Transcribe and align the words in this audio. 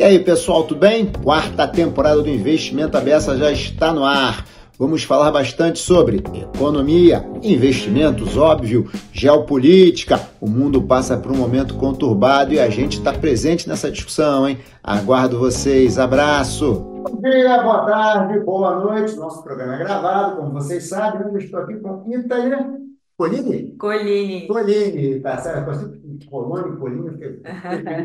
E 0.00 0.02
aí, 0.02 0.18
pessoal, 0.18 0.64
tudo 0.64 0.80
bem? 0.80 1.12
Quarta 1.22 1.68
temporada 1.68 2.22
do 2.22 2.30
Investimento 2.30 2.96
Abessa 2.96 3.36
já 3.36 3.52
está 3.52 3.92
no 3.92 4.02
ar. 4.02 4.46
Vamos 4.78 5.04
falar 5.04 5.30
bastante 5.30 5.78
sobre 5.78 6.24
economia, 6.56 7.22
investimentos, 7.42 8.34
óbvio, 8.34 8.90
geopolítica. 9.12 10.18
O 10.40 10.48
mundo 10.48 10.80
passa 10.80 11.18
por 11.18 11.30
um 11.30 11.36
momento 11.36 11.74
conturbado 11.74 12.54
e 12.54 12.58
a 12.58 12.70
gente 12.70 12.96
está 12.96 13.12
presente 13.12 13.68
nessa 13.68 13.90
discussão, 13.90 14.48
hein? 14.48 14.56
Aguardo 14.82 15.38
vocês. 15.38 15.98
Abraço! 15.98 16.76
Bom 16.76 17.20
dia, 17.20 17.62
boa 17.62 17.84
tarde, 17.84 18.40
boa 18.40 18.76
noite. 18.76 19.14
Nosso 19.16 19.42
programa 19.42 19.74
é 19.74 19.78
gravado, 19.80 20.36
como 20.36 20.52
vocês 20.54 20.88
sabem. 20.88 21.30
Eu 21.30 21.36
estou 21.36 21.60
aqui 21.60 21.74
com 21.76 22.10
Itaíra 22.10 22.72
Colini? 23.18 23.76
Colini. 23.76 24.48
Colini, 24.48 25.20
tá 25.20 25.36
certo? 25.36 26.00
Colônia, 26.30 26.74
Colini, 26.76 27.10
fiquei 27.10 27.32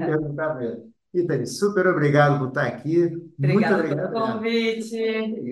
perguntar 0.06 0.56
mesmo. 0.56 0.95
Itali, 1.16 1.48
super 1.48 1.88
obrigado 1.88 2.40
por 2.40 2.50
estar 2.50 2.66
aqui. 2.66 3.06
Obrigada 3.38 3.54
Muito 3.54 3.74
obrigado. 3.74 4.14
pelo 4.14 4.26
convite. 4.34 4.98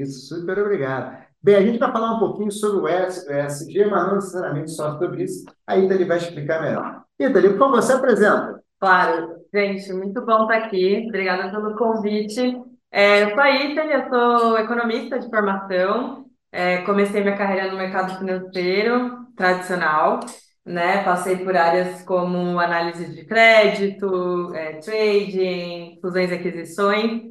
Isso, 0.02 0.36
super 0.36 0.60
obrigado. 0.60 1.24
Bem, 1.42 1.56
a 1.56 1.62
gente 1.62 1.80
vai 1.80 1.92
falar 1.92 2.16
um 2.16 2.20
pouquinho 2.20 2.52
sobre 2.52 2.80
o 2.80 2.88
ESG, 2.88 3.86
mas 3.86 4.08
não 4.08 4.16
necessariamente 4.16 4.72
só 4.72 4.98
sobre 4.98 5.24
isso. 5.24 5.46
A 5.68 5.78
Itali 5.78 6.06
vai 6.06 6.18
explicar 6.18 6.62
melhor. 6.62 7.04
Itali, 7.20 7.58
favor, 7.58 7.82
se 7.82 7.92
apresenta. 7.92 8.62
Claro, 8.80 9.36
gente, 9.54 9.92
muito 9.94 10.26
bom 10.26 10.44
estar 10.44 10.66
aqui. 10.66 11.06
Obrigada 11.08 11.52
pelo 11.52 11.76
convite. 11.76 12.62
É, 12.92 13.24
eu 13.24 13.30
sou 13.32 13.40
a 13.40 13.52
Itali, 13.52 13.92
eu 13.92 14.10
sou 14.10 14.58
economista 14.58 15.20
de 15.20 15.30
formação. 15.30 16.26
É, 16.52 16.78
comecei 16.84 17.22
minha 17.22 17.38
carreira 17.38 17.72
no 17.72 17.78
mercado 17.78 18.18
financeiro 18.20 19.24
tradicional, 19.36 20.20
né? 20.66 21.04
Passei 21.04 21.38
por 21.38 21.56
áreas 21.56 22.02
como 22.04 22.60
análise 22.60 23.06
de 23.14 23.26
crédito, 23.26 24.54
é, 24.56 24.74
trading, 24.80 26.00
fusões 26.02 26.32
e 26.32 26.34
aquisições. 26.34 27.22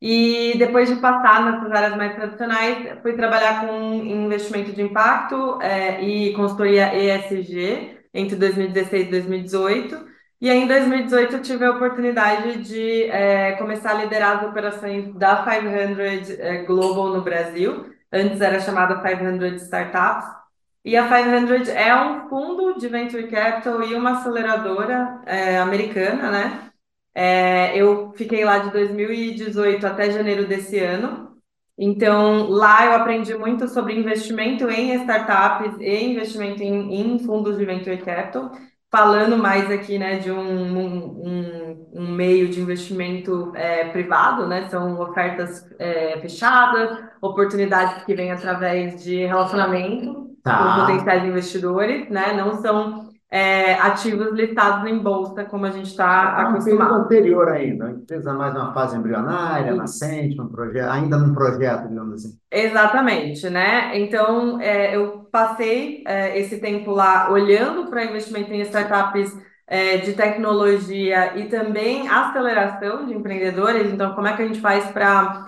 E 0.00 0.54
depois 0.58 0.88
de 0.88 0.96
passar 0.96 1.44
nessas 1.44 1.70
áreas 1.70 1.96
mais 1.96 2.14
tradicionais, 2.16 3.00
fui 3.02 3.12
trabalhar 3.14 3.66
com 3.66 3.94
investimento 3.94 4.72
de 4.72 4.82
impacto 4.82 5.60
é, 5.62 6.02
e 6.02 6.34
consultoria 6.34 6.92
ESG 6.94 8.00
entre 8.12 8.36
2016 8.36 9.06
e 9.06 9.10
2018. 9.10 10.12
E 10.40 10.50
aí, 10.50 10.58
em 10.58 10.66
2018, 10.66 11.36
eu 11.36 11.42
tive 11.42 11.64
a 11.64 11.70
oportunidade 11.70 12.62
de 12.64 13.04
é, 13.04 13.52
começar 13.52 13.92
a 13.92 14.02
liderar 14.02 14.38
as 14.38 14.48
operações 14.48 15.14
da 15.14 15.44
500 15.44 16.30
é, 16.30 16.64
Global 16.64 17.10
no 17.14 17.22
Brasil. 17.22 17.86
Antes 18.12 18.40
era 18.40 18.58
chamada 18.58 19.00
500 19.00 19.62
Startups. 19.62 20.41
E 20.84 20.96
a 20.96 21.06
500 21.08 21.68
é 21.68 21.94
um 21.94 22.28
fundo 22.28 22.74
de 22.78 22.88
venture 22.88 23.28
capital 23.28 23.82
e 23.84 23.94
uma 23.94 24.18
aceleradora 24.18 25.22
é, 25.26 25.58
americana, 25.58 26.30
né? 26.30 26.72
É, 27.14 27.76
eu 27.76 28.12
fiquei 28.16 28.44
lá 28.44 28.58
de 28.58 28.70
2018 28.72 29.86
até 29.86 30.10
janeiro 30.10 30.46
desse 30.46 30.78
ano. 30.80 31.36
Então, 31.78 32.48
lá 32.48 32.86
eu 32.86 32.92
aprendi 32.94 33.34
muito 33.34 33.68
sobre 33.68 33.94
investimento 33.94 34.68
em 34.70 34.94
startups 35.02 35.76
e 35.80 36.04
investimento 36.12 36.62
em, 36.62 37.14
em 37.14 37.18
fundos 37.20 37.56
de 37.58 37.64
venture 37.64 37.98
capital, 37.98 38.50
falando 38.90 39.38
mais 39.38 39.70
aqui, 39.70 39.98
né, 39.98 40.18
de 40.18 40.30
um, 40.30 40.78
um, 40.78 41.90
um 41.94 42.08
meio 42.12 42.48
de 42.48 42.60
investimento 42.60 43.52
é, 43.56 43.88
privado, 43.90 44.46
né? 44.48 44.68
São 44.68 45.00
ofertas 45.00 45.64
é, 45.78 46.18
fechadas, 46.20 46.98
oportunidades 47.20 48.04
que 48.04 48.14
vêm 48.14 48.32
através 48.32 49.02
de 49.02 49.24
relacionamento 49.26 50.31
Tá. 50.42 50.74
com 50.74 50.80
potenciais 50.80 51.24
investidores, 51.24 52.08
né? 52.10 52.32
Não 52.34 52.60
são 52.60 53.08
é, 53.30 53.74
ativos 53.74 54.32
listados 54.32 54.88
em 54.90 54.98
bolsa, 54.98 55.44
como 55.44 55.64
a 55.66 55.70
gente 55.70 55.86
está 55.88 56.34
É 56.38 56.44
um 56.44 56.48
acostumado. 56.48 56.94
anterior 56.94 57.48
ainda, 57.48 57.86
a 57.86 57.90
empresa 57.92 58.32
mais 58.34 58.52
numa 58.52 58.74
fase 58.74 58.96
embrionária, 58.96 59.74
nascente, 59.74 60.40
um 60.40 60.48
projeto, 60.48 60.90
ainda 60.90 61.16
num 61.16 61.32
projeto, 61.32 61.88
digamos 61.88 62.14
assim. 62.14 62.36
Exatamente, 62.50 63.48
né? 63.48 63.98
Então, 63.98 64.60
é, 64.60 64.94
eu 64.96 65.28
passei 65.32 66.02
é, 66.06 66.38
esse 66.38 66.60
tempo 66.60 66.90
lá 66.90 67.30
olhando 67.30 67.88
para 67.88 68.04
investimento 68.04 68.52
em 68.52 68.60
startups 68.62 69.32
é, 69.66 69.96
de 69.98 70.12
tecnologia 70.12 71.36
e 71.38 71.46
também 71.48 72.08
aceleração 72.08 73.06
de 73.06 73.14
empreendedores. 73.14 73.90
Então, 73.92 74.14
como 74.14 74.26
é 74.26 74.36
que 74.36 74.42
a 74.42 74.46
gente 74.46 74.60
faz 74.60 74.84
para 74.90 75.46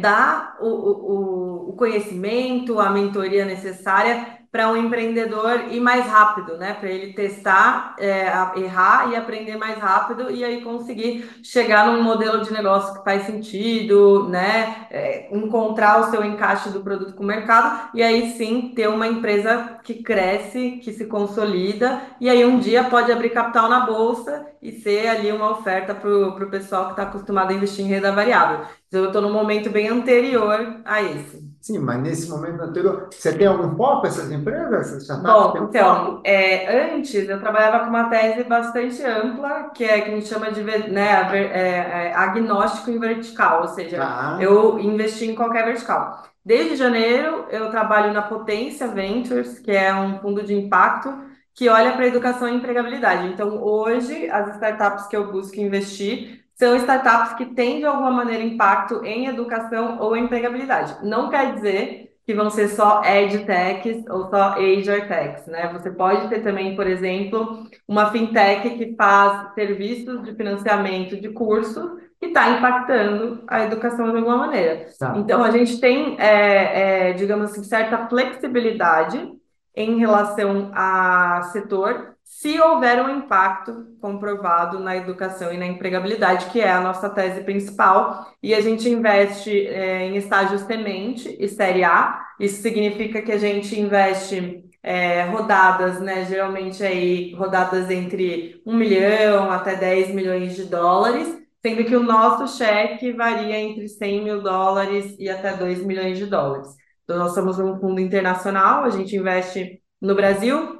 dar 0.00 0.56
o, 0.60 0.66
o, 0.66 1.70
o 1.70 1.72
conhecimento, 1.74 2.80
a 2.80 2.90
mentoria 2.90 3.44
necessária 3.44 4.39
para 4.50 4.68
um 4.68 4.76
empreendedor 4.76 5.66
ir 5.70 5.80
mais 5.80 6.06
rápido, 6.06 6.56
né? 6.58 6.74
Para 6.74 6.90
ele 6.90 7.12
testar, 7.12 7.94
é, 7.98 8.26
errar 8.56 9.10
e 9.10 9.16
aprender 9.16 9.56
mais 9.56 9.78
rápido 9.78 10.30
e 10.30 10.44
aí 10.44 10.60
conseguir 10.62 11.40
chegar 11.42 11.86
num 11.86 12.02
modelo 12.02 12.42
de 12.42 12.52
negócio 12.52 12.94
que 12.94 13.04
faz 13.04 13.22
sentido, 13.22 14.28
né? 14.28 14.86
É, 14.90 15.28
encontrar 15.36 16.00
o 16.00 16.10
seu 16.10 16.24
encaixe 16.24 16.70
do 16.70 16.80
produto 16.80 17.14
com 17.14 17.22
o 17.22 17.26
mercado 17.26 17.90
e 17.94 18.02
aí 18.02 18.32
sim 18.32 18.72
ter 18.74 18.88
uma 18.88 19.06
empresa 19.06 19.78
que 19.84 20.02
cresce, 20.02 20.80
que 20.82 20.92
se 20.92 21.06
consolida 21.06 22.02
e 22.20 22.28
aí 22.28 22.44
um 22.44 22.58
dia 22.58 22.84
pode 22.84 23.12
abrir 23.12 23.30
capital 23.30 23.68
na 23.68 23.86
bolsa 23.86 24.46
e 24.60 24.72
ser 24.72 25.08
ali 25.08 25.30
uma 25.30 25.50
oferta 25.52 25.94
para 25.94 26.10
o 26.10 26.50
pessoal 26.50 26.86
que 26.86 26.90
está 26.92 27.04
acostumado 27.04 27.50
a 27.50 27.54
investir 27.54 27.84
em 27.84 27.88
renda 27.88 28.12
variável. 28.12 28.66
Então 28.88 29.00
eu 29.00 29.06
estou 29.06 29.22
num 29.22 29.32
momento 29.32 29.70
bem 29.70 29.88
anterior 29.88 30.80
a 30.84 31.02
esse. 31.02 31.49
Sim, 31.60 31.78
mas 31.78 32.00
nesse 32.02 32.28
momento 32.28 32.60
anterior, 32.62 33.08
você 33.18 33.36
tem 33.36 33.46
algum 33.46 33.76
foco 33.76 34.06
essas 34.06 34.30
empresas, 34.32 34.72
essas 34.88 35.02
startups? 35.02 35.52
Bom, 35.52 35.58
um 35.60 35.64
então, 35.68 35.76
foco? 35.76 36.22
é, 36.24 36.94
antes 36.94 37.28
eu 37.28 37.38
trabalhava 37.38 37.80
com 37.84 37.90
uma 37.90 38.08
tese 38.08 38.44
bastante 38.44 39.02
ampla, 39.04 39.70
que 39.70 39.84
é 39.84 40.00
que 40.00 40.10
a 40.10 40.14
gente 40.14 40.26
chama 40.26 40.50
de 40.50 40.62
né, 40.62 41.10
é, 41.52 42.08
é, 42.08 42.14
agnóstico 42.14 42.90
em 42.90 42.98
vertical, 42.98 43.62
ou 43.62 43.68
seja, 43.68 43.98
Tá. 43.98 44.38
eu 44.38 44.78
investi 44.78 45.26
em 45.26 45.34
qualquer 45.34 45.66
vertical. 45.66 46.24
Desde 46.42 46.74
janeiro, 46.76 47.46
eu 47.50 47.70
trabalho 47.70 48.12
na 48.14 48.22
Potência 48.22 48.88
Ventures, 48.88 49.58
que 49.58 49.70
é 49.70 49.94
um 49.94 50.18
fundo 50.20 50.42
de 50.42 50.54
impacto 50.54 51.12
que 51.54 51.68
olha 51.68 51.92
para 51.92 52.06
educação 52.06 52.48
e 52.48 52.54
empregabilidade. 52.56 53.28
Então, 53.28 53.62
hoje, 53.62 54.30
as 54.30 54.54
startups 54.54 55.06
que 55.06 55.16
eu 55.16 55.30
busco 55.30 55.60
investir 55.60 56.39
são 56.60 56.76
startups 56.76 57.32
que 57.32 57.46
têm, 57.54 57.78
de 57.78 57.86
alguma 57.86 58.10
maneira, 58.10 58.44
impacto 58.44 59.02
em 59.02 59.26
educação 59.26 59.98
ou 59.98 60.14
empregabilidade. 60.14 60.94
Não 61.02 61.30
quer 61.30 61.54
dizer 61.54 62.12
que 62.26 62.34
vão 62.34 62.50
ser 62.50 62.68
só 62.68 63.02
edtechs 63.02 64.04
ou 64.10 64.28
só 64.28 64.58
agertechs, 64.58 65.46
né? 65.46 65.72
Você 65.72 65.90
pode 65.90 66.28
ter 66.28 66.42
também, 66.42 66.76
por 66.76 66.86
exemplo, 66.86 67.64
uma 67.88 68.12
fintech 68.12 68.76
que 68.76 68.94
faz 68.94 69.54
serviços 69.54 70.22
de 70.22 70.34
financiamento 70.34 71.18
de 71.18 71.30
curso 71.30 71.96
que 72.20 72.26
está 72.26 72.50
impactando 72.50 73.42
a 73.48 73.64
educação 73.64 74.10
de 74.10 74.18
alguma 74.18 74.36
maneira. 74.36 74.84
Tá. 74.98 75.14
Então, 75.16 75.42
a 75.42 75.50
gente 75.50 75.80
tem, 75.80 76.20
é, 76.20 77.08
é, 77.08 77.12
digamos 77.14 77.52
assim, 77.52 77.64
certa 77.64 78.06
flexibilidade 78.06 79.32
em 79.74 79.98
relação 79.98 80.70
a 80.74 81.40
setor, 81.52 82.16
se 82.30 82.60
houver 82.60 83.02
um 83.04 83.18
impacto 83.18 83.88
comprovado 84.00 84.78
na 84.78 84.96
educação 84.96 85.52
e 85.52 85.58
na 85.58 85.66
empregabilidade, 85.66 86.46
que 86.46 86.60
é 86.60 86.70
a 86.70 86.80
nossa 86.80 87.10
tese 87.10 87.42
principal, 87.42 88.32
e 88.40 88.54
a 88.54 88.60
gente 88.60 88.88
investe 88.88 89.66
é, 89.66 90.06
em 90.06 90.16
estágio 90.16 90.56
semente 90.60 91.36
e 91.40 91.48
série 91.48 91.82
A. 91.82 92.24
Isso 92.38 92.62
significa 92.62 93.20
que 93.20 93.32
a 93.32 93.36
gente 93.36 93.78
investe 93.78 94.64
é, 94.80 95.24
rodadas, 95.24 96.00
né? 96.00 96.24
Geralmente 96.24 96.84
aí 96.84 97.34
rodadas 97.34 97.90
entre 97.90 98.62
1 98.64 98.76
milhão 98.76 99.50
até 99.50 99.74
10 99.74 100.14
milhões 100.14 100.54
de 100.54 100.64
dólares, 100.64 101.36
sendo 101.60 101.84
que 101.84 101.96
o 101.96 102.02
nosso 102.02 102.56
cheque 102.56 103.12
varia 103.12 103.58
entre 103.58 103.88
100 103.88 104.24
mil 104.24 104.40
dólares 104.40 105.16
e 105.18 105.28
até 105.28 105.56
2 105.56 105.84
milhões 105.84 106.16
de 106.16 106.26
dólares. 106.26 106.68
Então, 107.02 107.18
nós 107.18 107.34
somos 107.34 107.58
um 107.58 107.76
fundo 107.80 108.00
internacional, 108.00 108.84
a 108.84 108.90
gente 108.90 109.16
investe 109.16 109.82
no 110.00 110.14
Brasil, 110.14 110.79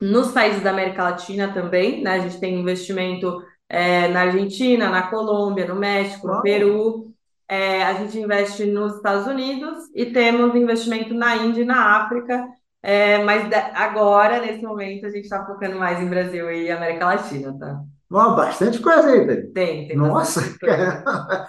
nos 0.00 0.32
países 0.32 0.62
da 0.62 0.70
América 0.70 1.02
Latina 1.04 1.52
também, 1.52 2.02
né? 2.02 2.12
A 2.12 2.18
gente 2.20 2.38
tem 2.40 2.60
investimento 2.60 3.42
é, 3.68 4.08
na 4.08 4.22
Argentina, 4.22 4.88
na 4.90 5.08
Colômbia, 5.08 5.66
no 5.66 5.76
México, 5.76 6.26
no. 6.26 6.42
Peru. 6.42 7.12
É, 7.48 7.84
a 7.84 7.94
gente 7.94 8.18
investe 8.18 8.64
nos 8.66 8.96
Estados 8.96 9.26
Unidos 9.26 9.84
e 9.94 10.06
temos 10.06 10.54
investimento 10.54 11.14
na 11.14 11.36
Índia 11.36 11.62
e 11.62 11.64
na 11.64 11.96
África. 12.04 12.46
É, 12.82 13.18
mas 13.24 13.48
agora, 13.74 14.40
nesse 14.40 14.62
momento, 14.62 15.06
a 15.06 15.10
gente 15.10 15.24
está 15.24 15.44
focando 15.44 15.76
mais 15.78 16.00
em 16.00 16.08
Brasil 16.08 16.50
e 16.50 16.70
América 16.70 17.06
Latina, 17.06 17.56
tá? 17.58 17.80
Ó, 18.10 18.36
bastante 18.36 18.78
coisa 18.80 19.08
aí, 19.10 19.26
Thaís. 19.26 19.52
Tem, 19.52 19.88
tem 19.88 19.96
Nossa. 19.96 20.40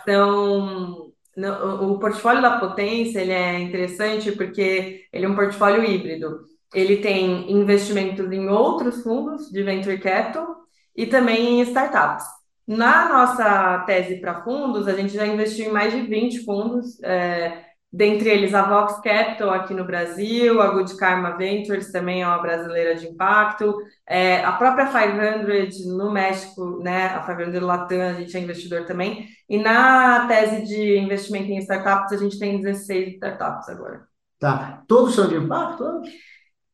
Então, 0.01 1.11
no- 1.35 1.93
o 1.93 1.99
portfólio 1.99 2.41
da 2.41 2.59
Potência, 2.59 3.19
ele 3.19 3.31
é 3.31 3.59
interessante 3.59 4.31
porque 4.31 5.05
ele 5.11 5.25
é 5.25 5.29
um 5.29 5.35
portfólio 5.35 5.83
híbrido. 5.83 6.39
Ele 6.73 6.97
tem 6.97 7.51
investimentos 7.51 8.31
em 8.31 8.49
outros 8.49 9.01
fundos 9.03 9.49
de 9.49 9.63
venture 9.63 9.99
capital 9.99 10.55
e 10.95 11.05
também 11.05 11.59
em 11.59 11.61
startups. 11.61 12.25
Na 12.67 13.07
nossa 13.07 13.79
tese 13.85 14.19
para 14.19 14.43
fundos, 14.43 14.87
a 14.87 14.93
gente 14.93 15.13
já 15.13 15.25
investiu 15.25 15.67
em 15.67 15.71
mais 15.71 15.93
de 15.93 16.01
20 16.01 16.43
fundos, 16.43 17.01
é, 17.01 17.63
dentre 17.91 18.29
eles 18.29 18.53
a 18.53 18.63
Vox 18.63 18.99
Capital 18.99 19.51
aqui 19.51 19.73
no 19.73 19.85
Brasil, 19.85 20.61
a 20.61 20.67
Good 20.67 20.97
Karma 20.97 21.37
Ventures 21.37 21.93
também 21.93 22.23
é 22.23 22.27
uma 22.27 22.41
brasileira 22.41 22.95
de 22.95 23.07
impacto, 23.07 23.73
é, 24.05 24.43
a 24.43 24.51
própria 24.51 24.87
500 24.87 25.85
no 25.85 26.11
México, 26.11 26.83
né, 26.83 27.05
a 27.05 27.21
500 27.21 27.61
Latam, 27.61 28.01
a 28.01 28.13
gente 28.13 28.35
é 28.35 28.41
investidor 28.41 28.85
também, 28.85 29.25
e 29.47 29.57
na 29.57 30.27
tese 30.27 30.63
de 30.63 30.97
investimento 30.97 31.49
em 31.49 31.59
startups, 31.59 32.11
a 32.11 32.17
gente 32.17 32.37
tem 32.37 32.59
16 32.59 33.13
startups 33.13 33.69
agora. 33.69 34.05
Tá. 34.37 34.83
Todos 34.87 35.15
são 35.15 35.27
de 35.27 35.35
impacto? 35.35 36.01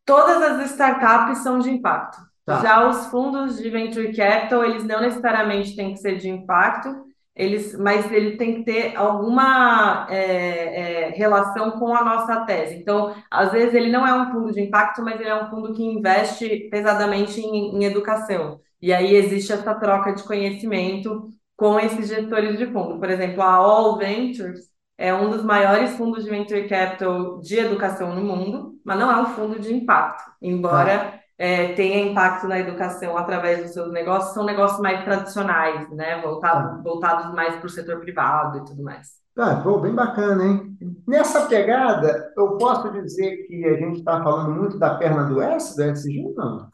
Todas 0.06 0.42
as 0.42 0.72
startups 0.72 1.40
são 1.40 1.60
de 1.60 1.70
impacto. 1.70 2.18
Tá. 2.46 2.62
Já 2.62 2.88
os 2.88 3.06
fundos 3.06 3.58
de 3.58 3.70
venture 3.70 4.14
capital, 4.14 4.66
eles 4.66 4.84
não 4.84 5.00
necessariamente 5.00 5.76
têm 5.76 5.94
que 5.94 6.00
ser 6.00 6.18
de 6.18 6.30
impacto, 6.30 7.06
eles, 7.36 7.76
mas 7.78 8.12
ele 8.12 8.38
tem 8.38 8.56
que 8.56 8.64
ter 8.64 8.96
alguma 8.96 10.06
é, 10.10 11.08
é, 11.08 11.10
relação 11.12 11.72
com 11.72 11.96
a 11.96 12.04
nossa 12.04 12.46
tese. 12.46 12.76
Então, 12.76 13.16
às 13.32 13.52
vezes 13.52 13.74
ele 13.74 13.90
não 13.90 14.06
é 14.06 14.14
um 14.14 14.32
fundo 14.32 14.52
de 14.52 14.62
impacto, 14.62 15.02
mas 15.02 15.20
ele 15.20 15.30
é 15.30 15.44
um 15.44 15.50
fundo 15.50 15.74
que 15.74 15.84
investe 15.84 16.68
pesadamente 16.70 17.40
em, 17.40 17.78
em 17.78 17.86
educação. 17.86 18.60
E 18.82 18.94
aí 18.94 19.16
existe 19.16 19.54
essa 19.54 19.74
troca 19.74 20.14
de 20.14 20.24
conhecimento 20.24 21.30
com 21.56 21.80
esses 21.80 22.10
gestores 22.10 22.58
de 22.58 22.68
fundo. 22.68 23.00
Por 23.00 23.10
exemplo, 23.10 23.42
a 23.42 23.54
All 23.54 23.98
Ventures 23.98 24.73
é 24.98 25.13
um 25.13 25.30
dos 25.30 25.44
maiores 25.44 25.92
fundos 25.98 26.24
de 26.24 26.30
venture 26.30 26.68
capital 26.68 27.40
de 27.40 27.57
educação 27.57 28.16
no 28.16 28.22
mundo, 28.22 28.75
mas 28.84 29.00
não 29.00 29.12
é 29.12 29.22
um 29.22 29.25
fundo 29.28 29.60
de 29.60 29.74
impacto, 29.74 30.24
embora 30.42 31.00
tá 31.00 31.24
é, 31.38 31.74
tenha 31.74 32.10
impacto 32.10 32.48
na 32.48 32.60
educação 32.60 33.18
através 33.18 33.63
dos 33.63 33.74
seus 33.74 33.92
negócios, 33.92 34.34
são 34.34 34.45
negócios 34.45 34.80
mais 34.80 35.04
tradicionais, 35.04 35.90
né? 35.90 36.22
Voltado, 36.22 36.81
voltados 36.84 37.34
mais 37.34 37.56
para 37.56 37.66
o 37.66 37.69
setor 37.69 38.00
privado 38.00 38.60
e 38.60 38.66
tudo 38.66 38.84
mais. 38.84 39.22
Ah, 39.38 39.60
pô, 39.63 39.80
bem 39.80 39.95
bacana, 39.95 40.44
hein? 40.44 40.78
Nessa 41.07 41.48
pegada, 41.48 42.31
eu 42.38 42.56
posso 42.57 42.92
dizer 42.92 43.48
que 43.48 43.66
a 43.66 43.75
gente 43.75 44.00
está 44.00 44.22
falando 44.24 44.51
muito 44.51 44.78
da 44.78 44.96
perna 44.96 45.24
do 45.24 45.42
S, 45.42 45.75
do 45.75 45.84
SG, 45.84 46.34
não? 46.36 46.72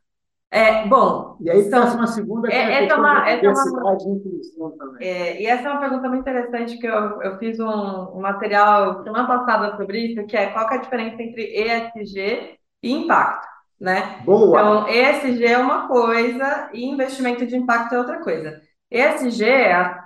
É, 0.51 0.88
bom. 0.88 1.38
E 1.42 1.50
aí 1.50 1.62
então, 1.62 1.84
uma 1.94 2.07
segunda 2.07 2.51
é, 2.51 2.56
é, 2.56 2.86
essa 2.86 2.94
é 2.94 2.98
uma, 2.98 3.30
essa 3.30 3.46
é 3.46 3.50
uma, 3.50 4.98
é, 5.00 5.42
e 5.42 5.46
essa 5.46 5.68
é 5.68 5.72
uma 5.72 5.80
pergunta 5.80 6.10
muito 6.10 6.22
interessante 6.22 6.78
que 6.78 6.88
eu, 6.88 7.22
eu 7.22 7.38
fiz 7.38 7.60
um, 7.60 7.68
um 7.68 8.19
material 8.19 9.04
semana 9.04 9.28
passada 9.28 9.78
sobre 9.78 10.00
isso, 10.00 10.25
que 10.25 10.36
é 10.36 10.48
qual 10.48 10.68
que 10.68 10.74
é 10.74 10.78
a 10.78 10.81
diferença 10.81 11.22
entre 11.22 11.44
ESG 11.44 12.57
e 12.81 12.92
impacto 12.92 13.48
né? 13.80 14.22
Boa. 14.25 14.60
Então, 14.60 14.90
ESG 14.90 15.46
é 15.46 15.57
uma 15.57 15.88
coisa 15.88 16.69
e 16.74 16.86
investimento 16.86 17.46
de 17.46 17.56
impacto 17.56 17.96
é 17.96 18.00
outra 18.00 18.19
coisa. 18.19 18.60
ESG, 18.92 19.46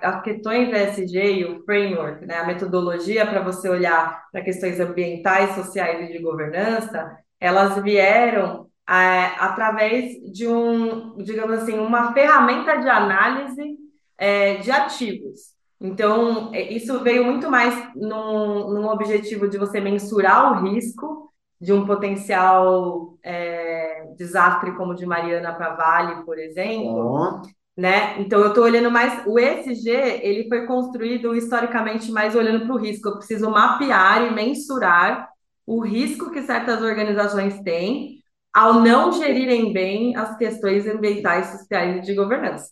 as 0.02 0.22
questões 0.22 0.70
ESG 0.70 1.18
e 1.18 1.46
o 1.46 1.64
framework, 1.64 2.26
né, 2.26 2.36
a 2.36 2.46
metodologia 2.46 3.26
para 3.26 3.42
você 3.42 3.70
olhar 3.70 4.26
para 4.32 4.42
questões 4.42 4.80
ambientais, 4.80 5.56
sociais 5.56 6.10
e 6.10 6.12
de 6.12 6.20
governança, 6.20 7.18
elas 7.40 7.82
vieram 7.82 8.68
é, 8.90 9.26
através 9.40 10.14
de 10.32 10.48
um, 10.48 11.18
digamos 11.18 11.60
assim, 11.60 11.78
uma 11.78 12.14
ferramenta 12.14 12.78
de 12.78 12.90
análise 12.90 13.78
é, 14.18 14.56
de 14.56 14.72
ativos. 14.72 15.54
Então, 15.80 16.54
é, 16.54 16.72
isso 16.72 17.00
veio 17.00 17.26
muito 17.26 17.50
mais 17.50 17.76
num, 17.96 18.70
num 18.70 18.88
objetivo 18.88 19.48
de 19.48 19.58
você 19.58 19.80
mensurar 19.80 20.54
o 20.54 20.66
risco 20.66 21.32
de 21.60 21.72
um 21.72 21.86
potencial 21.86 23.18
é, 23.24 24.06
desastre 24.18 24.76
como 24.76 24.92
o 24.92 24.96
de 24.96 25.06
Mariana 25.06 25.54
para 25.54 25.76
Vale, 25.76 26.26
por 26.26 26.38
exemplo. 26.38 27.42
Oh. 27.42 27.42
Né? 27.76 28.20
Então 28.20 28.40
eu 28.40 28.50
estou 28.50 28.66
olhando 28.66 28.92
mais. 28.92 29.26
O 29.26 29.40
ESG 29.40 29.90
ele 29.90 30.48
foi 30.48 30.68
construído 30.68 31.36
historicamente 31.36 32.12
mais 32.12 32.36
olhando 32.36 32.66
para 32.66 32.76
o 32.76 32.78
risco. 32.78 33.10
Eu 33.10 33.18
preciso 33.18 33.50
mapear 33.50 34.28
e 34.28 34.34
mensurar 34.34 35.30
o 35.66 35.80
risco 35.80 36.32
que 36.32 36.42
certas 36.44 36.82
organizações 36.82 37.60
têm 37.62 38.23
ao 38.54 38.76
não 38.76 39.12
gerirem 39.12 39.74
bem 39.74 40.16
as 40.16 40.38
questões 40.38 40.88
ambientais, 40.88 41.48
sociais 41.48 41.98
e 41.98 42.02
de 42.02 42.14
governança. 42.14 42.72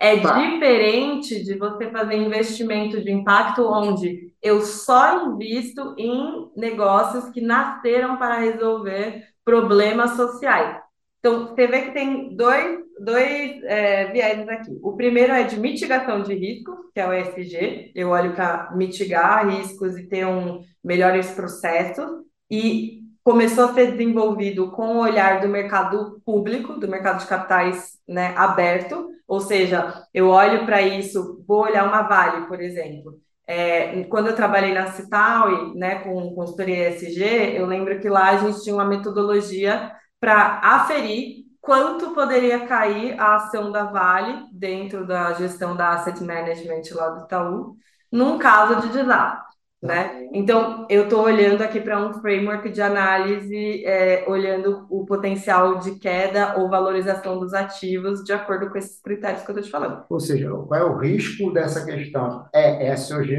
É 0.00 0.20
tá. 0.20 0.38
diferente 0.38 1.42
de 1.42 1.58
você 1.58 1.90
fazer 1.90 2.16
investimento 2.16 3.02
de 3.02 3.10
impacto 3.10 3.62
onde 3.62 4.32
eu 4.40 4.60
só 4.60 5.26
invisto 5.26 5.94
em 5.98 6.50
negócios 6.56 7.28
que 7.30 7.40
nasceram 7.40 8.16
para 8.16 8.38
resolver 8.38 9.24
problemas 9.44 10.12
sociais. 10.12 10.80
Então, 11.18 11.48
você 11.48 11.66
vê 11.66 11.82
que 11.82 11.90
tem 11.90 12.36
dois, 12.36 12.78
dois 13.00 13.62
é, 13.64 14.04
aqui. 14.52 14.78
O 14.82 14.96
primeiro 14.96 15.32
é 15.32 15.42
de 15.42 15.58
mitigação 15.58 16.22
de 16.22 16.32
risco, 16.32 16.72
que 16.94 17.00
é 17.00 17.08
o 17.08 17.12
ESG. 17.12 17.90
Eu 17.92 18.10
olho 18.10 18.34
para 18.34 18.70
mitigar 18.76 19.48
riscos 19.48 19.98
e 19.98 20.06
ter 20.06 20.24
um 20.26 20.60
melhores 20.82 21.32
processos. 21.32 22.08
E 22.48 22.97
começou 23.28 23.64
a 23.66 23.74
ser 23.74 23.92
desenvolvido 23.92 24.70
com 24.70 24.96
o 24.96 25.00
olhar 25.00 25.42
do 25.42 25.48
mercado 25.48 26.18
público, 26.24 26.80
do 26.80 26.88
mercado 26.88 27.20
de 27.20 27.26
capitais 27.26 27.98
né, 28.08 28.32
aberto, 28.34 29.10
ou 29.26 29.38
seja, 29.38 30.02
eu 30.14 30.30
olho 30.30 30.64
para 30.64 30.80
isso, 30.80 31.44
vou 31.46 31.64
olhar 31.64 31.86
uma 31.86 32.00
Vale, 32.00 32.46
por 32.46 32.58
exemplo. 32.58 33.20
É, 33.46 34.02
quando 34.04 34.28
eu 34.28 34.34
trabalhei 34.34 34.72
na 34.72 34.86
Cital, 34.92 35.74
né, 35.74 35.96
com 35.96 36.34
consultoria 36.34 36.88
ESG, 36.88 37.54
eu 37.54 37.66
lembro 37.66 38.00
que 38.00 38.08
lá 38.08 38.30
a 38.30 38.38
gente 38.38 38.62
tinha 38.62 38.74
uma 38.74 38.86
metodologia 38.86 39.92
para 40.18 40.60
aferir 40.64 41.44
quanto 41.60 42.14
poderia 42.14 42.66
cair 42.66 43.20
a 43.20 43.36
ação 43.36 43.70
da 43.70 43.84
Vale 43.84 44.46
dentro 44.50 45.06
da 45.06 45.34
gestão 45.34 45.76
da 45.76 45.90
asset 45.90 46.24
management 46.24 46.80
lá 46.92 47.10
do 47.10 47.26
Itaú, 47.26 47.76
num 48.10 48.38
caso 48.38 48.80
de 48.80 48.88
desastre 48.88 49.47
né? 49.82 50.28
Então, 50.32 50.86
eu 50.90 51.04
estou 51.04 51.22
olhando 51.22 51.62
aqui 51.62 51.80
para 51.80 52.04
um 52.04 52.14
framework 52.14 52.68
de 52.70 52.82
análise, 52.82 53.84
é, 53.84 54.24
olhando 54.26 54.86
o 54.90 55.06
potencial 55.06 55.78
de 55.78 55.92
queda 56.00 56.58
ou 56.58 56.68
valorização 56.68 57.38
dos 57.38 57.54
ativos 57.54 58.24
de 58.24 58.32
acordo 58.32 58.70
com 58.70 58.78
esses 58.78 59.00
critérios 59.00 59.42
que 59.42 59.50
eu 59.50 59.54
estou 59.54 59.64
te 59.64 59.70
falando. 59.70 60.04
Ou 60.10 60.18
seja, 60.18 60.50
qual 60.50 60.80
é 60.80 60.84
o 60.84 60.96
risco 60.96 61.52
dessa 61.52 61.84
questão? 61.84 62.46
É 62.52 62.94
SOG 62.96 63.36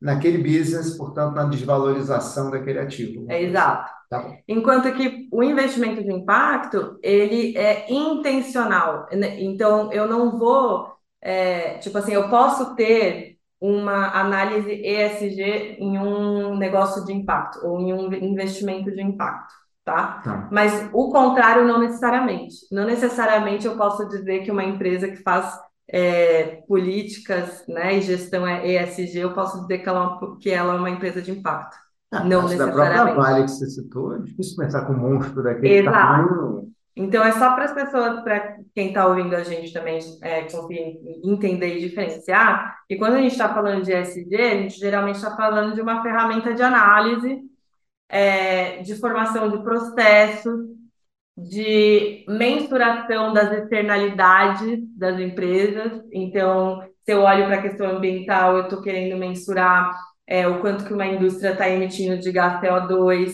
naquele 0.00 0.38
business, 0.38 0.96
portanto, 0.96 1.34
na 1.34 1.44
desvalorização 1.44 2.50
daquele 2.50 2.78
ativo. 2.78 3.26
É 3.28 3.42
exato. 3.42 3.90
Tá 4.08 4.36
Enquanto 4.46 4.92
que 4.92 5.28
o 5.32 5.42
investimento 5.42 6.02
de 6.02 6.12
impacto, 6.12 6.98
ele 7.02 7.56
é 7.56 7.90
intencional. 7.90 9.06
Né? 9.12 9.40
Então, 9.40 9.92
eu 9.92 10.06
não 10.06 10.38
vou, 10.38 10.92
é, 11.20 11.78
tipo 11.78 11.96
assim, 11.98 12.12
eu 12.12 12.28
posso 12.28 12.74
ter 12.76 13.31
uma 13.62 14.08
análise 14.08 14.72
ESG 14.72 15.76
em 15.78 15.96
um 15.96 16.56
negócio 16.56 17.04
de 17.04 17.12
impacto 17.12 17.64
ou 17.64 17.80
em 17.80 17.92
um 17.92 18.12
investimento 18.12 18.90
de 18.90 19.00
impacto, 19.00 19.54
tá? 19.84 20.20
tá? 20.24 20.48
Mas 20.50 20.90
o 20.92 21.12
contrário 21.12 21.64
não 21.64 21.78
necessariamente. 21.78 22.56
Não 22.72 22.84
necessariamente 22.84 23.64
eu 23.64 23.76
posso 23.76 24.08
dizer 24.08 24.42
que 24.42 24.50
uma 24.50 24.64
empresa 24.64 25.06
que 25.06 25.22
faz 25.22 25.56
é, 25.88 26.62
políticas 26.66 27.64
né, 27.68 27.98
e 27.98 28.02
gestão 28.02 28.44
é 28.44 28.66
ESG, 28.66 29.18
eu 29.18 29.32
posso 29.32 29.60
dizer 29.60 29.78
que 29.78 29.88
ela, 29.88 30.18
é 30.20 30.42
que 30.42 30.50
ela 30.50 30.74
é 30.74 30.78
uma 30.78 30.90
empresa 30.90 31.22
de 31.22 31.30
impacto. 31.30 31.76
Ah, 32.10 32.24
não 32.24 32.42
necessariamente. 32.42 32.96
Da 32.96 33.04
própria 33.04 33.14
Vale 33.14 33.44
que 33.44 33.50
você 33.52 33.66
citou, 33.70 34.16
é 34.16 34.18
difícil 34.18 34.56
pensar 34.56 34.86
com 34.86 34.92
um 34.92 34.98
monstro 34.98 35.40
daquele 35.40 35.74
Exato. 35.74 35.96
tamanho 35.96 36.72
então, 36.94 37.24
é 37.24 37.32
só 37.32 37.54
para 37.54 37.64
as 37.64 37.72
pessoas, 37.72 38.22
para 38.22 38.58
quem 38.74 38.88
está 38.88 39.06
ouvindo 39.06 39.34
a 39.34 39.42
gente 39.42 39.72
também 39.72 39.98
é, 40.22 40.46
entender 41.24 41.78
e 41.78 41.80
diferenciar, 41.80 42.80
que 42.86 42.96
quando 42.96 43.14
a 43.14 43.22
gente 43.22 43.32
está 43.32 43.52
falando 43.52 43.82
de 43.82 43.92
SG, 43.92 44.36
a 44.36 44.56
gente 44.56 44.78
geralmente 44.78 45.16
está 45.16 45.34
falando 45.34 45.74
de 45.74 45.80
uma 45.80 46.02
ferramenta 46.02 46.52
de 46.52 46.62
análise, 46.62 47.40
é, 48.10 48.82
de 48.82 48.94
formação 48.96 49.50
de 49.50 49.62
processos, 49.62 50.60
de 51.36 52.26
mensuração 52.28 53.32
das 53.32 53.50
externalidades 53.52 54.80
das 54.96 55.18
empresas. 55.18 56.02
Então, 56.12 56.82
se 57.04 57.12
eu 57.12 57.22
olho 57.22 57.46
para 57.46 57.56
a 57.56 57.62
questão 57.62 57.86
ambiental, 57.96 58.56
eu 58.58 58.64
estou 58.64 58.82
querendo 58.82 59.18
mensurar 59.18 59.98
é, 60.26 60.46
o 60.46 60.60
quanto 60.60 60.84
que 60.84 60.92
uma 60.92 61.06
indústria 61.06 61.52
está 61.52 61.68
emitindo 61.70 62.18
de 62.18 62.30
gás 62.30 62.60
CO2. 62.60 63.32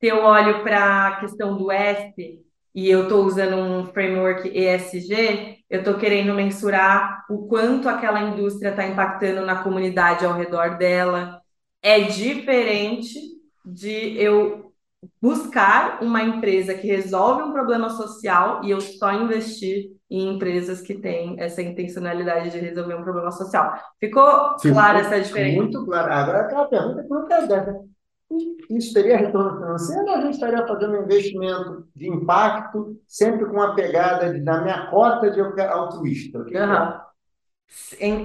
Se 0.00 0.06
eu 0.08 0.18
olho 0.24 0.62
para 0.64 1.08
a 1.08 1.20
questão 1.20 1.56
do 1.56 1.70
S, 1.70 2.42
e 2.74 2.88
eu 2.88 3.04
estou 3.04 3.24
usando 3.24 3.56
um 3.56 3.86
framework 3.86 4.48
ESG, 4.48 5.58
eu 5.68 5.80
estou 5.80 5.94
querendo 5.94 6.34
mensurar 6.34 7.24
o 7.28 7.46
quanto 7.46 7.88
aquela 7.88 8.22
indústria 8.22 8.70
está 8.70 8.86
impactando 8.86 9.44
na 9.44 9.62
comunidade 9.62 10.24
ao 10.24 10.34
redor 10.34 10.78
dela. 10.78 11.40
É 11.82 12.00
diferente 12.00 13.18
de 13.64 14.16
eu 14.18 14.72
buscar 15.20 16.02
uma 16.02 16.22
empresa 16.22 16.74
que 16.74 16.86
resolve 16.86 17.42
um 17.42 17.52
problema 17.52 17.90
social 17.90 18.64
e 18.64 18.70
eu 18.70 18.80
só 18.80 19.12
investir 19.12 19.90
em 20.10 20.34
empresas 20.34 20.80
que 20.80 20.94
têm 20.94 21.36
essa 21.38 21.60
intencionalidade 21.62 22.50
de 22.50 22.58
resolver 22.58 22.94
um 22.94 23.02
problema 23.02 23.30
social. 23.30 23.74
Ficou, 24.00 24.58
Ficou 24.58 24.72
clara 24.72 25.00
essa 25.00 25.20
diferença? 25.20 25.56
Muito 25.56 25.84
clara. 25.84 26.14
Agora, 26.14 26.40
aquela 26.40 26.66
pergunta 26.66 27.02
que 27.02 27.08
não 27.10 27.26
quer 27.26 27.46
isso 28.70 28.92
teria 28.92 29.16
retorno 29.16 29.56
financeiro 29.56 30.04
ou 30.04 30.14
a 30.14 30.20
gente 30.20 30.34
estaria 30.34 30.66
fazendo 30.66 30.98
um 30.98 31.02
investimento 31.02 31.88
de 31.96 32.08
impacto 32.08 33.00
sempre 33.06 33.46
com 33.46 33.60
a 33.60 33.74
pegada 33.74 34.32
de, 34.32 34.40
da 34.40 34.60
minha 34.60 34.86
cota 34.90 35.30
de 35.30 35.40
altruísta? 35.40 36.38
Uhum. 36.40 37.08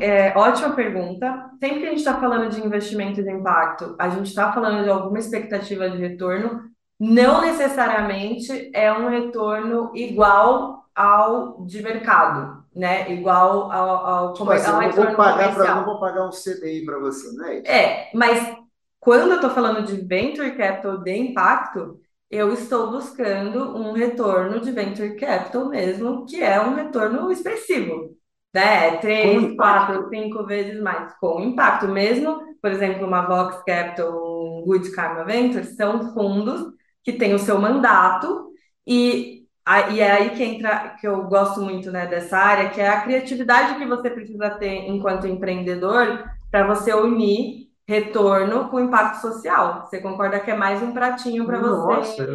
É, 0.01 0.33
ótima 0.37 0.71
pergunta. 0.71 1.51
Sempre 1.59 1.79
que 1.79 1.85
a 1.85 1.89
gente 1.89 1.99
está 1.99 2.19
falando 2.19 2.49
de 2.49 2.65
investimento 2.65 3.23
de 3.23 3.31
impacto, 3.31 3.95
a 3.97 4.09
gente 4.09 4.27
está 4.27 4.51
falando 4.51 4.83
de 4.83 4.89
alguma 4.89 5.19
expectativa 5.19 5.89
de 5.89 5.97
retorno. 5.97 6.63
Não 6.99 7.41
necessariamente 7.41 8.71
é 8.73 8.91
um 8.91 9.09
retorno 9.09 9.91
igual 9.95 10.85
ao 10.95 11.65
de 11.65 11.81
mercado, 11.81 12.63
né? 12.75 13.11
Igual 13.11 13.71
ao, 13.71 14.05
ao, 14.05 14.33
tipo 14.33 14.51
assim, 14.51 14.71
ao 14.71 14.79
retorno 14.79 15.07
vou 15.07 15.17
pagar 15.17 15.53
pra, 15.53 15.75
não 15.75 15.85
vou 15.85 15.99
pagar 15.99 16.27
um 16.27 16.29
CDI 16.29 16.85
para 16.85 16.99
você, 16.99 17.27
é 17.45 17.55
isso? 17.57 17.67
É, 17.67 18.09
mas 18.13 18.62
quando 19.03 19.31
eu 19.31 19.35
estou 19.35 19.49
falando 19.51 19.85
de 19.85 20.01
venture 20.05 20.55
capital 20.55 20.97
de 20.99 21.15
impacto, 21.15 21.99
eu 22.29 22.53
estou 22.53 22.91
buscando 22.91 23.75
um 23.77 23.93
retorno 23.93 24.59
de 24.61 24.71
venture 24.71 25.15
capital 25.15 25.69
mesmo, 25.69 26.25
que 26.25 26.41
é 26.41 26.59
um 26.61 26.75
retorno 26.75 27.31
expressivo 27.31 28.15
né? 28.53 28.97
Três, 28.97 29.55
quatro, 29.55 30.09
cinco 30.09 30.45
vezes 30.45 30.79
mais 30.81 31.13
com 31.19 31.41
impacto. 31.41 31.87
Mesmo, 31.87 32.39
por 32.61 32.71
exemplo, 32.71 33.07
uma 33.07 33.25
Vox 33.25 33.63
Capital, 33.65 34.11
um 34.11 34.63
Good 34.65 34.91
Karma 34.91 35.25
Ventures, 35.25 35.75
são 35.75 36.13
fundos 36.13 36.61
que 37.03 37.13
têm 37.13 37.33
o 37.33 37.39
seu 37.39 37.59
mandato 37.59 38.51
e, 38.85 39.45
e 39.91 39.99
é 39.99 40.11
aí 40.11 40.29
que 40.31 40.43
entra, 40.43 40.95
que 40.99 41.07
eu 41.07 41.23
gosto 41.23 41.61
muito 41.61 41.91
né, 41.91 42.05
dessa 42.07 42.37
área, 42.37 42.69
que 42.69 42.79
é 42.79 42.87
a 42.87 43.01
criatividade 43.01 43.77
que 43.79 43.85
você 43.85 44.09
precisa 44.09 44.51
ter 44.51 44.87
enquanto 44.87 45.27
empreendedor 45.27 46.23
para 46.51 46.67
você 46.67 46.93
unir 46.93 47.69
retorno 47.87 48.69
com 48.69 48.79
impacto 48.79 49.21
social. 49.21 49.81
Você 49.85 49.99
concorda 49.99 50.39
que 50.39 50.51
é 50.51 50.55
mais 50.55 50.81
um 50.81 50.93
pratinho 50.93 51.45
para 51.45 51.59
você? 51.59 52.25
Nossa, 52.25 52.27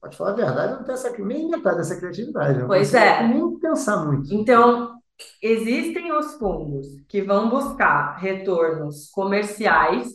pode 0.00 0.16
falar 0.16 0.30
a 0.30 0.34
verdade, 0.34 0.72
eu 0.72 0.76
não 0.78 0.84
tenho 0.84 0.94
essa, 0.94 1.18
nem 1.18 1.50
metade 1.50 1.76
dessa 1.76 1.96
criatividade. 1.96 2.64
Pois 2.66 2.94
é. 2.94 3.26
Nem 3.26 3.58
pensar 3.58 4.04
muito. 4.06 4.32
Então, 4.34 4.94
existem 5.42 6.12
os 6.12 6.34
fundos 6.34 6.86
que 7.08 7.22
vão 7.22 7.48
buscar 7.50 8.16
retornos 8.16 9.10
comerciais 9.10 10.12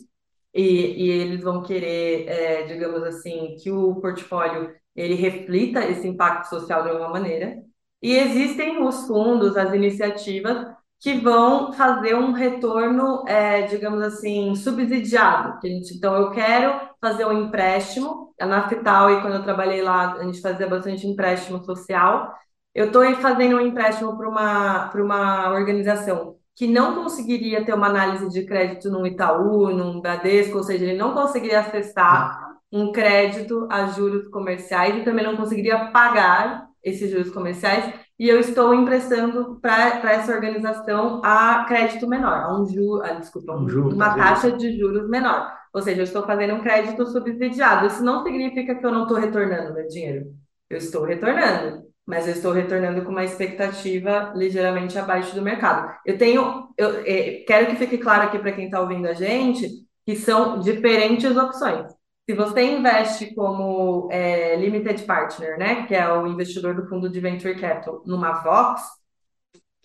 e, 0.54 1.04
e 1.04 1.10
eles 1.10 1.42
vão 1.42 1.62
querer, 1.62 2.28
é, 2.28 2.62
digamos 2.64 3.02
assim, 3.02 3.56
que 3.60 3.70
o 3.70 3.96
portfólio 3.96 4.74
ele 4.94 5.14
reflita 5.14 5.84
esse 5.84 6.08
impacto 6.08 6.48
social 6.48 6.82
de 6.82 6.88
alguma 6.88 7.10
maneira. 7.10 7.62
E 8.02 8.16
existem 8.16 8.82
os 8.82 9.06
fundos, 9.06 9.56
as 9.56 9.74
iniciativas 9.74 10.66
que 11.00 11.14
vão 11.20 11.72
fazer 11.72 12.14
um 12.14 12.32
retorno, 12.32 13.24
é, 13.28 13.62
digamos 13.62 14.02
assim, 14.02 14.54
subsidiado. 14.54 15.58
Então, 15.64 16.14
eu 16.14 16.30
quero 16.30 16.80
fazer 17.00 17.26
um 17.26 17.32
empréstimo. 17.44 18.26
Na 18.38 18.68
Fital, 18.68 19.10
e 19.10 19.20
quando 19.22 19.36
eu 19.36 19.42
trabalhei 19.42 19.80
lá, 19.82 20.12
a 20.12 20.22
gente 20.24 20.42
fazia 20.42 20.68
bastante 20.68 21.06
empréstimo 21.06 21.64
social 21.64 22.34
eu 22.76 22.88
estou 22.88 23.02
fazendo 23.16 23.56
um 23.56 23.60
empréstimo 23.60 24.14
para 24.18 24.28
uma, 24.28 24.92
uma 24.94 25.50
organização 25.54 26.36
que 26.54 26.66
não 26.66 26.94
conseguiria 26.94 27.64
ter 27.64 27.72
uma 27.72 27.86
análise 27.86 28.28
de 28.28 28.44
crédito 28.44 28.90
num 28.90 29.06
Itaú, 29.06 29.70
num 29.70 29.98
Bradesco, 29.98 30.58
ou 30.58 30.62
seja, 30.62 30.84
ele 30.84 30.98
não 30.98 31.14
conseguiria 31.14 31.60
acessar 31.60 32.38
um 32.70 32.92
crédito 32.92 33.66
a 33.70 33.86
juros 33.86 34.28
comerciais 34.28 34.94
e 34.94 35.04
também 35.04 35.24
não 35.24 35.36
conseguiria 35.38 35.86
pagar 35.90 36.68
esses 36.84 37.10
juros 37.10 37.30
comerciais. 37.30 37.94
E 38.18 38.28
eu 38.28 38.40
estou 38.40 38.74
emprestando 38.74 39.58
para 39.60 40.12
essa 40.12 40.32
organização 40.32 41.20
a 41.24 41.64
crédito 41.66 42.08
menor, 42.08 42.32
a 42.32 42.58
um 42.58 42.66
ju, 42.66 43.02
a, 43.02 43.12
desculpa, 43.12 43.54
um 43.54 43.68
juro, 43.68 43.94
uma 43.94 44.14
taxa 44.14 44.52
de 44.52 44.78
juros 44.78 45.08
menor. 45.08 45.52
Ou 45.74 45.82
seja, 45.82 46.00
eu 46.00 46.04
estou 46.04 46.24
fazendo 46.24 46.54
um 46.54 46.62
crédito 46.62 47.06
subsidiado. 47.06 47.86
Isso 47.86 48.02
não 48.02 48.22
significa 48.22 48.74
que 48.74 48.86
eu 48.86 48.92
não 48.92 49.02
estou 49.02 49.18
retornando 49.18 49.74
meu 49.74 49.86
dinheiro. 49.86 50.34
Eu 50.70 50.78
estou 50.78 51.04
retornando 51.04 51.86
mas 52.06 52.28
eu 52.28 52.34
estou 52.34 52.52
retornando 52.52 53.04
com 53.04 53.10
uma 53.10 53.24
expectativa 53.24 54.32
ligeiramente 54.36 54.96
abaixo 54.96 55.34
do 55.34 55.42
mercado. 55.42 55.92
Eu 56.06 56.16
tenho, 56.16 56.68
eu 56.78 57.02
é, 57.04 57.44
quero 57.44 57.66
que 57.66 57.76
fique 57.76 57.98
claro 57.98 58.22
aqui 58.22 58.38
para 58.38 58.52
quem 58.52 58.66
está 58.66 58.80
ouvindo 58.80 59.08
a 59.08 59.12
gente 59.12 59.68
que 60.06 60.14
são 60.14 60.60
diferentes 60.60 61.36
opções. 61.36 61.92
Se 62.28 62.34
você 62.34 62.62
investe 62.64 63.34
como 63.34 64.08
é, 64.10 64.56
limited 64.56 65.04
partner, 65.04 65.56
né, 65.58 65.86
que 65.86 65.94
é 65.94 66.12
o 66.12 66.26
investidor 66.26 66.74
do 66.74 66.88
fundo 66.88 67.08
de 67.08 67.20
venture 67.20 67.54
capital, 67.58 68.02
numa 68.04 68.42
Vox, 68.42 68.82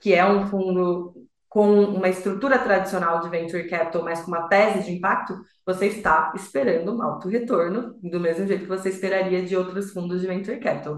que 0.01 0.13
é 0.13 0.25
um 0.25 0.47
fundo 0.47 1.13
com 1.47 1.83
uma 1.83 2.09
estrutura 2.09 2.57
tradicional 2.57 3.19
de 3.19 3.29
venture 3.29 3.67
capital, 3.69 4.03
mas 4.03 4.21
com 4.21 4.31
uma 4.31 4.47
tese 4.47 4.85
de 4.85 4.93
impacto, 4.93 5.39
você 5.65 5.87
está 5.87 6.31
esperando 6.35 6.95
um 6.95 7.01
alto 7.03 7.27
retorno, 7.27 7.93
do 8.01 8.19
mesmo 8.19 8.47
jeito 8.47 8.63
que 8.63 8.69
você 8.69 8.89
esperaria 8.89 9.43
de 9.43 9.55
outros 9.55 9.91
fundos 9.91 10.21
de 10.21 10.27
venture 10.27 10.59
capital. 10.59 10.97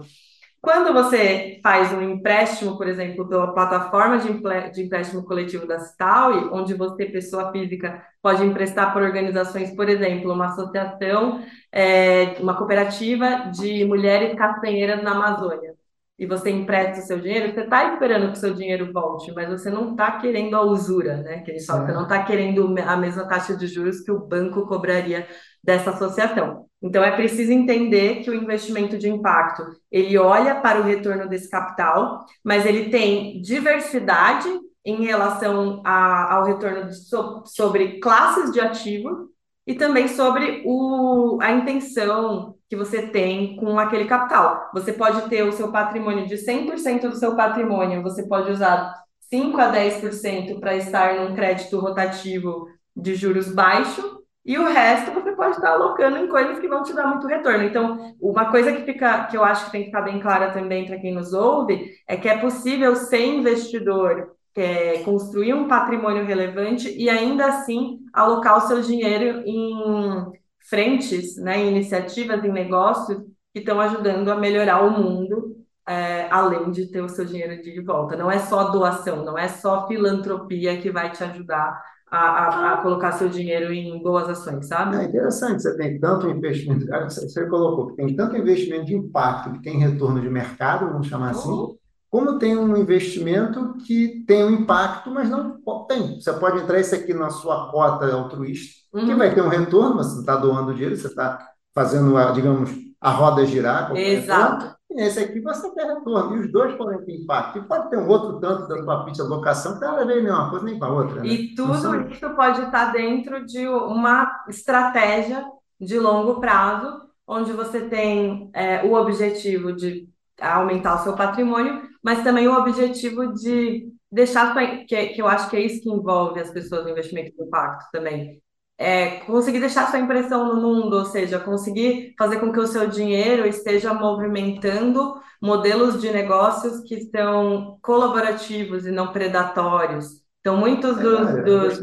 Quando 0.64 0.94
você 0.94 1.60
faz 1.62 1.92
um 1.92 2.02
empréstimo, 2.02 2.78
por 2.78 2.88
exemplo, 2.88 3.28
pela 3.28 3.54
plataforma 3.54 4.18
de 4.18 4.82
empréstimo 4.82 5.26
coletivo 5.26 5.68
da 5.68 5.78
Cital, 5.80 6.54
onde 6.54 6.74
você, 6.74 7.06
pessoa 7.06 7.52
física, 7.52 8.02
pode 8.22 8.46
emprestar 8.46 8.94
por 8.94 9.02
organizações, 9.02 9.76
por 9.76 9.90
exemplo, 9.90 10.32
uma 10.32 10.46
associação, 10.48 11.44
é, 11.70 12.38
uma 12.40 12.56
cooperativa 12.56 13.52
de 13.52 13.84
mulheres 13.84 14.38
castanheiras 14.38 15.04
na 15.04 15.12
Amazônia, 15.12 15.73
e 16.18 16.28
você 16.28 16.52
empresta 16.52 17.02
o 17.02 17.06
seu 17.06 17.20
dinheiro, 17.20 17.54
você 17.54 17.62
está 17.62 17.94
esperando 17.94 18.32
que 18.32 18.38
o 18.38 18.42
seu 18.42 18.54
dinheiro 18.54 18.94
volte, 18.94 19.32
mas 19.34 19.50
você 19.50 19.70
não 19.70 19.92
está 19.92 20.20
querendo 20.20 20.56
a 20.56 20.62
usura, 20.62 21.18
né? 21.18 21.40
Que 21.40 21.52
eles 21.52 21.66
falam, 21.66 21.86
você 21.86 21.92
não 21.94 22.04
está 22.04 22.24
querendo 22.24 22.76
a 22.86 22.96
mesma 22.96 23.28
taxa 23.28 23.56
de 23.58 23.66
juros 23.68 24.02
que 24.02 24.12
o 24.12 24.20
banco 24.20 24.68
cobraria 24.68 25.28
dessa 25.64 25.90
associação. 25.90 26.66
Então, 26.82 27.04
é 27.04 27.12
preciso 27.12 27.52
entender 27.52 28.24
que 28.24 28.30
o 28.30 28.36
investimento 28.36 28.98
de 28.98 29.10
impacto, 29.10 29.64
ele 29.90 30.18
olha 30.18 30.56
para 30.56 30.80
o 30.80 30.84
retorno 30.84 31.28
desse 31.28 31.50
capital, 31.50 32.26
mas 32.44 32.66
ele 32.66 32.90
tem 32.90 33.42
diversidade 33.42 34.50
em 34.86 35.04
relação 35.06 35.82
a, 35.86 36.36
ao 36.36 36.46
retorno 36.46 36.90
de, 36.90 36.96
so, 36.96 37.44
sobre 37.46 38.00
classes 38.00 38.52
de 38.52 38.60
ativo 38.60 39.30
e 39.66 39.74
também 39.74 40.10
sobre 40.10 40.62
o, 40.66 41.40
a 41.42 41.54
intenção 41.54 42.56
que 42.74 42.76
você 42.76 43.04
tem 43.04 43.56
com 43.56 43.78
aquele 43.78 44.06
capital. 44.06 44.72
Você 44.74 44.92
pode 44.92 45.30
ter 45.30 45.44
o 45.44 45.52
seu 45.52 45.72
patrimônio 45.72 46.26
de 46.26 46.36
100% 46.38 47.08
do 47.08 47.16
seu 47.16 47.36
patrimônio, 47.36 48.02
você 48.02 48.28
pode 48.28 48.52
usar 48.52 48.96
5 49.30 49.62
a 49.62 49.72
10% 49.72 50.60
para 50.60 50.76
estar 50.76 51.16
num 51.16 51.36
crédito 51.36 51.80
rotativo 51.80 52.68
de 52.96 53.14
juros 53.14 53.54
baixo, 53.54 54.24
e 54.44 54.58
o 54.58 54.66
resto 54.66 55.12
você 55.12 55.34
pode 55.34 55.56
estar 55.56 55.74
alocando 55.74 56.18
em 56.18 56.28
coisas 56.28 56.58
que 56.58 56.68
vão 56.68 56.82
te 56.82 56.94
dar 56.94 57.06
muito 57.08 57.28
retorno. 57.28 57.64
Então, 57.64 58.16
uma 58.20 58.50
coisa 58.50 58.74
que 58.74 58.82
fica, 58.82 59.26
que 59.28 59.38
eu 59.38 59.44
acho 59.44 59.66
que 59.66 59.72
tem 59.72 59.82
que 59.82 59.88
ficar 59.88 60.02
bem 60.02 60.20
clara 60.20 60.52
também 60.52 60.88
para 60.88 60.98
quem 60.98 61.14
nos 61.14 61.32
ouve, 61.32 61.92
é 62.08 62.18
que 62.18 62.28
é 62.28 62.40
possível 62.40 62.96
ser 62.96 63.24
investidor, 63.24 64.32
é, 64.56 64.98
construir 65.04 65.54
um 65.54 65.68
patrimônio 65.68 66.26
relevante 66.26 66.90
e 66.90 67.08
ainda 67.08 67.46
assim 67.46 68.00
alocar 68.12 68.58
o 68.58 68.68
seu 68.68 68.82
dinheiro 68.82 69.44
em 69.46 70.43
frentes, 70.70 71.38
né, 71.38 71.66
iniciativas, 71.66 72.44
em 72.44 72.52
negócios 72.52 73.22
que 73.54 73.60
estão 73.60 73.80
ajudando 73.80 74.30
a 74.30 74.36
melhorar 74.36 74.82
o 74.82 74.92
mundo, 74.92 75.58
é, 75.88 76.28
além 76.32 76.72
de 76.72 76.88
ter 76.90 77.02
o 77.02 77.10
seu 77.10 77.26
dinheiro 77.26 77.62
de 77.62 77.82
volta. 77.82 78.16
Não 78.16 78.32
é 78.32 78.40
só 78.40 78.72
doação, 78.72 79.24
não 79.24 79.38
é 79.38 79.48
só 79.48 79.88
filantropia 79.88 80.80
que 80.82 80.90
vai 80.90 81.12
te 81.12 81.24
ajudar 81.24 81.82
a, 82.10 82.18
a, 82.18 82.74
a, 82.74 82.78
colocar 82.78 83.12
seu 83.14 83.28
dinheiro 83.28 83.74
em 83.74 84.02
boas 84.02 84.30
ações, 84.30 84.68
sabe? 84.68 84.98
É 84.98 85.04
interessante, 85.04 85.62
você 85.62 85.76
tem 85.76 86.00
tanto 86.00 86.30
investimento, 86.30 86.86
você 87.10 87.48
colocou 87.48 87.88
que 87.88 87.96
tem 87.96 88.16
tanto 88.16 88.38
investimento 88.38 88.86
de 88.86 88.96
impacto 88.96 89.52
que 89.54 89.64
tem 89.64 89.80
retorno 89.80 90.22
de 90.22 90.30
mercado, 90.30 90.92
vamos 90.92 91.08
chamar 91.08 91.32
assim, 91.32 91.50
uhum. 91.50 91.76
Como 92.14 92.38
tem 92.38 92.56
um 92.56 92.78
investimento 92.78 93.74
que 93.88 94.24
tem 94.28 94.46
um 94.46 94.52
impacto, 94.52 95.10
mas 95.10 95.28
não 95.28 95.60
tem. 95.88 96.22
Você 96.22 96.32
pode 96.34 96.60
entrar 96.60 96.80
isso 96.80 96.94
aqui 96.94 97.12
na 97.12 97.32
sua 97.32 97.72
cota 97.72 98.06
altruísta, 98.14 98.84
uhum. 98.94 99.08
que 99.08 99.16
vai 99.16 99.34
ter 99.34 99.42
um 99.42 99.48
retorno, 99.48 99.96
mas 99.96 100.12
você 100.12 100.20
está 100.20 100.36
doando 100.36 100.76
dinheiro, 100.76 100.96
você 100.96 101.08
está 101.08 101.40
fazendo, 101.74 102.14
digamos, 102.34 102.70
a 103.02 103.10
roda 103.10 103.44
girar. 103.48 103.98
Exato. 103.98 104.76
Esse 104.92 105.22
aqui 105.22 105.42
você 105.42 105.74
tem 105.74 105.88
retorno. 105.88 106.36
E 106.36 106.42
os 106.42 106.52
dois 106.52 106.76
podem 106.76 107.04
ter 107.04 107.16
impacto. 107.16 107.58
E 107.58 107.64
pode 107.64 107.90
ter 107.90 107.98
um 107.98 108.08
outro 108.08 108.40
tanto 108.40 108.68
da 108.68 108.84
sua 108.84 109.06
ficha 109.06 109.24
de 109.24 109.30
locação 109.30 109.74
que 109.74 109.82
nada 109.82 110.04
a 110.04 110.06
ver 110.06 110.22
nem 110.22 110.32
uma 110.32 110.52
coisa 110.52 110.66
nem 110.66 110.78
com 110.78 110.86
a 110.86 110.90
outra. 110.94 111.20
Né? 111.20 111.26
E 111.26 111.56
tudo 111.56 111.74
são... 111.80 112.00
isso 112.10 112.30
pode 112.36 112.62
estar 112.62 112.92
dentro 112.92 113.44
de 113.44 113.68
uma 113.68 114.44
estratégia 114.48 115.44
de 115.82 115.98
longo 115.98 116.40
prazo, 116.40 116.96
onde 117.26 117.52
você 117.54 117.82
tem 117.90 118.52
é, 118.54 118.86
o 118.86 118.94
objetivo 118.94 119.74
de 119.74 120.08
aumentar 120.40 120.94
o 120.94 121.00
seu 121.00 121.16
patrimônio, 121.16 121.92
mas 122.04 122.24
também 122.24 122.48
o 122.48 122.58
objetivo 122.58 123.34
de 123.34 123.88
deixar, 124.12 124.54
que, 124.86 125.08
que 125.08 125.22
eu 125.22 125.28
acho 125.28 125.50
que 125.50 125.56
é 125.56 125.62
isso 125.62 125.82
que 125.82 125.90
envolve 125.90 126.40
as 126.40 126.52
pessoas 126.52 126.84
no 126.84 126.90
investimento 126.90 127.36
de 127.36 127.44
impacto 127.44 127.90
também, 127.92 128.42
é, 128.78 129.20
conseguir 129.22 129.60
deixar 129.60 129.90
sua 129.90 130.00
impressão 130.00 130.54
no 130.54 130.62
mundo, 130.62 130.98
ou 130.98 131.06
seja, 131.06 131.40
conseguir 131.40 132.14
fazer 132.18 132.40
com 132.40 132.52
que 132.52 132.60
o 132.60 132.68
seu 132.68 132.88
dinheiro 132.88 133.48
esteja 133.48 133.94
movimentando 133.94 135.16
modelos 135.42 136.02
de 136.02 136.12
negócios 136.12 136.82
que 136.82 137.02
são 137.10 137.78
colaborativos 137.82 138.86
e 138.86 138.92
não 138.92 139.12
predatórios. 139.12 140.22
Então, 140.40 140.58
muitos 140.58 140.98
dos, 140.98 141.30
é, 141.30 141.42
dos 141.42 141.80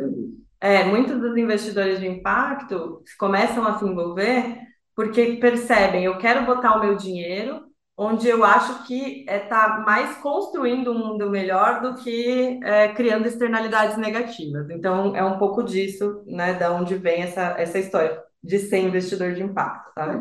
é, 0.60 0.84
muitos 0.84 1.18
dos 1.18 1.36
investidores 1.36 1.98
de 1.98 2.06
impacto 2.06 3.02
começam 3.18 3.66
a 3.66 3.78
se 3.78 3.84
envolver 3.84 4.58
porque 4.94 5.38
percebem, 5.40 6.04
eu 6.04 6.18
quero 6.18 6.44
botar 6.44 6.76
o 6.76 6.80
meu 6.80 6.96
dinheiro 6.96 7.69
onde 8.02 8.26
eu 8.26 8.42
acho 8.42 8.84
que 8.84 9.26
está 9.28 9.34
é, 9.34 9.38
tá 9.40 9.84
mais 9.84 10.16
construindo 10.16 10.90
um 10.90 10.98
mundo 10.98 11.28
melhor 11.28 11.82
do 11.82 11.96
que 11.96 12.58
é, 12.64 12.88
criando 12.94 13.26
externalidades 13.26 13.98
negativas. 13.98 14.70
Então, 14.70 15.14
é 15.14 15.22
um 15.22 15.38
pouco 15.38 15.62
disso, 15.62 16.22
né, 16.26 16.54
da 16.54 16.72
onde 16.72 16.94
vem 16.94 17.24
essa, 17.24 17.42
essa 17.58 17.78
história 17.78 18.18
de 18.42 18.58
ser 18.58 18.78
investidor 18.78 19.34
de 19.34 19.42
impacto. 19.42 19.92
Tá? 19.94 20.18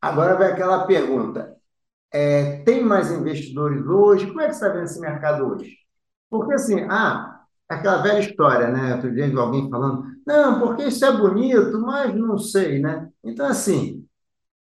Agora 0.00 0.36
vai 0.36 0.52
aquela 0.52 0.86
pergunta: 0.86 1.56
é, 2.14 2.62
tem 2.62 2.80
mais 2.80 3.10
investidores 3.10 3.84
hoje? 3.84 4.28
Como 4.28 4.40
é 4.40 4.46
que 4.46 4.52
está 4.52 4.68
vendo 4.68 4.84
esse 4.84 5.00
mercado 5.00 5.48
hoje? 5.48 5.76
Porque 6.30 6.54
assim, 6.54 6.86
ah, 6.88 7.40
aquela 7.68 8.02
velha 8.02 8.20
história, 8.20 8.68
né? 8.68 8.94
Outro 8.94 9.12
dia 9.12 9.36
alguém 9.36 9.68
falando, 9.68 10.04
não, 10.24 10.60
porque 10.60 10.84
isso 10.84 11.04
é 11.04 11.10
bonito, 11.10 11.80
mas 11.80 12.14
não 12.14 12.38
sei, 12.38 12.78
né? 12.78 13.08
Então, 13.24 13.46
assim, 13.46 13.95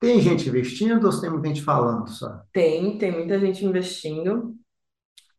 tem 0.01 0.19
gente 0.19 0.49
investindo 0.49 1.05
ou 1.05 1.21
tem 1.21 1.29
muita 1.29 1.47
gente 1.47 1.61
falando 1.61 2.09
só? 2.09 2.41
Tem, 2.51 2.97
tem 2.97 3.11
muita 3.11 3.39
gente 3.39 3.63
investindo. 3.63 4.55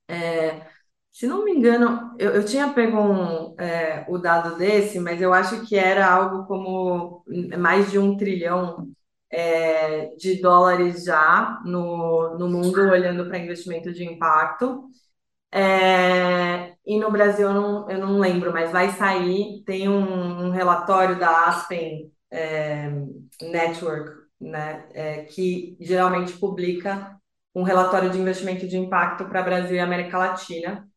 É, 0.09 0.66
se 1.11 1.26
não 1.26 1.45
me 1.45 1.52
engano, 1.52 2.14
eu, 2.19 2.31
eu 2.37 2.45
tinha 2.45 2.73
pego 2.73 2.97
um, 2.99 3.54
é, 3.61 4.07
o 4.09 4.19
dado 4.19 4.57
desse, 4.57 5.00
mas 5.00 5.21
eu 5.21 5.33
acho 5.35 5.66
que 5.66 5.76
era 5.76 6.09
algo 6.09 6.47
como 6.47 7.25
mais 7.59 7.90
de 7.90 7.99
um 7.99 8.16
trilhão 8.16 8.88
é, 9.31 10.14
de 10.16 10.40
dólares 10.40 11.04
já 11.04 11.61
no, 11.64 12.38
no 12.38 12.49
mundo, 12.49 12.81
olhando 12.81 13.26
para 13.26 13.38
investimento 13.38 13.92
de 13.92 14.04
impacto. 14.04 14.88
É, 15.52 16.75
e 16.87 16.99
no 17.00 17.11
Brasil 17.11 17.49
eu 17.49 17.54
não, 17.54 17.90
eu 17.90 17.99
não 17.99 18.19
lembro, 18.21 18.52
mas 18.52 18.73
vai 18.73 18.90
sair, 18.90 19.62
tem 19.66 19.88
um, 19.88 20.47
um 20.47 20.50
relatório 20.50 21.19
da 21.19 21.47
Aspen 21.49 22.12
é, 22.31 22.90
Network 23.42 24.22
né, 24.43 24.85
é, 24.93 25.23
que 25.23 25.77
geralmente 25.81 26.33
publica 26.35 27.17
um 27.55 27.63
relatório 27.63 28.11
de 28.11 28.19
investimento 28.19 28.67
de 28.67 28.77
impacto 28.77 29.27
para 29.27 29.43
Brasil 29.43 29.77
e 29.77 29.81
América 29.81 30.19
Latina, 30.19 30.89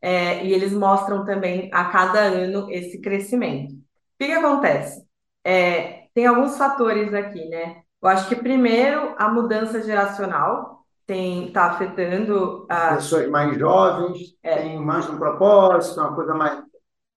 é, 0.00 0.44
e 0.44 0.52
eles 0.52 0.72
mostram 0.72 1.24
também 1.24 1.70
a 1.72 1.84
cada 1.86 2.20
ano 2.20 2.70
esse 2.70 3.00
crescimento. 3.00 3.72
O 3.72 3.76
que, 4.18 4.26
que 4.26 4.32
acontece? 4.32 5.02
É, 5.42 6.04
tem 6.14 6.26
alguns 6.26 6.56
fatores 6.58 7.12
aqui, 7.14 7.48
né? 7.48 7.82
Eu 8.02 8.08
acho 8.08 8.28
que 8.28 8.36
primeiro 8.36 9.14
a 9.18 9.28
mudança 9.28 9.82
geracional 9.82 10.84
tem 11.06 11.48
está 11.48 11.70
afetando 11.70 12.66
as 12.68 12.96
pessoas 12.96 13.28
mais 13.30 13.58
jovens, 13.58 14.36
é. 14.42 14.56
têm 14.56 14.78
mais 14.78 15.08
um 15.08 15.18
propósito, 15.18 16.00
uma 16.00 16.14
coisa 16.14 16.34
mais 16.34 16.62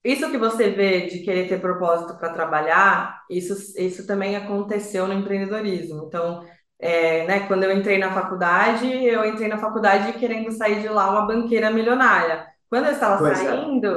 isso 0.08 0.32
que 0.32 0.38
você 0.38 0.70
vê 0.70 1.08
de 1.08 1.20
querer 1.20 1.50
ter 1.50 1.60
propósito 1.60 2.18
para 2.18 2.30
trabalhar, 2.30 3.24
isso, 3.30 3.54
isso 3.78 4.08
também 4.08 4.38
aconteceu 4.38 5.06
no 5.06 5.14
empreendedorismo. 5.14 6.06
Então, 6.08 6.46
é, 6.80 7.26
né, 7.26 7.40
quando 7.42 7.64
eu 7.64 7.78
entrei 7.78 7.98
na 7.98 8.14
faculdade, 8.14 8.88
eu 8.88 9.26
entrei 9.26 9.50
na 9.50 9.58
faculdade 9.58 10.14
querendo 10.14 10.50
sair 10.52 10.80
de 10.80 10.88
lá 10.88 11.10
uma 11.12 11.28
banqueira 11.28 11.70
milionária. 11.70 12.46
Quando 12.70 12.86
eu 12.86 12.92
estava 12.94 13.18
pois 13.18 13.42
é. 13.42 13.44
saindo, 13.44 13.88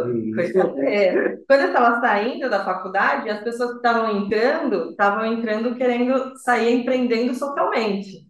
é. 0.41 1.07
é, 1.07 1.37
quando 1.47 1.61
eu 1.61 1.69
estava 1.69 2.01
saindo 2.01 2.51
da 2.51 2.65
faculdade, 2.65 3.31
as 3.31 3.43
pessoas 3.45 3.71
que 3.71 3.77
estavam 3.77 4.17
entrando, 4.17 4.91
estavam 4.91 5.25
entrando 5.27 5.77
querendo 5.77 6.37
sair 6.39 6.75
empreendendo 6.75 7.35
socialmente. 7.35 8.30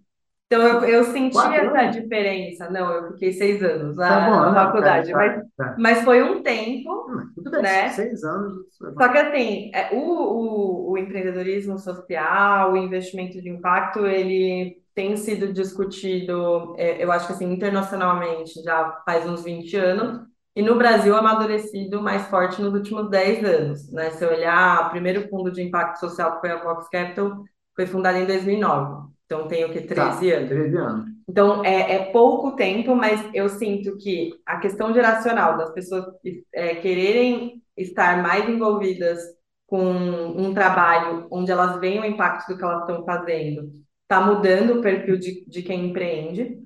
Então, 0.52 0.66
eu, 0.66 0.84
eu 0.84 1.04
senti 1.04 1.34
Quatro 1.34 1.76
essa 1.76 2.00
diferença. 2.00 2.68
Não, 2.68 2.92
eu 2.92 3.12
fiquei 3.12 3.32
seis 3.32 3.62
anos 3.62 3.96
na, 3.96 4.08
tá 4.08 4.26
bom, 4.28 4.36
na 4.40 4.52
faculdade, 4.52 5.12
tá, 5.12 5.16
mas, 5.16 5.42
tá. 5.56 5.76
mas 5.78 6.02
foi 6.02 6.24
um 6.24 6.42
tempo, 6.42 7.06
tudo 7.36 7.52
bem, 7.52 7.62
né? 7.62 7.88
Seis 7.90 8.24
anos. 8.24 8.66
Só 8.76 9.08
que, 9.08 9.18
assim, 9.18 9.70
é, 9.72 9.94
o, 9.94 10.00
o, 10.00 10.90
o 10.90 10.98
empreendedorismo 10.98 11.78
social, 11.78 12.72
o 12.72 12.76
investimento 12.76 13.40
de 13.40 13.48
impacto, 13.48 14.04
ele 14.04 14.82
tem 14.92 15.16
sido 15.16 15.52
discutido, 15.52 16.74
é, 16.76 17.02
eu 17.02 17.12
acho 17.12 17.28
que, 17.28 17.32
assim, 17.32 17.52
internacionalmente 17.52 18.60
já 18.60 19.00
faz 19.06 19.24
uns 19.30 19.44
20 19.44 19.76
anos, 19.76 20.26
e 20.56 20.62
no 20.62 20.74
Brasil 20.74 21.14
amadurecido 21.14 22.02
mais 22.02 22.26
forte 22.26 22.60
nos 22.60 22.74
últimos 22.74 23.08
10 23.08 23.44
anos, 23.44 23.92
né? 23.92 24.10
Se 24.10 24.26
olhar, 24.26 24.88
o 24.88 24.90
primeiro 24.90 25.28
fundo 25.28 25.52
de 25.52 25.62
impacto 25.62 26.00
social 26.00 26.34
que 26.34 26.40
foi 26.40 26.50
a 26.50 26.60
Vox 26.60 26.88
Capital 26.88 27.44
foi 27.76 27.86
fundado 27.86 28.18
em 28.18 28.26
2009. 28.26 29.10
Então, 29.30 29.46
tenho 29.46 29.70
que? 29.70 29.82
13 29.82 29.94
tá, 29.94 30.36
anos? 30.36 30.48
13 30.48 30.76
anos. 30.76 31.10
Então, 31.28 31.64
é, 31.64 31.92
é, 31.92 32.04
pouco 32.10 32.56
tempo, 32.56 32.96
mas 32.96 33.24
eu 33.32 33.48
sinto 33.48 33.96
que 33.96 34.32
a 34.44 34.58
questão 34.58 34.92
geracional 34.92 35.56
das 35.56 35.70
pessoas 35.70 36.04
é, 36.52 36.74
quererem 36.74 37.62
estar 37.76 38.20
mais 38.20 38.48
envolvidas 38.48 39.20
com 39.68 39.84
um 39.84 40.52
trabalho 40.52 41.28
onde 41.30 41.52
elas 41.52 41.78
veem 41.78 42.00
o 42.00 42.04
impacto 42.04 42.48
do 42.48 42.58
que 42.58 42.64
elas 42.64 42.80
estão 42.80 43.04
fazendo, 43.04 43.70
está 44.02 44.20
mudando 44.20 44.78
o 44.78 44.82
perfil 44.82 45.16
de, 45.16 45.44
de 45.48 45.62
quem 45.62 45.90
empreende. 45.90 46.58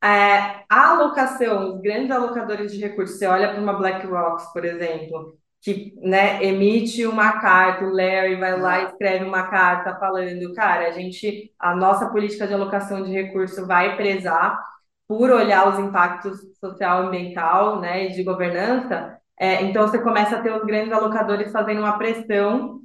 É, 0.00 0.62
a 0.70 0.90
alocação, 0.92 1.74
os 1.74 1.80
grandes 1.80 2.12
alocadores 2.12 2.70
de 2.70 2.78
recursos, 2.78 3.18
você 3.18 3.26
olha 3.26 3.50
para 3.50 3.60
uma 3.60 3.72
BlackRock, 3.72 4.52
por 4.52 4.64
exemplo, 4.64 5.36
que 5.62 5.94
né, 6.02 6.44
emite 6.44 7.06
uma 7.06 7.40
carta, 7.40 7.84
o 7.84 7.94
Larry 7.94 8.34
vai 8.36 8.60
lá 8.60 8.80
e 8.82 8.86
escreve 8.86 9.24
uma 9.24 9.44
carta 9.48 9.94
falando, 9.98 10.52
cara, 10.54 10.88
a 10.88 10.90
gente, 10.90 11.54
a 11.58 11.74
nossa 11.74 12.10
política 12.10 12.48
de 12.48 12.54
alocação 12.54 13.04
de 13.04 13.12
recurso 13.12 13.64
vai 13.66 13.96
prezar 13.96 14.58
por 15.06 15.30
olhar 15.30 15.68
os 15.68 15.78
impactos 15.78 16.40
social, 16.58 17.06
ambiental, 17.06 17.80
né, 17.80 18.06
e 18.06 18.12
de 18.12 18.24
governança. 18.24 19.16
É, 19.38 19.62
então 19.62 19.86
você 19.86 20.00
começa 20.00 20.36
a 20.36 20.42
ter 20.42 20.52
os 20.52 20.64
grandes 20.64 20.92
alocadores 20.92 21.52
fazendo 21.52 21.78
uma 21.80 21.96
pressão 21.98 22.80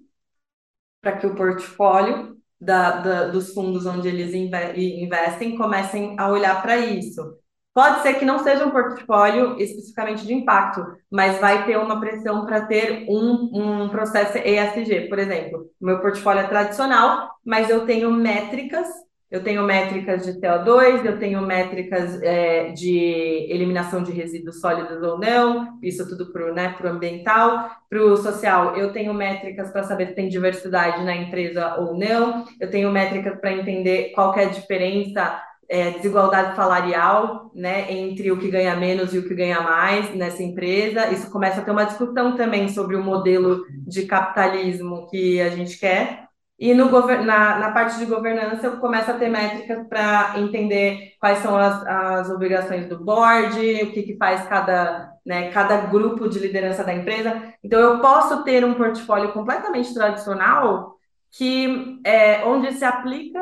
para 1.01 1.17
que 1.17 1.25
o 1.25 1.35
portfólio 1.35 2.37
da, 2.59 2.91
da, 3.01 3.27
dos 3.27 3.53
fundos 3.53 3.85
onde 3.85 4.07
eles 4.07 4.33
investem 4.33 5.57
comecem 5.57 6.15
a 6.19 6.29
olhar 6.29 6.61
para 6.61 6.77
isso. 6.77 7.37
Pode 7.77 8.01
ser 8.01 8.15
que 8.15 8.25
não 8.25 8.39
seja 8.39 8.65
um 8.65 8.71
portfólio 8.71 9.55
especificamente 9.59 10.25
de 10.25 10.33
impacto, 10.33 10.83
mas 11.11 11.39
vai 11.39 11.63
ter 11.63 11.77
uma 11.77 11.99
pressão 11.99 12.43
para 12.43 12.61
ter 12.61 13.05
um, 13.07 13.51
um 13.53 13.89
processo 13.89 14.39
ESG. 14.39 15.01
Por 15.07 15.19
exemplo, 15.19 15.69
meu 15.79 15.99
portfólio 15.99 16.41
é 16.41 16.47
tradicional, 16.47 17.29
mas 17.45 17.69
eu 17.69 17.85
tenho 17.85 18.11
métricas, 18.11 18.87
eu 19.29 19.43
tenho 19.43 19.61
métricas 19.61 20.25
de 20.25 20.41
CO2, 20.41 21.05
eu 21.05 21.19
tenho 21.19 21.39
métricas 21.45 22.19
é, 22.23 22.71
de 22.71 23.45
eliminação 23.47 24.01
de 24.01 24.11
resíduos 24.11 24.59
sólidos 24.59 25.03
ou 25.03 25.19
não, 25.19 25.77
isso 25.83 26.09
tudo 26.09 26.33
para 26.33 26.49
o 26.49 26.55
né, 26.55 26.75
ambiental, 26.83 27.69
para 27.87 28.01
o 28.01 28.17
social, 28.17 28.75
eu 28.75 28.91
tenho 28.91 29.13
métricas 29.13 29.69
para 29.69 29.83
saber 29.83 30.07
se 30.07 30.15
tem 30.15 30.29
diversidade 30.29 31.03
na 31.03 31.15
empresa 31.15 31.75
ou 31.75 31.95
não, 31.95 32.43
eu 32.59 32.71
tenho 32.71 32.89
métricas 32.89 33.39
para 33.39 33.51
entender 33.51 34.13
qual 34.15 34.33
é 34.35 34.45
a 34.45 34.49
diferença 34.49 35.43
é, 35.69 35.91
desigualdade 35.91 36.55
salarial, 36.55 37.51
né, 37.53 37.91
entre 37.91 38.31
o 38.31 38.39
que 38.39 38.49
ganha 38.49 38.75
menos 38.75 39.13
e 39.13 39.17
o 39.17 39.27
que 39.27 39.35
ganha 39.35 39.61
mais 39.61 40.13
nessa 40.15 40.41
empresa. 40.41 41.11
Isso 41.11 41.29
começa 41.29 41.61
a 41.61 41.63
ter 41.63 41.71
uma 41.71 41.85
discussão 41.85 42.35
também 42.35 42.69
sobre 42.69 42.95
o 42.95 43.03
modelo 43.03 43.65
de 43.85 44.05
capitalismo 44.05 45.07
que 45.09 45.41
a 45.41 45.49
gente 45.49 45.77
quer. 45.77 46.27
E 46.59 46.73
no, 46.73 46.89
na, 46.89 47.59
na 47.59 47.71
parte 47.71 47.99
de 47.99 48.05
governança, 48.05 48.71
começa 48.77 49.11
a 49.11 49.17
ter 49.17 49.29
métricas 49.29 49.87
para 49.87 50.39
entender 50.39 51.13
quais 51.19 51.37
são 51.39 51.55
as, 51.55 51.85
as 51.85 52.29
obrigações 52.31 52.87
do 52.89 53.03
board, 53.03 53.59
o 53.83 53.91
que, 53.91 54.01
que 54.01 54.17
faz 54.17 54.47
cada, 54.47 55.11
né, 55.23 55.51
cada 55.51 55.77
grupo 55.81 56.27
de 56.27 56.39
liderança 56.39 56.83
da 56.83 56.95
empresa. 56.95 57.53
Então, 57.63 57.79
eu 57.79 57.99
posso 57.99 58.43
ter 58.43 58.65
um 58.65 58.73
portfólio 58.73 59.33
completamente 59.33 59.93
tradicional 59.93 60.95
que 61.31 61.99
é, 62.03 62.43
onde 62.45 62.73
se 62.73 62.85
aplica 62.85 63.39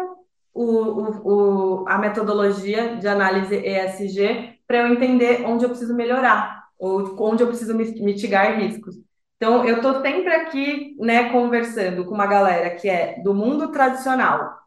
o, 0.55 0.63
o, 0.63 1.81
o, 1.83 1.85
a 1.87 1.97
metodologia 1.97 2.95
de 2.95 3.07
análise 3.07 3.55
ESG 3.55 4.55
para 4.65 4.77
eu 4.77 4.87
entender 4.87 5.43
onde 5.45 5.65
eu 5.65 5.69
preciso 5.69 5.93
melhorar, 5.93 6.63
ou 6.79 7.13
onde 7.19 7.43
eu 7.43 7.47
preciso 7.47 7.75
mitigar 7.75 8.57
riscos. 8.57 8.95
Então, 9.35 9.65
eu 9.65 9.75
estou 9.75 10.01
sempre 10.01 10.33
aqui, 10.33 10.95
né, 10.97 11.29
conversando 11.29 12.05
com 12.05 12.15
uma 12.15 12.25
galera 12.25 12.69
que 12.69 12.87
é 12.89 13.19
do 13.21 13.33
mundo 13.33 13.67
tradicional 13.67 14.57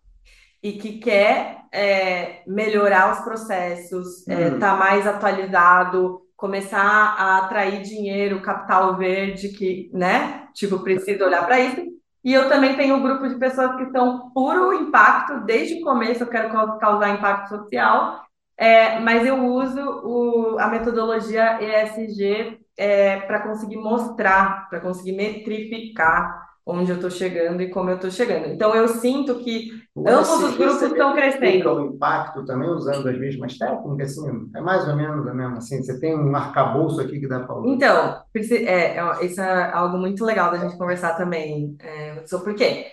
e 0.63 0.73
que 0.73 0.99
quer 0.99 1.63
é, 1.73 2.43
melhorar 2.47 3.13
os 3.13 3.21
processos, 3.21 4.21
estar 4.21 4.41
é, 4.41 4.51
uhum. 4.51 4.59
tá 4.59 4.77
mais 4.77 5.07
atualizado, 5.07 6.21
começar 6.37 6.81
a 7.19 7.39
atrair 7.39 7.81
dinheiro, 7.81 8.43
capital 8.43 8.97
verde, 8.97 9.49
que, 9.49 9.91
né, 9.93 10.49
tipo, 10.53 10.81
precisa 10.81 11.25
olhar 11.25 11.47
para 11.47 11.61
isso, 11.61 11.83
e 12.29 12.35
eu 12.35 12.47
também 12.47 12.77
tenho 12.77 12.95
um 12.97 13.03
grupo 13.03 13.27
de 13.27 13.37
pessoas 13.37 13.75
que 13.77 13.91
são 13.91 14.29
puro 14.33 14.75
impacto, 14.75 15.47
desde 15.47 15.81
o 15.81 15.83
começo 15.83 16.23
eu 16.23 16.27
quero 16.27 16.51
causar 16.79 17.09
impacto 17.09 17.49
social, 17.49 18.23
é, 18.55 19.01
mas 19.01 19.27
eu 19.27 19.47
uso 19.47 19.81
o, 19.81 20.59
a 20.59 20.67
metodologia 20.67 21.59
ESG 21.59 22.61
é, 22.77 23.21
para 23.21 23.41
conseguir 23.41 23.79
mostrar, 23.79 24.69
para 24.69 24.79
conseguir 24.79 25.13
metrificar 25.13 26.48
onde 26.69 26.91
eu 26.91 26.97
estou 26.97 27.11
chegando 27.11 27.63
e 27.63 27.71
como 27.71 27.89
eu 27.89 27.97
estou 27.97 28.11
chegando. 28.11 28.47
Então, 28.49 28.75
eu 28.75 28.87
sinto 28.89 29.37
que 29.37 29.71
ambos 29.97 30.29
os 30.29 30.57
grupos 30.57 30.83
estão 30.83 31.15
crescendo. 31.15 31.73
o 31.73 31.87
impacto 31.95 32.45
também 32.45 32.69
usando 32.69 33.09
as 33.09 33.19
mesmas 33.19 33.57
técnicas, 33.57 34.19
assim, 34.19 34.51
é 34.55 34.61
mais 34.61 34.87
ou 34.87 34.95
menos 34.95 35.27
a 35.27 35.33
mesma, 35.33 35.57
assim, 35.57 35.83
você 35.83 35.99
tem 35.99 36.15
um 36.15 36.37
arcabouço 36.37 37.01
aqui 37.01 37.19
que 37.19 37.27
dá 37.27 37.41
para 37.41 37.59
usar. 37.59 37.71
Então, 37.71 38.23
é, 38.67 38.99
é, 38.99 39.25
isso 39.25 39.41
é 39.41 39.73
algo 39.73 39.97
muito 39.97 40.23
legal 40.25 40.51
da 40.51 40.59
gente 40.59 40.77
conversar 40.77 41.15
também, 41.15 41.75
é, 41.81 42.23
sobre 42.27 42.53
por 42.53 42.55
quê? 42.55 42.87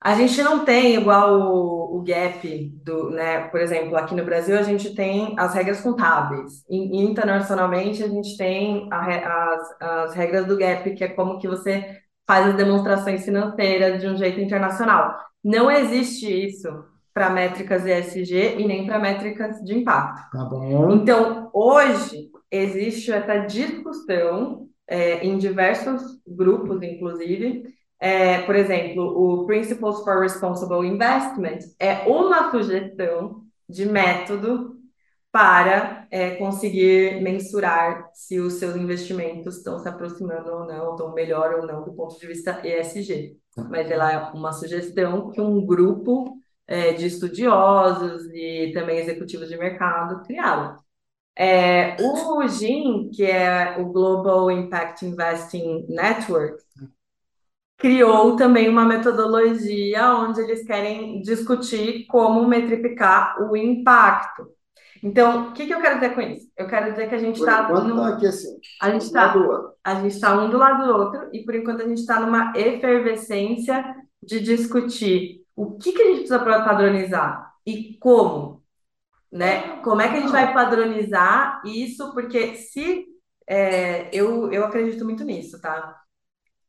A 0.00 0.14
gente 0.14 0.40
não 0.44 0.64
tem 0.64 0.94
igual 0.94 1.40
o, 1.40 1.96
o, 1.96 1.98
o 1.98 2.02
gap 2.04 2.72
do, 2.84 3.10
né? 3.10 3.48
Por 3.48 3.60
exemplo, 3.60 3.96
aqui 3.96 4.14
no 4.14 4.24
Brasil 4.24 4.56
a 4.56 4.62
gente 4.62 4.94
tem 4.94 5.34
as 5.36 5.54
regras 5.54 5.80
contábeis. 5.80 6.64
E, 6.70 7.02
internacionalmente 7.02 8.04
a 8.04 8.08
gente 8.08 8.36
tem 8.36 8.88
a, 8.92 9.54
as, 9.54 9.82
as 9.82 10.14
regras 10.14 10.46
do 10.46 10.56
gap, 10.56 10.88
que 10.94 11.02
é 11.02 11.08
como 11.08 11.40
que 11.40 11.48
você 11.48 11.98
faz 12.28 12.48
as 12.48 12.56
demonstrações 12.56 13.24
financeiras 13.24 14.02
de 14.02 14.06
um 14.06 14.16
jeito 14.16 14.38
internacional. 14.38 15.18
Não 15.42 15.70
existe 15.70 16.26
isso 16.26 16.68
para 17.14 17.30
métricas 17.30 17.86
ESG 17.86 18.58
e 18.58 18.66
nem 18.66 18.86
para 18.86 18.98
métricas 18.98 19.56
de 19.64 19.78
impacto. 19.78 20.30
Tá 20.30 20.44
bom. 20.44 20.90
Então, 20.92 21.50
hoje 21.54 22.28
existe 22.50 23.10
essa 23.10 23.38
discussão 23.38 24.68
é, 24.86 25.24
em 25.26 25.38
diversos 25.38 26.02
grupos, 26.26 26.82
inclusive, 26.82 27.64
é, 27.98 28.42
por 28.42 28.54
exemplo, 28.54 29.02
o 29.02 29.46
Principles 29.46 30.04
for 30.04 30.20
Responsible 30.20 30.86
Investment 30.86 31.58
é 31.80 32.06
uma 32.06 32.50
sugestão 32.50 33.42
de 33.68 33.84
método 33.86 34.76
para 35.32 35.97
é, 36.10 36.36
conseguir 36.36 37.20
mensurar 37.22 38.10
se 38.14 38.38
os 38.40 38.54
seus 38.54 38.76
investimentos 38.76 39.58
estão 39.58 39.78
se 39.78 39.88
aproximando 39.88 40.50
ou 40.50 40.66
não, 40.66 40.92
estão 40.92 41.12
melhor 41.14 41.60
ou 41.60 41.66
não 41.66 41.84
do 41.84 41.92
ponto 41.92 42.18
de 42.18 42.26
vista 42.26 42.60
ESG. 42.66 43.36
Mas 43.70 43.90
ela 43.90 44.12
é 44.12 44.18
uma 44.32 44.52
sugestão 44.52 45.30
que 45.30 45.40
um 45.40 45.64
grupo 45.64 46.38
é, 46.66 46.92
de 46.92 47.06
estudiosos 47.06 48.26
e 48.32 48.70
também 48.72 48.98
executivos 48.98 49.48
de 49.48 49.56
mercado 49.56 50.22
criaram. 50.24 50.76
É, 51.36 51.96
o 52.02 52.48
GIN, 52.48 53.10
que 53.10 53.24
é 53.24 53.78
o 53.78 53.92
Global 53.92 54.50
Impact 54.50 55.06
Investing 55.06 55.86
Network, 55.88 56.62
criou 57.76 58.36
também 58.36 58.68
uma 58.68 58.84
metodologia 58.84 60.12
onde 60.14 60.40
eles 60.40 60.64
querem 60.66 61.22
discutir 61.22 62.06
como 62.06 62.46
metrificar 62.46 63.40
o 63.48 63.56
impacto. 63.56 64.57
Então, 65.02 65.48
o 65.48 65.52
que, 65.52 65.66
que 65.66 65.74
eu 65.74 65.80
quero 65.80 65.96
dizer 65.96 66.14
com 66.14 66.20
isso? 66.20 66.50
Eu 66.56 66.66
quero 66.66 66.90
dizer 66.90 67.08
que 67.08 67.14
a 67.14 67.18
gente 67.18 67.38
está. 67.38 67.68
no... 67.68 67.96
Tá 67.96 68.08
aqui 68.08 68.26
assim. 68.26 68.58
A 68.80 68.90
gente 68.90 69.02
está 69.02 69.34
a 69.84 69.94
gente 69.94 70.14
está 70.14 70.38
um 70.38 70.50
do 70.50 70.58
lado 70.58 70.86
do 70.86 70.92
outro, 70.98 71.28
e 71.32 71.44
por 71.44 71.54
enquanto 71.54 71.82
a 71.82 71.88
gente 71.88 72.00
está 72.00 72.20
numa 72.20 72.52
efervescência 72.56 73.94
de 74.22 74.40
discutir 74.40 75.42
o 75.54 75.76
que, 75.78 75.92
que 75.92 76.02
a 76.02 76.06
gente 76.06 76.18
precisa 76.18 76.38
padronizar 76.38 77.52
e 77.66 77.96
como. 77.98 78.62
Né? 79.30 79.76
Como 79.82 80.00
é 80.00 80.08
que 80.08 80.16
a 80.16 80.20
gente 80.20 80.32
vai 80.32 80.52
padronizar 80.52 81.62
isso? 81.64 82.12
Porque 82.12 82.54
se 82.54 83.06
é, 83.46 84.08
eu, 84.12 84.50
eu 84.52 84.64
acredito 84.64 85.04
muito 85.04 85.24
nisso, 85.24 85.60
tá? 85.60 85.98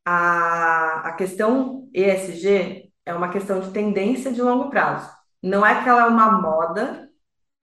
a, 0.09 1.09
a 1.09 1.13
questão 1.13 1.87
ESG 1.93 2.91
é 3.05 3.13
uma 3.13 3.29
questão 3.29 3.59
de 3.59 3.71
tendência 3.71 4.31
de 4.31 4.41
longo 4.41 4.69
prazo. 4.69 5.09
Não 5.41 5.65
é 5.65 5.83
que 5.83 5.89
ela 5.89 6.03
é 6.03 6.07
uma 6.07 6.41
moda 6.41 7.08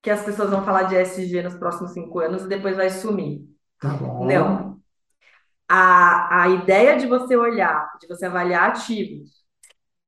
que 0.07 0.11
as 0.13 0.23
pessoas 0.23 0.51
vão 0.51 0.65
falar 0.65 0.85
de 0.85 0.95
ESG 0.95 1.43
nos 1.43 1.57
próximos 1.57 1.91
cinco 1.91 2.21
anos 2.21 2.45
e 2.45 2.49
depois 2.49 2.77
vai 2.77 2.89
sumir. 2.91 3.41
Tá 3.81 3.89
bom. 3.89 4.25
Não. 4.25 4.81
A, 5.69 6.43
a 6.43 6.49
ideia 6.49 6.97
de 6.97 7.09
você 7.09 7.37
olhar, 7.37 7.91
de 8.01 8.07
você 8.07 8.27
avaliar 8.27 8.69
ativos 8.69 9.31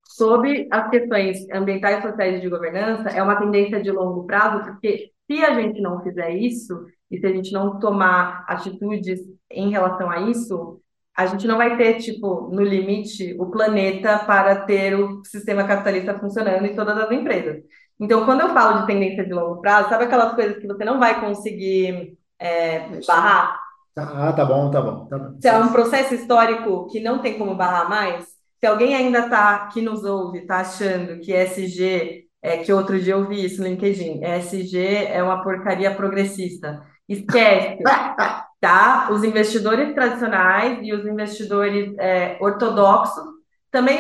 sobre 0.04 0.68
as 0.70 0.88
questões 0.88 1.50
ambientais, 1.50 2.00
sociais 2.00 2.38
e 2.38 2.40
de 2.40 2.48
governança 2.48 3.08
é 3.08 3.20
uma 3.20 3.40
tendência 3.40 3.82
de 3.82 3.90
longo 3.90 4.24
prazo, 4.24 4.62
porque 4.66 5.10
se 5.28 5.44
a 5.44 5.52
gente 5.60 5.80
não 5.80 6.00
fizer 6.00 6.30
isso, 6.30 6.86
e 7.10 7.18
se 7.18 7.26
a 7.26 7.32
gente 7.32 7.52
não 7.52 7.80
tomar 7.80 8.44
atitudes 8.46 9.18
em 9.50 9.72
relação 9.72 10.08
a 10.08 10.20
isso, 10.30 10.80
a 11.12 11.26
gente 11.26 11.44
não 11.48 11.56
vai 11.56 11.76
ter, 11.76 11.94
tipo, 11.94 12.48
no 12.52 12.62
limite, 12.62 13.34
o 13.36 13.50
planeta 13.50 14.20
para 14.20 14.64
ter 14.64 14.94
o 14.94 15.24
sistema 15.24 15.66
capitalista 15.66 16.16
funcionando 16.20 16.66
em 16.66 16.76
todas 16.76 16.96
as 16.96 17.10
empresas. 17.10 17.64
Então, 18.00 18.24
quando 18.24 18.42
eu 18.42 18.50
falo 18.50 18.80
de 18.80 18.86
tendência 18.86 19.24
de 19.24 19.32
longo 19.32 19.60
prazo, 19.60 19.88
sabe 19.88 20.04
aquelas 20.04 20.34
coisas 20.34 20.58
que 20.58 20.66
você 20.66 20.84
não 20.84 20.98
vai 20.98 21.20
conseguir 21.20 22.16
é, 22.38 22.88
barrar? 23.06 23.58
Ah, 23.96 24.32
tá 24.32 24.44
bom, 24.44 24.70
tá 24.70 24.80
bom, 24.80 25.06
tá 25.06 25.18
bom. 25.18 25.40
Se 25.40 25.48
é 25.48 25.58
um 25.58 25.72
processo 25.72 26.14
histórico 26.14 26.86
que 26.86 27.00
não 27.00 27.18
tem 27.18 27.36
como 27.36 27.56
barrar 27.56 27.88
mais, 27.88 28.24
se 28.60 28.66
alguém 28.66 28.94
ainda 28.94 29.20
está, 29.20 29.66
que 29.66 29.80
nos 29.80 30.04
ouve, 30.04 30.38
está 30.38 30.60
achando 30.60 31.20
que 31.20 31.32
SG, 31.32 32.26
é, 32.40 32.58
que 32.58 32.72
outro 32.72 33.00
dia 33.00 33.14
eu 33.14 33.26
vi 33.26 33.44
isso 33.44 33.60
no 33.60 33.68
LinkedIn, 33.68 34.22
SG 34.22 35.06
é 35.06 35.22
uma 35.22 35.42
porcaria 35.42 35.94
progressista. 35.94 36.80
Esquece. 37.08 37.82
tá? 38.60 39.08
Os 39.10 39.24
investidores 39.24 39.94
tradicionais 39.94 40.78
e 40.82 40.92
os 40.92 41.06
investidores 41.06 41.96
é, 41.98 42.36
ortodoxos 42.40 43.24
também 43.70 43.98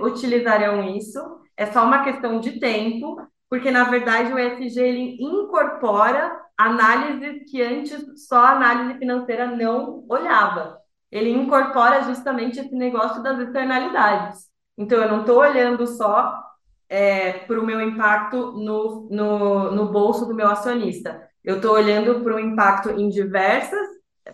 utilizarão 0.00 0.96
isso. 0.96 1.20
É 1.56 1.66
só 1.66 1.84
uma 1.84 2.04
questão 2.04 2.38
de 2.38 2.60
tempo, 2.60 3.16
porque 3.48 3.70
na 3.70 3.84
verdade 3.84 4.32
o 4.32 4.38
ESG 4.38 4.80
ele 4.80 5.16
incorpora 5.20 6.36
análises 6.56 7.50
que 7.50 7.62
antes 7.62 8.26
só 8.26 8.38
a 8.38 8.50
análise 8.52 8.98
financeira 8.98 9.46
não 9.46 10.04
olhava. 10.08 10.78
Ele 11.10 11.30
incorpora 11.30 12.02
justamente 12.02 12.58
esse 12.58 12.74
negócio 12.74 13.22
das 13.22 13.38
externalidades. 13.38 14.46
Então 14.76 15.00
eu 15.00 15.08
não 15.08 15.20
estou 15.20 15.38
olhando 15.38 15.86
só 15.86 16.42
é, 16.88 17.32
para 17.32 17.60
o 17.60 17.64
meu 17.64 17.80
impacto 17.80 18.52
no, 18.52 19.08
no, 19.10 19.70
no 19.72 19.92
bolso 19.92 20.26
do 20.26 20.34
meu 20.34 20.48
acionista. 20.48 21.28
Eu 21.44 21.56
estou 21.56 21.72
olhando 21.72 22.22
para 22.22 22.34
o 22.34 22.40
impacto 22.40 22.90
em 22.90 23.08
diversas 23.08 23.86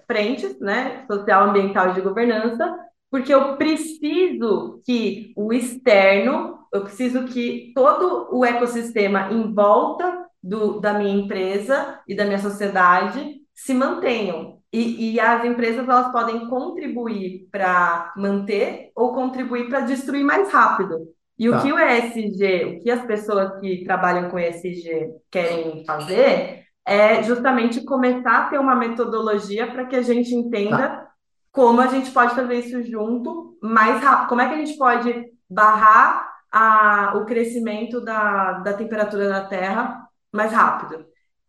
frentes, 0.06 0.58
né, 0.60 1.04
social, 1.06 1.44
ambiental 1.44 1.90
e 1.90 1.94
de 1.94 2.00
governança, 2.00 2.74
porque 3.10 3.32
eu 3.32 3.56
preciso 3.56 4.80
que 4.86 5.32
o 5.36 5.52
externo, 5.52 6.58
eu 6.72 6.82
preciso 6.82 7.24
que 7.24 7.70
todo 7.74 8.28
o 8.32 8.44
ecossistema 8.44 9.30
em 9.30 9.52
volta 9.52 10.26
do, 10.42 10.80
da 10.80 10.94
minha 10.94 11.14
empresa 11.14 12.00
e 12.08 12.16
da 12.16 12.24
minha 12.24 12.38
sociedade 12.38 13.42
se 13.54 13.74
mantenham. 13.74 14.58
E, 14.72 15.12
e 15.12 15.20
as 15.20 15.44
empresas 15.44 15.86
elas 15.86 16.10
podem 16.10 16.48
contribuir 16.48 17.46
para 17.52 18.12
manter 18.16 18.90
ou 18.96 19.12
contribuir 19.12 19.68
para 19.68 19.80
destruir 19.80 20.24
mais 20.24 20.50
rápido. 20.50 21.08
E 21.38 21.48
tá. 21.48 21.58
o 21.58 21.62
que 21.62 21.72
o 21.72 21.78
ESG, 21.78 22.64
o 22.64 22.80
que 22.80 22.90
as 22.90 23.04
pessoas 23.04 23.60
que 23.60 23.84
trabalham 23.84 24.30
com 24.30 24.38
ESG 24.38 25.10
querem 25.30 25.84
fazer 25.84 26.62
é 26.86 27.22
justamente 27.22 27.84
começar 27.84 28.38
a 28.38 28.48
ter 28.48 28.58
uma 28.58 28.74
metodologia 28.74 29.70
para 29.70 29.84
que 29.84 29.94
a 29.94 30.02
gente 30.02 30.34
entenda 30.34 30.88
tá. 30.88 31.08
como 31.52 31.80
a 31.80 31.86
gente 31.88 32.10
pode 32.10 32.34
fazer 32.34 32.54
isso 32.54 32.82
junto 32.82 33.58
mais 33.62 34.02
rápido. 34.02 34.28
Como 34.30 34.40
é 34.40 34.48
que 34.48 34.54
a 34.54 34.64
gente 34.64 34.78
pode 34.78 35.26
barrar 35.48 36.31
a, 36.52 37.14
o 37.16 37.24
crescimento 37.24 38.00
da, 38.00 38.60
da 38.60 38.72
temperatura 38.74 39.28
da 39.28 39.44
Terra 39.44 40.06
mais 40.30 40.52
rápido? 40.52 41.06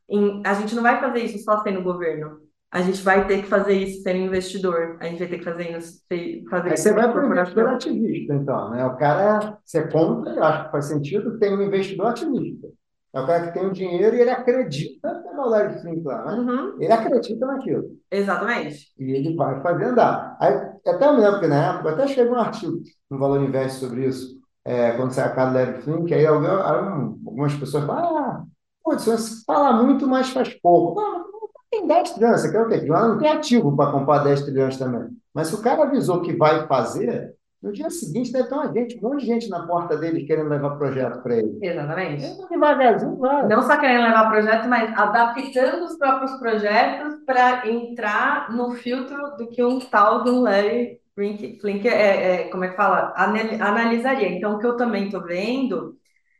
Em, 0.09 0.41
a 0.45 0.53
gente 0.53 0.73
não 0.75 0.83
vai 0.83 0.99
fazer 0.99 1.19
isso 1.19 1.43
só 1.43 1.61
sendo 1.61 1.83
governo. 1.83 2.41
A 2.71 2.81
gente 2.81 3.03
vai 3.03 3.27
ter 3.27 3.43
que 3.43 3.47
fazer 3.47 3.73
isso 3.73 4.01
sendo 4.01 4.17
investidor. 4.17 4.97
A 4.99 5.05
gente 5.05 5.19
vai 5.19 5.27
ter 5.27 5.37
que 5.37 5.43
fazer 5.43 5.77
isso. 5.77 6.01
Fazer 6.49 6.69
Aí 6.71 6.77
você 6.77 6.91
vai 6.91 7.11
para 7.11 7.21
o 7.21 7.31
investidor 7.31 7.67
ativista, 7.67 8.33
então, 8.33 8.71
né? 8.71 8.83
O 8.85 8.97
cara, 8.97 9.59
você 9.63 9.87
compra, 9.89 10.43
acho 10.43 10.65
que 10.65 10.71
faz 10.71 10.85
sentido, 10.85 11.37
tem 11.37 11.55
um 11.55 11.61
investidor 11.61 12.07
ativista. 12.07 12.67
É 13.13 13.21
o 13.21 13.27
cara 13.27 13.47
que 13.47 13.53
tem 13.53 13.67
o 13.67 13.71
dinheiro 13.71 14.15
e 14.15 14.21
ele 14.21 14.31
acredita 14.31 15.23
na 15.35 15.79
Flint 15.81 16.03
lá, 16.03 16.25
né? 16.25 16.33
Uhum. 16.33 16.81
Ele 16.81 16.91
acredita 16.91 17.45
naquilo. 17.45 17.83
Exatamente. 18.09 18.91
E 18.97 19.11
ele 19.11 19.35
vai 19.35 19.61
fazer 19.61 19.85
andar. 19.85 20.35
Aí, 20.39 20.53
até 20.87 21.11
me 21.11 21.19
lembro 21.19 21.39
que 21.39 21.47
na 21.47 21.75
época, 21.75 21.91
até 21.91 22.05
escrevi 22.05 22.31
um 22.31 22.39
artigo 22.39 22.81
no 23.09 23.19
Valor 23.19 23.43
Invest 23.43 23.79
sobre 23.79 24.07
isso, 24.07 24.41
é, 24.65 24.91
quando 24.93 25.11
saiu 25.11 25.31
a 25.31 25.35
casa 25.35 25.51
do 25.51 25.57
Larry 25.57 25.81
Flint, 25.81 26.05
que 26.05 26.13
aí 26.13 26.25
alguém, 26.25 26.49
algumas 26.49 27.53
pessoas 27.55 27.85
falam, 27.85 28.17
ah, 28.17 28.43
pô, 28.83 28.93
você 28.93 29.43
fala 29.45 29.83
muito, 29.83 30.07
mas 30.07 30.29
faz 30.29 30.49
pouco. 30.61 30.99
Não, 30.99 31.19
não 31.19 31.49
tem 31.69 31.87
10 31.87 32.11
trilhões, 32.11 32.41
você 32.41 32.51
quer 32.51 32.61
o 32.61 32.69
quê? 32.69 32.81
Não 32.81 33.17
tem 33.17 33.31
ativo 33.31 33.75
para 33.75 33.91
comprar 33.91 34.19
10 34.19 34.43
trilhões 34.43 34.77
também. 34.77 35.09
Mas 35.33 35.47
se 35.47 35.55
o 35.55 35.61
cara 35.61 35.83
avisou 35.83 36.21
que 36.21 36.35
vai 36.35 36.67
fazer, 36.67 37.33
no 37.63 37.71
dia 37.71 37.89
seguinte 37.89 38.31
deve 38.31 38.49
ter 38.49 38.55
uma 38.55 38.71
gente, 38.73 38.97
um 38.97 39.09
monte 39.09 39.21
de 39.21 39.25
gente 39.25 39.49
na 39.49 39.65
porta 39.65 39.97
dele 39.97 40.25
querendo 40.25 40.49
levar 40.49 40.77
projeto 40.77 41.23
para 41.23 41.37
ele. 41.37 41.57
Exatamente. 41.61 42.25
É 42.25 42.47
devagarzinho, 42.49 43.17
vai. 43.17 43.47
Não 43.47 43.61
só 43.61 43.77
querendo 43.77 44.03
levar 44.03 44.29
projeto, 44.29 44.67
mas 44.67 44.91
adaptando 44.97 45.85
os 45.85 45.97
próprios 45.97 46.33
projetos 46.39 47.15
para 47.25 47.67
entrar 47.69 48.51
no 48.51 48.71
filtro 48.71 49.37
do 49.37 49.47
que 49.47 49.63
um 49.63 49.79
tal 49.79 50.23
do 50.25 50.41
Larry 50.41 50.99
Flink, 51.15 51.87
é, 51.87 52.47
é, 52.47 52.49
como 52.49 52.63
é 52.63 52.69
que 52.69 52.75
fala? 52.75 53.13
Analisaria. 53.15 54.29
Então, 54.29 54.55
o 54.55 54.59
que 54.59 54.65
eu 54.65 54.75
também 54.75 55.05
estou 55.05 55.23
vendo, 55.23 55.97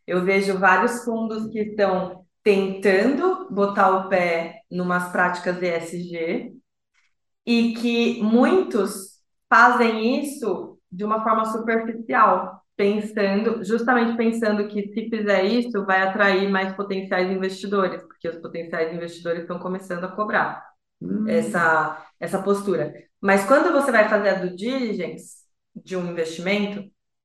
eu 0.08 0.24
vejo 0.24 0.58
vários 0.58 1.04
fundos 1.04 1.52
que 1.52 1.60
estão 1.60 2.26
tentando 2.44 3.48
botar 3.52 3.92
o 3.92 4.10
pé 4.10 4.62
numas 4.72 5.12
práticas 5.12 5.62
ESG 5.62 6.54
e 7.46 7.74
que 7.76 8.22
muitos 8.24 9.20
fazem 9.50 10.22
isso 10.22 10.80
de 10.92 11.04
uma 11.04 11.24
forma 11.24 11.46
superficial, 11.46 12.62
pensando, 12.76 13.64
justamente 13.64 14.18
pensando 14.18 14.68
que 14.68 14.88
se 14.94 15.10
fizer 15.10 15.44
isso, 15.46 15.86
vai 15.86 16.02
atrair 16.02 16.50
mais 16.50 16.76
potenciais 16.76 17.30
investidores, 17.32 18.02
porque 18.04 18.30
os 18.30 18.38
potenciais 18.38 18.94
investidores 18.94 19.42
estão 19.44 19.60
começando 19.60 20.04
a 20.06 20.16
cobrar 20.16 20.73
essa, 21.28 22.06
essa 22.20 22.42
postura. 22.42 22.94
Mas 23.22 23.46
quando 23.46 23.72
você 23.72 23.92
vai 23.92 24.10
fazer 24.10 24.30
a 24.30 24.34
due 24.36 24.56
diligence 24.56 25.38
de 25.76 25.96
um 25.96 26.12
investimento, 26.12 26.84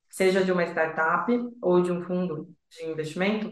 seja 0.09 0.45
de 0.45 0.53
uma 0.53 0.64
startup 0.64 1.33
ou 1.61 1.83
de 1.83 1.93
um 1.93 2.03
fundo 2.03 2.49
de 2.71 2.87
investimento, 2.87 3.51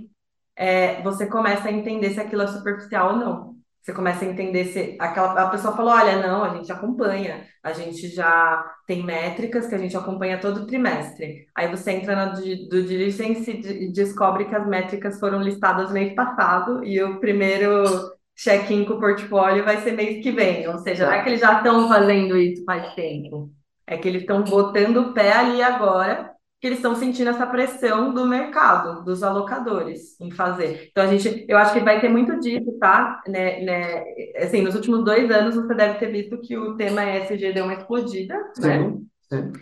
é, 0.54 1.02
você 1.02 1.26
começa 1.26 1.68
a 1.68 1.72
entender 1.72 2.10
se 2.10 2.20
aquilo 2.20 2.42
é 2.42 2.46
superficial 2.46 3.12
ou 3.12 3.16
não. 3.16 3.56
Você 3.86 3.92
começa 3.92 4.24
a 4.24 4.28
entender 4.28 4.64
se 4.64 4.96
aquela 4.98 5.40
a 5.42 5.48
pessoa 5.48 5.76
falou, 5.76 5.92
olha, 5.92 6.20
não, 6.20 6.42
a 6.42 6.56
gente 6.56 6.72
acompanha, 6.72 7.46
a 7.62 7.72
gente 7.72 8.08
já 8.08 8.64
tem 8.84 9.04
métricas 9.04 9.68
que 9.68 9.76
a 9.76 9.78
gente 9.78 9.96
acompanha 9.96 10.40
todo 10.40 10.66
trimestre. 10.66 11.46
Aí 11.54 11.68
você 11.68 11.92
entra 11.92 12.26
no 12.26 12.32
do 12.68 12.82
diligence 12.82 13.48
e 13.48 13.92
descobre 13.92 14.46
que 14.46 14.56
as 14.56 14.66
métricas 14.66 15.20
foram 15.20 15.40
listadas 15.40 15.92
mês 15.92 16.12
passado 16.16 16.82
e 16.82 17.00
o 17.00 17.20
primeiro 17.20 18.15
check-in 18.36 18.84
com 18.84 18.94
o 18.94 19.00
portfólio 19.00 19.64
vai 19.64 19.80
ser 19.80 19.92
mês 19.92 20.22
que 20.22 20.30
vem. 20.30 20.68
Ou 20.68 20.78
seja, 20.78 21.06
não 21.06 21.12
é 21.12 21.22
que 21.22 21.28
eles 21.30 21.40
já 21.40 21.58
estão 21.58 21.88
fazendo 21.88 22.36
isso 22.36 22.64
faz 22.64 22.94
tempo, 22.94 23.50
é 23.86 23.96
que 23.96 24.06
eles 24.06 24.22
estão 24.22 24.42
botando 24.42 24.98
o 24.98 25.12
pé 25.12 25.32
ali 25.32 25.62
agora 25.62 26.36
que 26.60 26.66
eles 26.66 26.78
estão 26.78 26.94
sentindo 26.94 27.30
essa 27.30 27.46
pressão 27.46 28.14
do 28.14 28.26
mercado, 28.26 29.04
dos 29.04 29.22
alocadores 29.22 30.18
em 30.20 30.30
fazer. 30.30 30.88
Então 30.90 31.04
a 31.04 31.06
gente, 31.06 31.44
eu 31.46 31.58
acho 31.58 31.74
que 31.74 31.80
vai 31.80 32.00
ter 32.00 32.08
muito 32.08 32.40
disso, 32.40 32.72
tá? 32.80 33.22
Né, 33.28 33.62
né, 33.62 34.04
assim, 34.38 34.62
nos 34.62 34.74
últimos 34.74 35.04
dois 35.04 35.30
anos 35.30 35.54
você 35.54 35.74
deve 35.74 35.98
ter 35.98 36.10
visto 36.10 36.40
que 36.40 36.56
o 36.56 36.74
tema 36.76 37.04
ESG 37.04 37.52
deu 37.52 37.64
uma 37.64 37.74
explodida, 37.74 38.34
sim, 38.54 38.66
né? 38.66 38.96
Sim. 39.30 39.52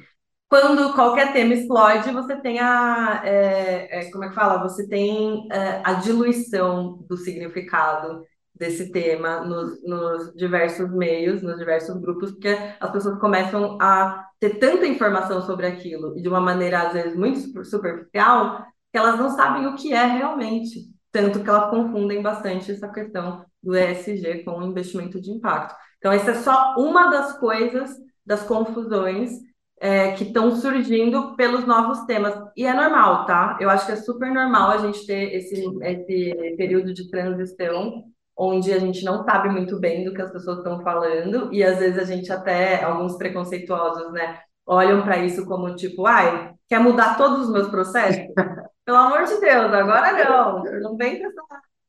Quando 0.49 0.95
qualquer 0.95 1.33
tema 1.33 1.55
explode, 1.55 2.13
você 2.13 2.37
tem 2.37 2.61
a, 2.61 3.23
é, 3.25 3.99
é, 3.99 4.11
como 4.13 4.25
é 4.25 4.29
que 4.29 4.35
fala? 4.35 4.63
Você 4.63 4.87
tem 4.87 5.49
é, 5.51 5.81
a 5.83 5.95
diluição 5.95 7.05
do 7.09 7.17
significado 7.17 8.25
desse 8.55 8.93
tema 8.93 9.41
nos, 9.41 9.83
nos, 9.83 10.33
diversos 10.35 10.89
meios, 10.91 11.43
nos 11.43 11.59
diversos 11.59 11.97
grupos, 12.01 12.31
porque 12.31 12.57
as 12.79 12.91
pessoas 12.91 13.19
começam 13.19 13.77
a 13.81 14.27
ter 14.39 14.59
tanta 14.59 14.87
informação 14.87 15.43
sobre 15.43 15.67
aquilo 15.67 16.17
e 16.17 16.23
de 16.23 16.29
uma 16.29 16.41
maneira 16.41 16.83
às 16.83 16.93
vezes 16.93 17.17
muito 17.17 17.65
superficial 17.65 18.65
que 18.93 18.99
elas 18.99 19.19
não 19.19 19.31
sabem 19.31 19.67
o 19.67 19.75
que 19.75 19.93
é 19.93 20.05
realmente, 20.05 20.83
tanto 21.11 21.43
que 21.43 21.51
elas 21.51 21.71
confundem 21.71 22.23
bastante 22.23 22.71
essa 22.71 22.89
questão 22.89 23.45
do 23.61 23.77
ESG 23.77 24.45
com 24.45 24.59
o 24.59 24.63
investimento 24.63 25.21
de 25.21 25.33
impacto. 25.33 25.75
Então 25.99 26.13
essa 26.13 26.31
é 26.31 26.35
só 26.35 26.77
uma 26.79 27.11
das 27.11 27.37
coisas 27.39 27.91
das 28.25 28.45
confusões 28.45 29.33
é, 29.81 30.13
que 30.13 30.25
estão 30.25 30.55
surgindo 30.55 31.35
pelos 31.35 31.67
novos 31.67 32.05
temas. 32.07 32.35
E 32.57 32.65
é 32.65 32.73
normal, 32.73 33.27
tá? 33.27 33.59
Eu 33.61 33.69
acho 33.69 33.85
que 33.87 33.93
é 33.93 33.97
super 33.97 34.33
normal 34.33 34.71
a 34.71 34.79
gente 34.79 35.05
ter 35.05 35.35
esse, 35.35 35.65
esse 35.83 36.55
período 36.57 36.95
de 36.95 37.11
transição 37.11 38.05
onde 38.37 38.73
a 38.73 38.79
gente 38.79 39.05
não 39.05 39.25
sabe 39.25 39.49
muito 39.49 39.79
bem 39.79 40.05
do 40.05 40.13
que 40.13 40.23
as 40.23 40.31
pessoas 40.33 40.59
estão 40.59 40.83
falando, 40.83 41.53
e 41.53 41.63
às 41.63 41.79
vezes 41.79 41.99
a 41.99 42.05
gente 42.05 42.33
até, 42.33 42.83
alguns 42.83 43.17
preconceituosos, 43.17 44.13
né, 44.13 44.41
olham 44.67 45.03
para 45.03 45.19
isso 45.19 45.47
como 45.47 45.75
tipo, 45.77 46.07
ai, 46.07 46.53
quer 46.69 46.81
mudar 46.81 47.17
todos 47.17 47.47
os 47.47 47.53
meus 47.53 47.69
processos? 47.69 48.25
Pelo 48.85 48.99
amor 48.99 49.25
de 49.25 49.41
Deus, 49.41 49.73
agora 49.73 50.13
não, 50.13 50.63
não 50.81 50.97
vem 50.97 51.21
com 51.21 51.27
essa, 51.27 51.43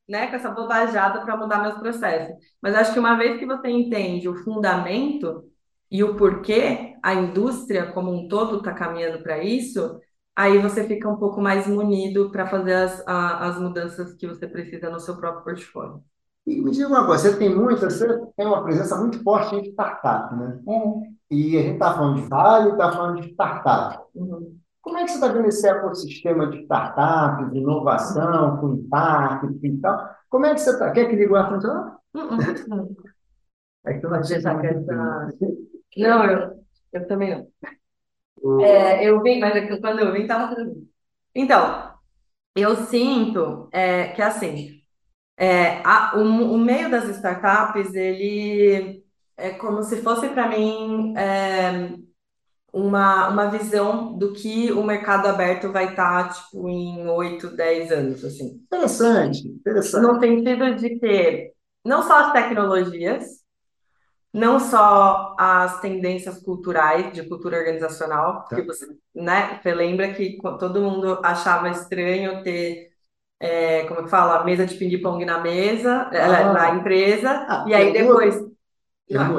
né, 0.08 0.28
com 0.28 0.36
essa 0.36 0.52
bobajada 0.52 1.22
para 1.22 1.38
mudar 1.38 1.62
meus 1.62 1.78
processos. 1.78 2.36
Mas 2.62 2.76
acho 2.76 2.94
que 2.94 3.00
uma 3.00 3.18
vez 3.18 3.38
que 3.40 3.46
você 3.46 3.70
entende 3.70 4.30
o 4.30 4.36
fundamento 4.44 5.44
e 5.92 6.04
o 6.04 6.16
porquê 6.16 6.96
a 7.04 7.14
indústria 7.14 7.92
como 7.92 8.12
um 8.12 8.28
todo 8.28 8.58
está 8.58 8.74
caminhando 8.74 9.22
para 9.24 9.44
isso, 9.44 10.00
aí 10.36 10.58
você 10.60 10.88
fica 10.88 11.10
um 11.10 11.18
pouco 11.18 11.42
mais 11.42 11.68
munido 11.68 12.32
para 12.32 12.48
fazer 12.48 12.74
as, 12.74 13.08
a, 13.08 13.48
as 13.48 13.60
mudanças 13.60 14.14
que 14.14 14.28
você 14.28 14.48
precisa 14.48 14.90
no 14.90 15.00
seu 15.00 15.18
próprio 15.18 15.44
portfólio. 15.44 16.04
E 16.46 16.62
me 16.62 16.72
diga 16.72 16.88
uma 16.88 17.06
coisa, 17.06 17.30
você 17.30 17.38
tem 17.38 17.54
muita, 17.54 17.90
você 17.90 18.08
tem 18.38 18.46
uma 18.46 18.64
presença 18.64 18.96
muito 18.98 19.22
forte 19.24 19.56
em 19.56 19.64
startup, 19.72 20.36
né? 20.36 20.60
Uhum. 20.66 21.16
E 21.32 21.58
a 21.58 21.62
gente 21.62 21.74
está 21.74 21.94
falando 21.94 22.22
de 22.22 22.28
Vale, 22.28 22.70
está 22.72 22.92
falando 22.92 23.22
de 23.22 23.30
startup. 23.32 24.04
Uhum. 24.14 24.58
Como 24.82 24.98
é 24.98 25.04
que 25.04 25.10
você 25.10 25.16
está 25.16 25.28
vendo 25.30 25.48
esse 25.48 25.68
ecossistema 25.68 26.48
de 26.48 26.62
startups, 26.62 27.52
de 27.52 27.58
inovação, 27.58 28.58
com 28.58 28.76
impacto 28.76 29.60
e 29.64 29.78
tal? 29.78 30.10
Como 30.30 30.46
é 30.46 30.54
que 30.54 30.62
você 30.62 30.70
está? 30.70 30.92
Quer 30.92 31.10
que 31.10 31.16
ligue 31.16 31.32
o 31.32 31.36
ar 31.36 31.52
uhum. 31.52 32.96
É 33.88 33.94
que 33.96 34.06
eu 34.06 34.10
não 34.10 34.22
tinha 34.22 34.40
Não, 35.98 36.26
eu, 36.26 36.66
eu 36.94 37.08
também 37.08 37.36
não. 37.36 38.62
É, 38.62 39.04
eu 39.04 39.22
vim, 39.24 39.40
mas 39.40 39.56
é 39.56 39.78
quando 39.78 40.00
eu 40.00 40.12
vim, 40.12 40.22
estava 40.22 40.56
tudo 40.56 40.88
Então, 41.34 41.94
eu 42.56 42.76
sinto 42.76 43.68
é, 43.72 44.10
que 44.10 44.22
assim, 44.22 44.82
é, 45.38 45.82
a, 45.84 46.14
o, 46.16 46.54
o 46.54 46.58
meio 46.58 46.90
das 46.90 47.10
startups, 47.10 47.94
ele 47.94 49.04
é 49.38 49.52
como 49.52 49.84
se 49.84 50.02
fosse 50.02 50.30
para 50.30 50.48
mim 50.48 51.14
é, 51.18 51.94
uma, 52.72 53.30
uma 53.30 53.50
visão 53.50 54.18
do 54.18 54.34
que 54.34 54.72
o 54.72 54.84
mercado 54.84 55.28
aberto 55.28 55.72
vai 55.72 55.90
estar, 55.90 56.28
tá, 56.28 56.34
tipo, 56.34 56.70
em 56.70 57.08
8, 57.08 57.56
10 57.56 57.92
anos, 57.92 58.24
assim. 58.24 58.62
Interessante, 58.66 59.48
interessante. 59.48 60.02
No 60.02 60.20
sentido 60.20 60.76
de 60.76 61.00
que 61.00 61.52
não 61.84 62.02
só 62.02 62.26
as 62.26 62.34
tecnologias, 62.34 63.46
não 64.34 64.60
só 64.60 65.36
as 65.40 65.80
tendências 65.80 66.42
culturais, 66.42 67.14
de 67.14 67.24
cultura 67.24 67.58
organizacional, 67.58 68.46
tá. 68.50 68.62
você, 68.62 68.86
né, 69.14 69.60
você 69.62 69.74
lembra 69.74 70.14
que 70.14 70.38
todo 70.60 70.82
mundo 70.82 71.20
achava 71.24 71.70
estranho 71.70 72.44
ter 72.44 72.95
é, 73.40 73.84
como 73.84 74.00
é 74.00 74.04
que 74.04 74.10
fala, 74.10 74.44
mesa 74.44 74.66
de 74.66 74.76
ping-pong 74.76 75.24
na 75.26 75.40
mesa, 75.40 76.10
é, 76.12 76.22
ah. 76.22 76.54
na 76.54 76.70
empresa, 76.76 77.46
ah, 77.48 77.66
e 77.68 77.74
aí 77.74 77.92
depois, 77.92 78.36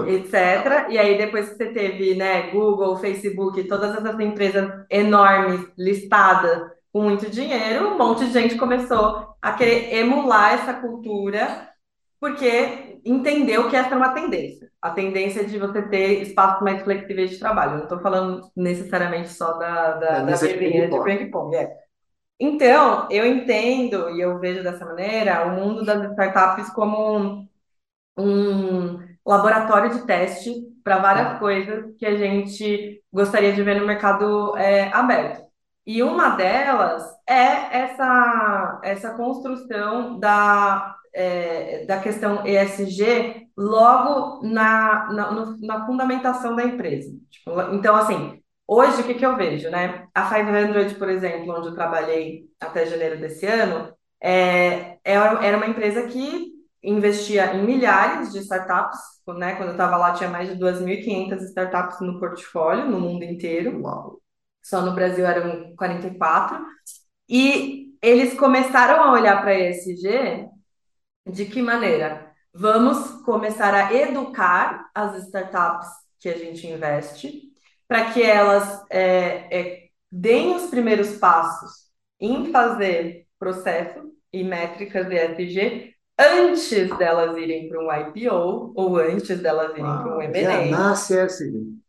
etc. 0.08 0.88
E 0.90 0.98
aí 0.98 1.16
depois 1.18 1.48
que 1.48 1.56
você 1.56 1.66
teve, 1.72 2.14
né, 2.14 2.50
Google, 2.50 2.96
Facebook, 2.98 3.62
todas 3.64 3.96
essas 3.96 4.18
empresas 4.20 4.70
enormes, 4.90 5.66
listadas, 5.78 6.70
com 6.92 7.02
muito 7.02 7.30
dinheiro, 7.30 7.88
um 7.88 7.98
monte 7.98 8.24
de 8.24 8.32
gente 8.32 8.56
começou 8.56 9.34
a 9.42 9.52
querer 9.52 9.94
emular 9.94 10.54
essa 10.54 10.72
cultura, 10.72 11.68
porque 12.18 12.98
entendeu 13.04 13.68
que 13.68 13.76
essa 13.76 13.94
é 13.94 13.96
uma 13.96 14.14
tendência. 14.14 14.70
A 14.80 14.90
tendência 14.90 15.44
de 15.44 15.58
você 15.58 15.82
ter 15.82 16.22
espaços 16.22 16.62
mais 16.62 16.82
flexíveis 16.82 17.30
de 17.30 17.38
trabalho. 17.38 17.76
Não 17.76 17.82
estou 17.82 18.00
falando 18.00 18.40
necessariamente 18.56 19.28
só 19.28 19.58
da, 19.58 19.92
da, 19.92 20.10
da, 20.20 20.22
da 20.22 20.36
de 20.36 20.54
ping-pong. 20.54 21.54
É. 21.54 21.85
Então, 22.38 23.08
eu 23.10 23.24
entendo 23.26 24.10
e 24.10 24.20
eu 24.20 24.38
vejo 24.38 24.62
dessa 24.62 24.84
maneira 24.84 25.46
o 25.46 25.52
mundo 25.52 25.84
das 25.84 26.10
startups 26.10 26.68
como 26.70 27.48
um, 28.16 28.18
um 28.18 28.98
laboratório 29.24 29.90
de 29.90 30.06
teste 30.06 30.52
para 30.84 30.98
várias 30.98 31.28
tá. 31.32 31.38
coisas 31.38 31.96
que 31.98 32.06
a 32.06 32.16
gente 32.16 33.02
gostaria 33.12 33.52
de 33.52 33.62
ver 33.62 33.80
no 33.80 33.86
mercado 33.86 34.56
é, 34.56 34.92
aberto. 34.92 35.46
E 35.86 36.02
uma 36.02 36.30
delas 36.30 37.04
é 37.26 37.78
essa, 37.78 38.80
essa 38.84 39.14
construção 39.14 40.18
da, 40.18 40.96
é, 41.14 41.86
da 41.86 42.00
questão 42.00 42.44
ESG 42.46 43.48
logo 43.56 44.46
na, 44.46 45.12
na, 45.12 45.30
no, 45.32 45.56
na 45.60 45.86
fundamentação 45.86 46.54
da 46.54 46.64
empresa. 46.64 47.10
Tipo, 47.30 47.60
então, 47.72 47.96
assim, 47.96 48.42
Hoje, 48.68 49.02
o 49.02 49.04
que, 49.04 49.14
que 49.14 49.24
eu 49.24 49.36
vejo, 49.36 49.70
né? 49.70 50.08
A 50.14 50.28
500, 50.28 50.94
por 50.94 51.08
exemplo, 51.08 51.56
onde 51.56 51.68
eu 51.68 51.74
trabalhei 51.74 52.46
até 52.60 52.84
janeiro 52.86 53.20
desse 53.20 53.46
ano, 53.46 53.94
é, 54.20 54.98
é 55.04 55.14
era 55.14 55.56
uma 55.56 55.66
empresa 55.66 56.06
que 56.08 56.52
investia 56.82 57.54
em 57.54 57.64
milhares 57.64 58.32
de 58.32 58.38
startups, 58.40 58.98
né? 59.38 59.54
Quando 59.56 59.68
eu 59.70 59.72
estava 59.72 59.96
lá, 59.96 60.12
tinha 60.14 60.30
mais 60.30 60.48
de 60.48 60.56
2.500 60.56 61.42
startups 61.42 62.00
no 62.00 62.18
portfólio, 62.18 62.86
no 62.86 63.00
mundo 63.00 63.24
inteiro. 63.24 63.80
Uau. 63.82 64.20
Só 64.62 64.80
no 64.82 64.94
Brasil 64.94 65.24
eram 65.26 65.74
44. 65.76 66.64
E 67.28 67.96
eles 68.02 68.34
começaram 68.38 69.02
a 69.02 69.12
olhar 69.12 69.40
para 69.40 69.50
a 69.50 69.58
ESG 69.58 70.48
de 71.26 71.46
que 71.46 71.62
maneira? 71.62 72.32
Vamos 72.52 73.22
começar 73.22 73.74
a 73.74 73.92
educar 73.92 74.90
as 74.94 75.24
startups 75.24 75.88
que 76.18 76.28
a 76.28 76.38
gente 76.38 76.66
investe 76.66 77.52
para 77.88 78.12
que 78.12 78.22
elas 78.22 78.84
é, 78.90 79.58
é, 79.58 79.88
deem 80.10 80.54
os 80.54 80.66
primeiros 80.66 81.16
passos 81.16 81.86
em 82.20 82.50
fazer 82.50 83.26
processo 83.38 84.12
e 84.32 84.42
métricas 84.42 85.06
de 85.08 85.14
ESG 85.14 85.94
antes 86.18 86.96
delas 86.96 87.36
irem 87.36 87.68
para 87.68 87.80
um 87.80 87.92
IPO 87.92 88.72
ou 88.74 88.96
antes 88.96 89.40
delas 89.40 89.72
irem 89.72 89.84
para 89.84 90.16
um 90.16 90.22
M&A. 90.22 90.42
Já 90.42 90.66
nasce 90.66 91.18
assim. 91.18 91.80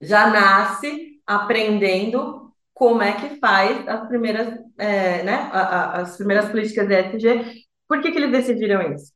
Já 0.00 0.30
nasce 0.30 1.20
aprendendo 1.26 2.52
como 2.72 3.02
é 3.02 3.12
que 3.12 3.38
faz 3.38 3.86
as 3.88 4.06
primeiras, 4.08 4.58
é, 4.78 5.22
né, 5.22 5.48
a, 5.52 5.60
a, 5.60 6.00
as 6.00 6.16
primeiras 6.16 6.48
políticas 6.48 6.86
de 6.88 6.94
ESG. 6.94 7.64
Por 7.88 8.00
que, 8.00 8.10
que 8.10 8.18
eles 8.18 8.32
decidiram 8.32 8.92
isso? 8.92 9.12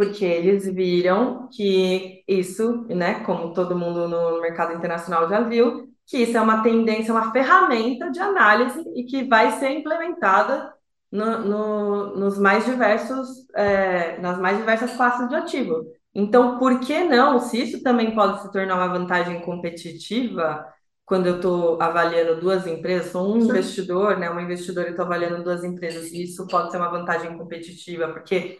Porque 0.00 0.24
eles 0.24 0.64
viram 0.64 1.46
que 1.52 2.24
isso, 2.26 2.86
né, 2.88 3.22
como 3.22 3.52
todo 3.52 3.76
mundo 3.76 4.08
no 4.08 4.40
mercado 4.40 4.72
internacional 4.72 5.28
já 5.28 5.42
viu, 5.42 5.90
que 6.06 6.16
isso 6.16 6.38
é 6.38 6.40
uma 6.40 6.62
tendência, 6.62 7.12
uma 7.12 7.30
ferramenta 7.30 8.10
de 8.10 8.18
análise 8.18 8.82
e 8.96 9.04
que 9.04 9.24
vai 9.24 9.50
ser 9.58 9.72
implementada 9.72 10.72
no, 11.12 11.40
no, 11.40 12.16
nos 12.16 12.38
mais 12.38 12.64
diversos, 12.64 13.28
é, 13.54 14.18
nas 14.22 14.38
mais 14.38 14.56
diversas 14.56 14.96
classes 14.96 15.28
de 15.28 15.34
ativo. 15.34 15.84
Então, 16.14 16.58
por 16.58 16.80
que 16.80 17.04
não, 17.04 17.38
se 17.38 17.62
isso 17.62 17.82
também 17.82 18.14
pode 18.14 18.40
se 18.40 18.50
tornar 18.50 18.76
uma 18.76 18.88
vantagem 18.88 19.42
competitiva, 19.42 20.64
quando 21.04 21.26
eu 21.26 21.36
estou 21.36 21.80
avaliando 21.82 22.40
duas 22.40 22.66
empresas, 22.66 23.12
sou 23.12 23.36
um 23.36 23.38
Sim. 23.38 23.48
investidor, 23.50 24.16
né? 24.16 24.30
Um 24.30 24.40
investidor 24.40 24.86
e 24.86 24.90
estou 24.90 25.04
avaliando 25.04 25.44
duas 25.44 25.62
empresas, 25.62 26.10
isso 26.10 26.46
pode 26.46 26.70
ser 26.70 26.78
uma 26.78 26.88
vantagem 26.88 27.36
competitiva, 27.36 28.08
porque 28.08 28.58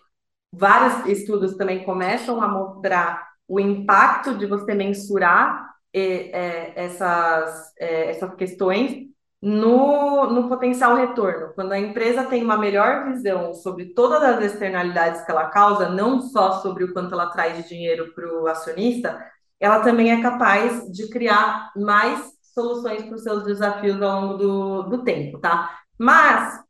vários 0.53 1.07
estudos 1.07 1.57
também 1.57 1.85
começam 1.85 2.43
a 2.43 2.49
mostrar 2.49 3.29
o 3.47 3.59
impacto 3.59 4.37
de 4.37 4.47
você 4.47 4.75
mensurar 4.75 5.71
é, 5.93 6.73
essas, 6.85 7.73
é, 7.79 8.11
essas 8.11 8.35
questões 8.35 9.11
no, 9.43 10.27
no 10.31 10.49
potencial 10.49 10.95
retorno. 10.95 11.53
Quando 11.55 11.73
a 11.73 11.79
empresa 11.79 12.25
tem 12.25 12.45
uma 12.45 12.59
melhor 12.59 13.07
visão 13.07 13.55
sobre 13.55 13.87
todas 13.95 14.23
as 14.23 14.45
externalidades 14.45 15.23
que 15.23 15.31
ela 15.31 15.49
causa, 15.49 15.89
não 15.89 16.21
só 16.21 16.61
sobre 16.61 16.85
o 16.85 16.93
quanto 16.93 17.15
ela 17.15 17.31
traz 17.31 17.57
de 17.57 17.69
dinheiro 17.69 18.13
para 18.15 18.27
o 18.27 18.47
acionista, 18.47 19.25
ela 19.59 19.81
também 19.81 20.13
é 20.13 20.23
capaz 20.23 20.91
de 20.91 21.09
criar 21.09 21.73
mais 21.77 22.33
soluções 22.55 23.03
para 23.05 23.15
os 23.15 23.23
seus 23.23 23.45
desafios 23.45 24.01
ao 24.01 24.21
longo 24.21 24.35
do, 24.35 24.83
do 24.85 25.05
tempo, 25.05 25.39
tá? 25.39 25.79
Mas, 25.99 26.61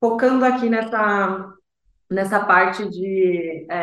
focando 0.00 0.44
aqui 0.44 0.68
nessa, 0.68 1.52
nessa 2.12 2.44
parte 2.44 2.88
de 2.88 3.66
é, 3.70 3.76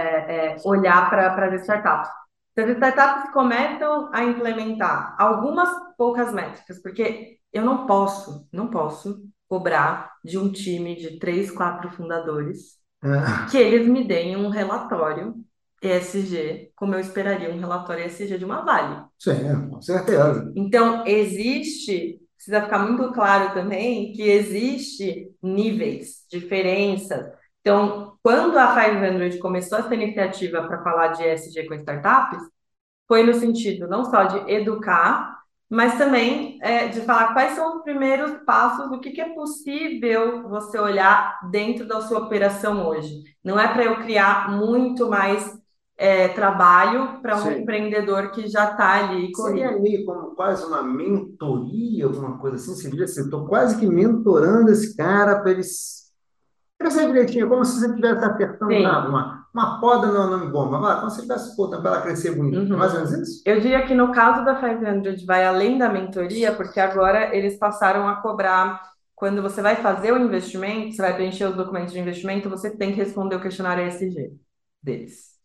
é, 0.54 0.56
olhar 0.63 1.10
para 1.10 1.46
as 1.48 1.62
startups. 1.62 2.10
Se 2.54 2.62
as 2.62 2.70
startups 2.72 3.32
começam 3.32 4.10
a 4.13 4.24
implementar 4.24 5.15
algumas 5.18 5.70
poucas 5.98 6.34
métricas, 6.34 6.82
porque 6.82 7.38
eu 7.52 7.63
não 7.63 7.86
posso, 7.86 8.48
não 8.52 8.68
posso 8.68 9.24
cobrar 9.48 10.13
de 10.24 10.38
um 10.38 10.52
time 10.52 10.96
de 10.96 11.18
três, 11.18 11.50
quatro 11.50 11.89
fundadores 11.92 12.78
é. 13.04 13.50
que 13.50 13.58
eles 13.58 13.88
me 13.88 14.08
deem 14.08 14.36
um 14.36 14.50
relatório 14.50 15.34
ESG, 15.82 16.72
como 16.76 16.94
eu 16.94 17.00
esperaria 17.00 17.50
um 17.50 17.60
relatório 17.60 18.06
ESG 18.06 18.38
de 18.38 18.46
uma 18.46 18.62
Vale. 18.62 19.06
Sim, 19.18 19.70
com 19.70 19.82
certeza. 19.82 20.52
Então, 20.56 21.06
existe, 21.08 22.20
precisa 22.36 22.62
ficar 22.62 22.80
muito 22.80 23.12
claro 23.13 23.54
também 23.54 24.12
que 24.12 24.24
existe 24.24 25.32
níveis, 25.42 26.26
diferenças. 26.30 27.38
Então, 27.62 28.17
quando 28.24 28.58
a 28.58 28.74
500 28.74 29.39
começou 29.39 29.80
essa 29.80 29.93
iniciativa 29.93 30.63
para 30.63 30.84
falar 30.84 31.10
de 31.10 31.24
ESG 31.24 31.67
com 31.67 31.74
startups, 31.76 32.41
foi 33.08 33.24
no 33.24 33.34
sentido 33.34 33.88
não 33.88 34.06
só 34.06 34.24
de 34.24 34.52
educar, 34.52 35.39
mas 35.69 35.98
também 35.98 36.58
é, 36.62 36.88
de 36.88 37.02
falar 37.02 37.34
quais 37.34 37.54
são 37.54 37.78
os 37.78 37.84
primeiros 37.84 38.43
passos 38.43 38.89
do 38.89 39.00
que, 39.00 39.12
que 39.12 39.22
é 39.22 39.34
possível 39.34 40.48
você 40.50 40.80
olhar 40.80 41.39
dentro 41.52 41.88
da 41.88 42.02
sua 42.02 42.19
operação 42.19 42.88
hoje. 42.88 43.24
Não 43.43 43.60
é 43.60 43.67
para 43.67 43.84
eu 43.84 43.98
criar 43.98 44.52
muito 44.52 45.08
mais 45.08 45.60
é, 45.95 46.30
trabalho 46.30 47.22
para 47.22 47.36
um 47.36 47.41
Sim. 47.41 47.62
empreendedor 47.62 48.32
que 48.32 48.48
já 48.48 48.72
está 48.72 49.10
ali. 49.10 49.36
Seria 49.36 49.78
meio 49.78 50.06
como 50.06 50.34
quase 50.34 50.65
uma 50.65 50.82
mentoria, 50.82 52.06
alguma 52.06 52.38
coisa 52.39 52.56
assim? 52.56 52.74
Você 52.74 52.89
diria 52.89 53.06
assim, 53.06 53.24
estou 53.24 53.45
quase 53.45 53.78
que 53.78 53.86
mentorando 53.86 54.72
esse 54.72 54.95
cara 54.95 55.39
para 55.39 55.52
eles 55.52 55.99
crescer 56.80 57.08
direitinho, 57.08 57.50
como 57.50 57.65
se 57.65 57.80
você 57.80 57.88
estivesse 57.88 58.24
apertando 58.24 58.72
uma, 58.72 59.46
uma 59.54 59.82
poda 59.82 60.08
no 60.08 60.30
nome 60.30 60.50
bomba, 60.50 60.80
lá, 60.80 60.96
como 61.00 61.12
se 61.12 61.18
estivesse 61.18 61.56
botando 61.58 61.82
para 61.82 61.92
ela 61.92 62.02
crescer 62.02 62.36
bonito. 62.36 62.72
Uhum. 62.72 62.78
Mais 62.78 62.94
ou 62.94 63.02
menos 63.02 63.12
isso? 63.12 63.44
Eu 63.46 63.60
diria 63.60 63.86
que 63.86 63.94
no 63.94 64.13
caso 64.13 64.46
da 64.46 64.56
500 64.56 65.26
vai 65.26 65.46
além 65.46 65.78
da 65.78 65.89
mentoria, 65.89 66.54
porque 66.54 66.80
agora 66.80 67.36
eles 67.36 67.58
passaram 67.58 68.08
a 68.08 68.15
cobrar 68.15 68.82
quando 69.13 69.42
você 69.42 69.62
vai 69.62 69.76
fazer 69.76 70.13
o 70.13 70.18
investimento, 70.18 70.96
você 70.96 71.02
vai 71.02 71.13
preencher 71.13 71.46
os 71.46 71.56
documentos 71.56 71.92
de 71.92 72.00
investimento, 72.00 72.50
você 72.50 72.76
tem 72.76 72.92
que 72.92 72.98
responder 72.98 73.36
o 73.36 73.42
questionário 73.42 73.86
ESG 73.86 74.32
deles. 74.82 75.38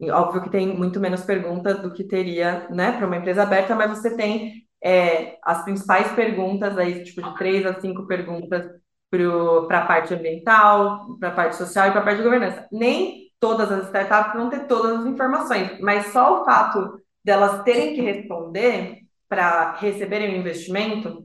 E 0.00 0.10
óbvio 0.10 0.42
que 0.42 0.48
tem 0.48 0.66
muito 0.66 0.98
menos 0.98 1.20
perguntas 1.20 1.82
do 1.82 1.92
que 1.92 2.04
teria, 2.04 2.66
né, 2.70 2.92
para 2.92 3.06
uma 3.06 3.18
empresa 3.18 3.42
aberta, 3.42 3.74
mas 3.74 3.90
você 3.90 4.16
tem 4.16 4.64
é, 4.82 5.36
as 5.44 5.62
principais 5.62 6.10
perguntas 6.12 6.78
aí, 6.78 7.04
tipo 7.04 7.22
de 7.22 7.36
três 7.36 7.66
a 7.66 7.78
cinco 7.78 8.06
perguntas 8.06 8.79
para 9.10 9.78
a 9.78 9.86
parte 9.86 10.14
ambiental, 10.14 11.16
para 11.18 11.28
a 11.30 11.32
parte 11.32 11.56
social 11.56 11.88
e 11.88 11.90
para 11.90 12.00
a 12.00 12.04
parte 12.04 12.18
de 12.18 12.22
governança. 12.22 12.66
Nem 12.70 13.30
todas 13.40 13.70
as 13.72 13.86
startups 13.86 14.34
vão 14.34 14.50
ter 14.50 14.66
todas 14.66 15.00
as 15.00 15.06
informações, 15.06 15.80
mas 15.80 16.06
só 16.12 16.40
o 16.40 16.44
fato 16.44 17.00
delas 17.24 17.62
terem 17.62 17.94
que 17.94 18.00
responder 18.00 18.98
para 19.28 19.72
receberem 19.72 20.30
o 20.30 20.32
um 20.32 20.40
investimento 20.40 21.24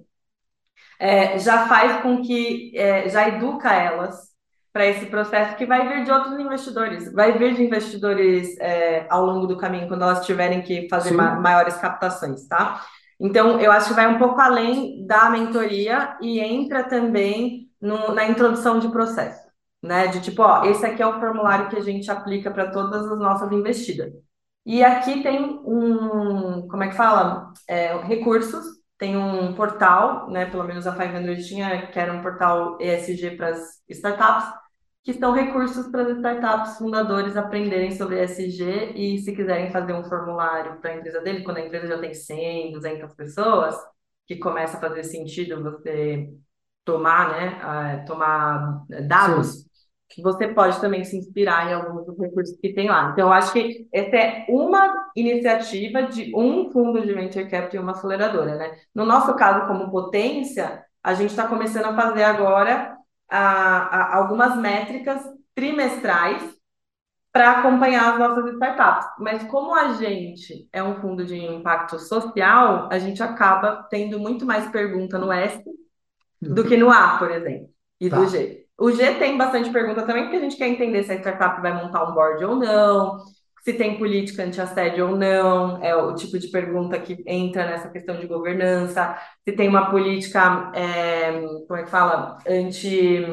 é, 0.99 1.37
já 1.37 1.67
faz 1.67 2.01
com 2.01 2.21
que 2.21 2.71
é, 2.75 3.09
já 3.09 3.27
educa 3.27 3.73
elas 3.73 4.33
para 4.71 4.85
esse 4.85 5.05
processo 5.05 5.55
que 5.55 5.65
vai 5.65 5.87
vir 5.87 6.03
de 6.03 6.11
outros 6.11 6.37
investidores, 6.37 7.11
vai 7.13 7.37
vir 7.37 7.55
de 7.55 7.63
investidores 7.63 8.57
é, 8.59 9.05
ao 9.09 9.25
longo 9.25 9.47
do 9.47 9.57
caminho, 9.57 9.87
quando 9.87 10.01
elas 10.01 10.25
tiverem 10.25 10.61
que 10.61 10.89
fazer 10.89 11.11
ma 11.11 11.35
maiores 11.35 11.75
captações, 11.77 12.45
tá? 12.47 12.81
Então, 13.17 13.59
eu 13.61 13.71
acho 13.71 13.89
que 13.89 13.93
vai 13.93 14.07
um 14.07 14.17
pouco 14.17 14.39
além 14.41 15.05
da 15.07 15.29
mentoria 15.29 16.17
e 16.21 16.41
entra 16.41 16.83
também 16.83 17.69
no, 17.85 18.13
na 18.13 18.27
introdução 18.27 18.79
de 18.79 18.89
processo, 18.89 19.47
né? 19.81 20.07
De 20.07 20.21
tipo, 20.21 20.41
ó, 20.41 20.65
esse 20.65 20.85
aqui 20.85 21.01
é 21.01 21.07
o 21.07 21.19
formulário 21.19 21.69
que 21.69 21.77
a 21.77 21.81
gente 21.81 22.09
aplica 22.09 22.51
para 22.51 22.71
todas 22.71 23.05
as 23.11 23.19
nossas 23.19 23.51
investidas. 23.51 24.11
E 24.65 24.83
aqui 24.83 25.21
tem 25.21 25.43
um, 25.65 26.67
como 26.67 26.83
é 26.83 26.89
que 26.89 26.95
fala? 26.95 27.53
É, 27.67 27.95
recursos, 27.99 28.65
tem 28.97 29.15
um 29.15 29.53
portal, 29.53 30.29
né? 30.31 30.45
Pelo 30.47 30.63
menos 30.63 30.87
a 30.87 30.95
500 30.95 31.45
tinha, 31.47 31.87
que 31.87 31.99
era 31.99 32.11
um 32.13 32.21
portal 32.23 32.77
ESG 32.81 33.37
para 33.37 33.49
as 33.49 33.81
startups, 33.89 34.47
que 35.03 35.13
são 35.13 35.33
recursos 35.33 35.87
para 35.87 36.03
as 36.03 36.17
startups 36.17 36.77
fundadores 36.79 37.37
aprenderem 37.37 37.91
sobre 37.91 38.23
ESG 38.23 38.93
e 38.95 39.19
se 39.19 39.35
quiserem 39.35 39.71
fazer 39.71 39.93
um 39.93 40.03
formulário 40.03 40.79
para 40.81 40.91
a 40.91 40.95
empresa 40.97 41.21
dele, 41.21 41.43
quando 41.43 41.57
a 41.57 41.61
empresa 41.61 41.87
já 41.87 41.99
tem 41.99 42.13
100, 42.13 42.71
200 42.73 43.13
pessoas, 43.13 43.75
que 44.25 44.37
começa 44.37 44.77
a 44.77 44.79
fazer 44.79 45.03
sentido 45.03 45.61
você 45.61 46.33
tomar, 46.85 47.29
né, 47.31 48.03
uh, 48.03 48.05
tomar 48.05 48.85
dados, 49.07 49.65
Sim. 50.11 50.21
você 50.21 50.47
pode 50.47 50.79
também 50.79 51.03
se 51.03 51.17
inspirar 51.17 51.69
em 51.69 51.73
alguns 51.73 52.05
dos 52.05 52.17
recursos 52.17 52.57
que 52.61 52.73
tem 52.73 52.87
lá. 52.87 53.09
Então, 53.11 53.27
eu 53.27 53.33
acho 53.33 53.51
que 53.51 53.87
essa 53.91 54.15
é 54.15 54.45
uma 54.47 55.09
iniciativa 55.15 56.03
de 56.03 56.31
um 56.35 56.71
fundo 56.71 57.01
de 57.01 57.13
venture 57.13 57.49
capital 57.49 57.81
e 57.81 57.83
uma 57.83 57.91
aceleradora, 57.91 58.55
né? 58.55 58.77
No 58.93 59.05
nosso 59.05 59.35
caso, 59.35 59.67
como 59.67 59.91
potência, 59.91 60.85
a 61.03 61.13
gente 61.13 61.31
está 61.31 61.47
começando 61.47 61.85
a 61.85 61.95
fazer 61.95 62.23
agora 62.23 62.95
a, 63.29 63.39
a 63.39 64.15
algumas 64.17 64.55
métricas 64.57 65.21
trimestrais 65.53 66.55
para 67.31 67.59
acompanhar 67.59 68.13
as 68.13 68.19
nossas 68.19 68.53
startups. 68.53 69.07
Mas 69.19 69.43
como 69.43 69.75
a 69.75 69.93
gente 69.93 70.69
é 70.71 70.81
um 70.81 71.01
fundo 71.01 71.25
de 71.25 71.35
impacto 71.37 71.99
social, 71.99 72.87
a 72.91 72.97
gente 72.97 73.21
acaba 73.21 73.85
tendo 73.89 74.19
muito 74.19 74.45
mais 74.45 74.69
pergunta 74.69 75.17
no 75.17 75.31
S 75.31 75.61
do 76.41 76.63
que 76.63 76.77
no 76.77 76.91
A, 76.91 77.17
por 77.17 77.31
exemplo, 77.31 77.69
e 77.99 78.09
tá. 78.09 78.17
do 78.17 78.27
G. 78.27 78.65
O 78.77 78.91
G 78.91 79.15
tem 79.15 79.37
bastante 79.37 79.69
pergunta 79.69 80.03
também, 80.03 80.23
porque 80.23 80.37
a 80.37 80.41
gente 80.41 80.57
quer 80.57 80.67
entender 80.67 81.03
se 81.03 81.11
a 81.11 81.15
startup 81.15 81.61
vai 81.61 81.73
montar 81.73 82.03
um 82.03 82.13
board 82.13 82.43
ou 82.43 82.55
não, 82.55 83.17
se 83.63 83.73
tem 83.73 83.97
política 83.97 84.43
anti-assédio 84.43 85.09
ou 85.09 85.15
não, 85.15 85.83
é 85.83 85.95
o 85.95 86.13
tipo 86.13 86.37
de 86.37 86.49
pergunta 86.49 86.99
que 86.99 87.23
entra 87.25 87.65
nessa 87.65 87.89
questão 87.89 88.19
de 88.19 88.27
governança, 88.27 89.17
se 89.43 89.55
tem 89.55 89.67
uma 89.67 89.89
política, 89.89 90.71
é, 90.75 91.31
como 91.67 91.79
é 91.79 91.83
que 91.83 91.89
fala, 91.89 92.37
anti, 92.47 93.25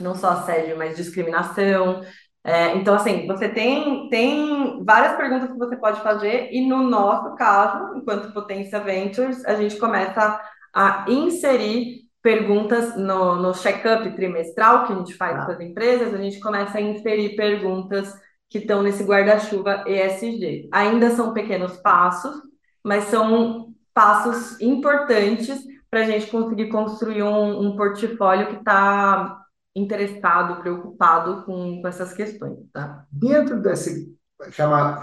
não 0.00 0.14
só 0.14 0.30
assédio, 0.30 0.76
mas 0.76 0.96
discriminação. 0.96 2.02
É, 2.44 2.76
então, 2.76 2.94
assim, 2.94 3.26
você 3.26 3.48
tem, 3.48 4.08
tem 4.10 4.84
várias 4.84 5.16
perguntas 5.16 5.50
que 5.50 5.58
você 5.58 5.76
pode 5.76 6.00
fazer, 6.02 6.50
e 6.52 6.66
no 6.66 6.82
nosso 6.82 7.34
caso, 7.36 7.96
enquanto 7.96 8.32
Potência 8.34 8.80
Ventures, 8.80 9.44
a 9.46 9.54
gente 9.54 9.76
começa 9.78 10.40
a 10.74 11.04
inserir 11.08 12.02
perguntas 12.22 12.96
no, 12.96 13.36
no 13.36 13.52
check-up 13.52 14.08
trimestral 14.14 14.86
que 14.86 14.92
a 14.92 14.96
gente 14.96 15.14
faz 15.14 15.36
ah. 15.38 15.46
com 15.46 15.52
as 15.52 15.60
empresas, 15.60 16.14
a 16.14 16.18
gente 16.18 16.40
começa 16.40 16.78
a 16.78 16.80
inserir 16.80 17.34
perguntas 17.34 18.14
que 18.48 18.58
estão 18.58 18.82
nesse 18.82 19.02
guarda-chuva 19.02 19.84
ESG. 19.86 20.68
Ainda 20.72 21.10
são 21.10 21.32
pequenos 21.32 21.76
passos, 21.78 22.36
mas 22.84 23.04
são 23.04 23.74
passos 23.94 24.60
importantes 24.60 25.60
para 25.90 26.00
a 26.00 26.04
gente 26.04 26.30
conseguir 26.30 26.68
construir 26.68 27.22
um, 27.22 27.60
um 27.60 27.76
portfólio 27.76 28.48
que 28.48 28.56
está 28.56 29.42
interessado, 29.74 30.60
preocupado 30.60 31.44
com, 31.44 31.80
com 31.80 31.88
essas 31.88 32.12
questões. 32.12 32.58
Tá? 32.72 33.04
Dentro 33.10 33.60
desse 33.60 34.14
chamar, 34.50 35.02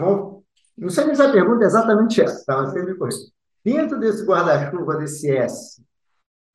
não 0.77 0.89
sei 0.89 1.13
se 1.13 1.21
a 1.21 1.31
pergunta 1.31 1.63
é 1.63 1.67
exatamente 1.67 2.21
essa, 2.21 2.45
tá? 2.45 2.57
Mas 2.57 2.71
você 2.71 2.83
me 2.83 2.95
Dentro 3.73 3.99
desse 3.99 4.25
guarda-chuva, 4.25 4.97
desse 4.97 5.29
S, 5.29 5.81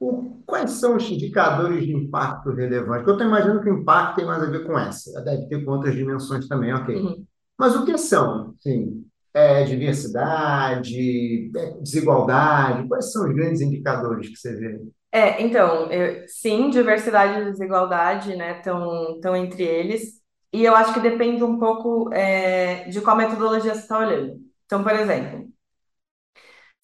o, 0.01 0.43
quais 0.45 0.73
são 0.73 0.97
os 0.97 1.09
indicadores 1.09 1.85
de 1.85 1.95
impacto 1.95 2.51
relevante? 2.51 3.05
Porque 3.05 3.11
eu 3.11 3.15
estou 3.15 3.27
imaginando 3.27 3.63
que 3.63 3.71
o 3.71 3.79
impacto 3.81 4.17
tem 4.17 4.27
mais 4.27 4.43
a 4.43 4.47
ver 4.47 4.67
com 4.67 4.79
essa, 4.79 5.23
deve 5.23 5.47
ter 5.47 5.65
com 5.65 5.71
outras 5.71 5.95
dimensões 5.95 6.49
também, 6.49 6.73
ok. 6.75 6.97
Uhum. 6.97 7.25
Mas 7.59 7.77
o 7.77 7.85
que 7.85 7.97
são? 7.97 8.55
Sim, 8.61 9.07
é, 9.33 9.63
diversidade, 9.65 11.51
é, 11.57 11.71
desigualdade, 11.81 12.89
quais 12.89 13.13
são 13.13 13.29
os 13.29 13.35
grandes 13.35 13.61
indicadores 13.61 14.29
que 14.29 14.37
você 14.37 14.57
vê? 14.57 14.81
É, 15.13 15.41
então, 15.41 15.91
eu, 15.93 16.25
sim, 16.27 16.71
diversidade 16.71 17.41
e 17.41 17.53
desigualdade, 17.53 18.35
né, 18.35 18.59
estão 18.59 19.37
entre 19.37 19.63
eles, 19.63 20.21
e 20.53 20.65
eu 20.65 20.75
acho 20.75 20.93
que 20.93 21.01
depende 21.01 21.43
um 21.45 21.59
pouco 21.59 22.13
é, 22.13 22.89
de 22.89 23.01
qual 23.01 23.17
metodologia 23.17 23.75
você 23.75 23.81
está 23.81 23.99
olhando. 23.99 24.41
Então, 24.67 24.83
por 24.83 24.93
exemplo, 24.93 25.49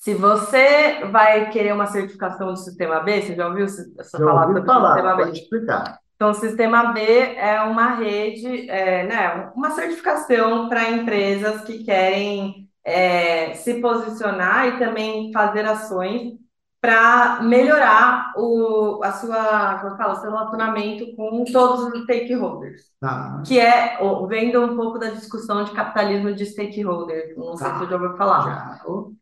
Se 0.01 0.15
você 0.15 1.05
vai 1.13 1.51
querer 1.51 1.75
uma 1.75 1.87
certificação 1.87 2.49
do 2.49 2.57
Sistema 2.57 3.01
B, 3.01 3.21
você 3.21 3.35
já 3.35 3.47
ouviu 3.47 3.67
essa 3.67 3.85
já 4.19 4.25
falar 4.25 4.47
sobre 4.47 4.65
falar, 4.65 4.95
Sistema 4.95 5.17
B? 5.17 5.25
Pode 5.25 5.39
explicar. 5.39 5.99
Então, 6.17 6.31
o 6.31 6.35
Sistema 6.35 6.93
B 6.93 7.03
é 7.03 7.61
uma 7.61 7.95
rede, 7.97 8.69
é, 8.71 9.07
né, 9.07 9.53
uma 9.55 9.71
certificação 9.73 10.71
para 10.71 10.91
empresas 10.91 11.61
que 11.65 11.85
querem 11.85 12.67
é, 12.83 13.53
se 13.53 13.75
posicionar 13.75 14.69
e 14.69 14.79
também 14.79 15.31
fazer 15.33 15.67
ações 15.67 16.33
para 16.81 17.43
melhorar 17.43 18.33
o, 18.37 19.01
a 19.05 19.13
sua, 19.13 19.79
como 19.79 20.03
eu 20.03 20.11
o 20.11 20.15
seu 20.17 20.31
relacionamento 20.31 21.15
com 21.15 21.45
todos 21.45 21.93
os 21.93 22.03
stakeholders. 22.05 22.85
Tá. 22.99 23.43
Que 23.47 23.61
é, 23.61 23.99
vendo 24.27 24.65
um 24.65 24.77
pouco 24.77 24.99
da 24.99 25.11
discussão 25.11 25.63
de 25.63 25.73
capitalismo 25.73 26.33
de 26.33 26.47
stakeholders, 26.47 27.37
não 27.37 27.55
sei 27.55 27.69
tá. 27.69 27.75
se 27.75 27.81
você 27.81 27.91
já 27.91 27.97
ouviu 27.97 28.17
falar. 28.17 28.43
Já. 28.43 28.81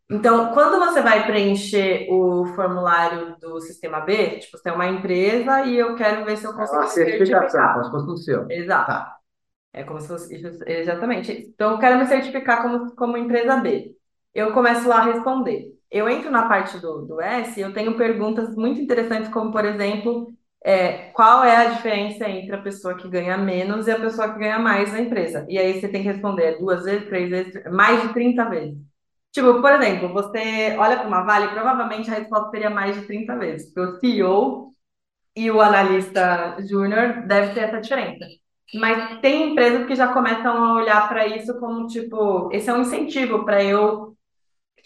Então, 0.09 0.52
quando 0.52 0.78
você 0.78 1.02
vai 1.02 1.26
preencher 1.26 2.06
o 2.11 2.46
formulário 2.54 3.36
do 3.40 3.61
Sistema 3.61 4.00
B, 4.00 4.38
tipo, 4.38 4.56
você 4.56 4.68
é 4.68 4.72
uma 4.72 4.86
empresa 4.86 5.62
e 5.64 5.76
eu 5.76 5.96
quero 5.96 6.24
ver 6.24 6.36
se 6.36 6.46
eu 6.46 6.52
consigo 6.52 6.76
é 6.76 6.80
uma 6.80 6.88
certificação, 6.88 7.72
como 7.72 7.84
se 7.84 7.90
fosse 7.90 8.06
no 8.06 8.16
seu. 8.16 8.50
Exato. 8.50 8.86
Tá. 8.86 9.16
É 9.72 9.82
como 9.82 10.00
se 10.00 10.06
fosse, 10.09 10.32
exatamente. 10.66 11.32
Então, 11.54 11.72
eu 11.72 11.78
quero 11.78 11.98
me 11.98 12.06
certificar 12.06 12.62
como, 12.62 12.94
como 12.94 13.16
empresa 13.16 13.56
B. 13.56 13.96
Eu 14.32 14.52
começo 14.52 14.88
lá 14.88 14.98
a 14.98 15.04
responder 15.04 15.78
eu 15.91 16.09
entro 16.09 16.30
na 16.30 16.49
parte 16.49 16.78
do, 16.78 17.03
do 17.07 17.20
S 17.20 17.61
eu 17.61 17.72
tenho 17.72 17.97
perguntas 17.97 18.55
muito 18.57 18.80
interessantes, 18.80 19.30
como, 19.32 19.53
por 19.53 19.64
exemplo, 19.64 20.28
é, 20.64 21.11
qual 21.12 21.45
é 21.45 21.57
a 21.57 21.70
diferença 21.70 22.28
entre 22.28 22.55
a 22.55 22.62
pessoa 22.62 22.95
que 22.97 23.09
ganha 23.09 23.36
menos 23.39 23.86
e 23.86 23.91
a 23.91 24.01
pessoa 24.01 24.32
que 24.32 24.39
ganha 24.39 24.59
mais 24.59 24.93
na 24.93 25.01
empresa? 25.01 25.47
E 25.49 25.59
aí 25.59 25.80
você 25.80 25.89
tem 25.89 26.03
que 26.03 26.09
responder 26.09 26.59
duas 26.59 26.84
vezes, 26.84 27.09
três 27.09 27.30
vezes, 27.30 27.64
mais 27.72 28.03
de 28.03 28.12
30 28.14 28.45
vezes. 28.49 28.76
Tipo, 29.32 29.61
por 29.61 29.72
exemplo, 29.72 30.12
você 30.12 30.76
olha 30.78 30.97
para 30.99 31.07
uma 31.09 31.22
Vale, 31.24 31.49
provavelmente 31.49 32.11
a 32.11 32.14
resposta 32.14 32.51
seria 32.51 32.70
mais 32.70 32.97
de 32.97 33.07
30 33.07 33.36
vezes, 33.36 33.72
porque 33.72 33.80
o 33.80 34.01
CEO 34.01 34.74
e 35.36 35.51
o 35.51 35.61
analista 35.61 36.57
júnior 36.68 37.26
deve 37.26 37.55
ter 37.55 37.61
essa 37.62 37.80
diferença. 37.80 38.26
Mas 38.74 39.20
tem 39.20 39.53
empresas 39.53 39.86
que 39.86 39.95
já 39.95 40.12
começam 40.12 40.53
a 40.64 40.74
olhar 40.74 41.09
para 41.09 41.26
isso 41.26 41.59
como, 41.61 41.86
tipo, 41.86 42.51
esse 42.53 42.68
é 42.68 42.74
um 42.74 42.82
incentivo 42.82 43.45
para 43.45 43.62
eu 43.64 44.16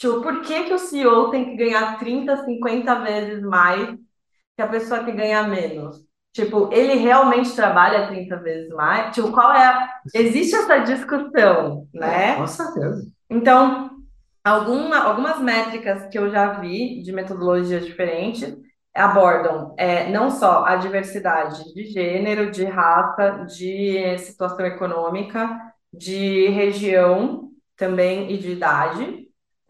Tipo, 0.02 0.20
por 0.20 0.40
que, 0.40 0.64
que 0.64 0.74
o 0.74 0.80
CEO 0.80 1.30
tem 1.30 1.44
que 1.44 1.56
ganhar 1.56 1.96
30, 1.96 2.44
50 2.44 2.94
vezes 3.02 3.40
mais 3.44 3.96
que 4.56 4.60
a 4.60 4.66
pessoa 4.66 5.04
que 5.04 5.12
ganha 5.12 5.44
menos? 5.44 6.04
Tipo, 6.32 6.68
ele 6.72 6.94
realmente 6.94 7.54
trabalha 7.54 8.08
30 8.08 8.36
vezes 8.38 8.68
mais? 8.70 9.14
Tipo, 9.14 9.30
qual 9.30 9.52
é 9.52 9.64
a... 9.64 9.88
Existe 10.12 10.56
essa 10.56 10.78
discussão, 10.78 11.86
né? 11.94 12.30
É, 12.30 12.34
com 12.34 12.48
certeza. 12.48 13.06
Então, 13.30 13.90
alguma, 14.42 14.98
algumas 15.04 15.38
métricas 15.38 16.08
que 16.08 16.18
eu 16.18 16.28
já 16.32 16.54
vi 16.54 17.00
de 17.00 17.12
metodologias 17.12 17.86
diferentes 17.86 18.56
abordam 18.92 19.72
é, 19.78 20.10
não 20.10 20.32
só 20.32 20.64
a 20.64 20.74
diversidade 20.74 21.72
de 21.72 21.84
gênero, 21.84 22.50
de 22.50 22.64
raça, 22.64 23.44
de 23.44 24.18
situação 24.18 24.66
econômica, 24.66 25.60
de 25.92 26.48
região 26.48 27.52
também 27.76 28.32
e 28.32 28.38
de 28.38 28.50
idade, 28.50 29.21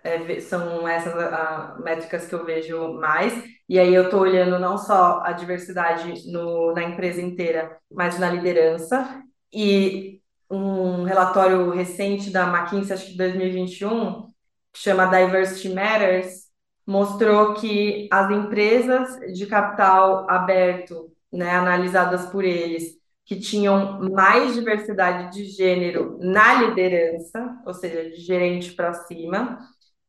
é, 0.05 0.41
são 0.41 0.87
essas 0.87 1.15
a, 1.15 1.77
métricas 1.83 2.27
que 2.27 2.35
eu 2.35 2.45
vejo 2.45 2.95
mais. 2.95 3.33
E 3.69 3.79
aí 3.79 3.95
eu 3.95 4.05
estou 4.05 4.21
olhando 4.21 4.59
não 4.59 4.77
só 4.77 5.23
a 5.23 5.33
diversidade 5.33 6.31
no, 6.31 6.73
na 6.73 6.83
empresa 6.83 7.21
inteira, 7.23 7.79
mas 7.91 8.19
na 8.19 8.31
liderança. 8.31 9.23
E 9.53 10.21
um 10.51 11.05
relatório 11.05 11.71
recente 11.71 12.31
da 12.31 12.47
McKinsey, 12.47 12.95
acho 12.95 13.07
que 13.07 13.13
de 13.13 13.19
2021, 13.19 14.31
que 14.73 14.79
chama 14.79 15.07
Diversity 15.07 15.69
Matters, 15.71 16.43
mostrou 16.87 17.55
que 17.55 18.09
as 18.11 18.31
empresas 18.31 19.19
de 19.33 19.47
capital 19.47 20.29
aberto, 20.29 21.13
né, 21.33 21.51
analisadas 21.51 22.27
por 22.27 22.45
eles, 22.45 23.01
que 23.25 23.37
tinham 23.37 24.01
mais 24.11 24.55
diversidade 24.55 25.33
de 25.33 25.45
gênero 25.45 26.19
na 26.21 26.55
liderança, 26.55 27.57
ou 27.65 27.73
seja, 27.73 28.11
de 28.11 28.17
gerente 28.17 28.73
para 28.73 28.93
cima, 28.93 29.59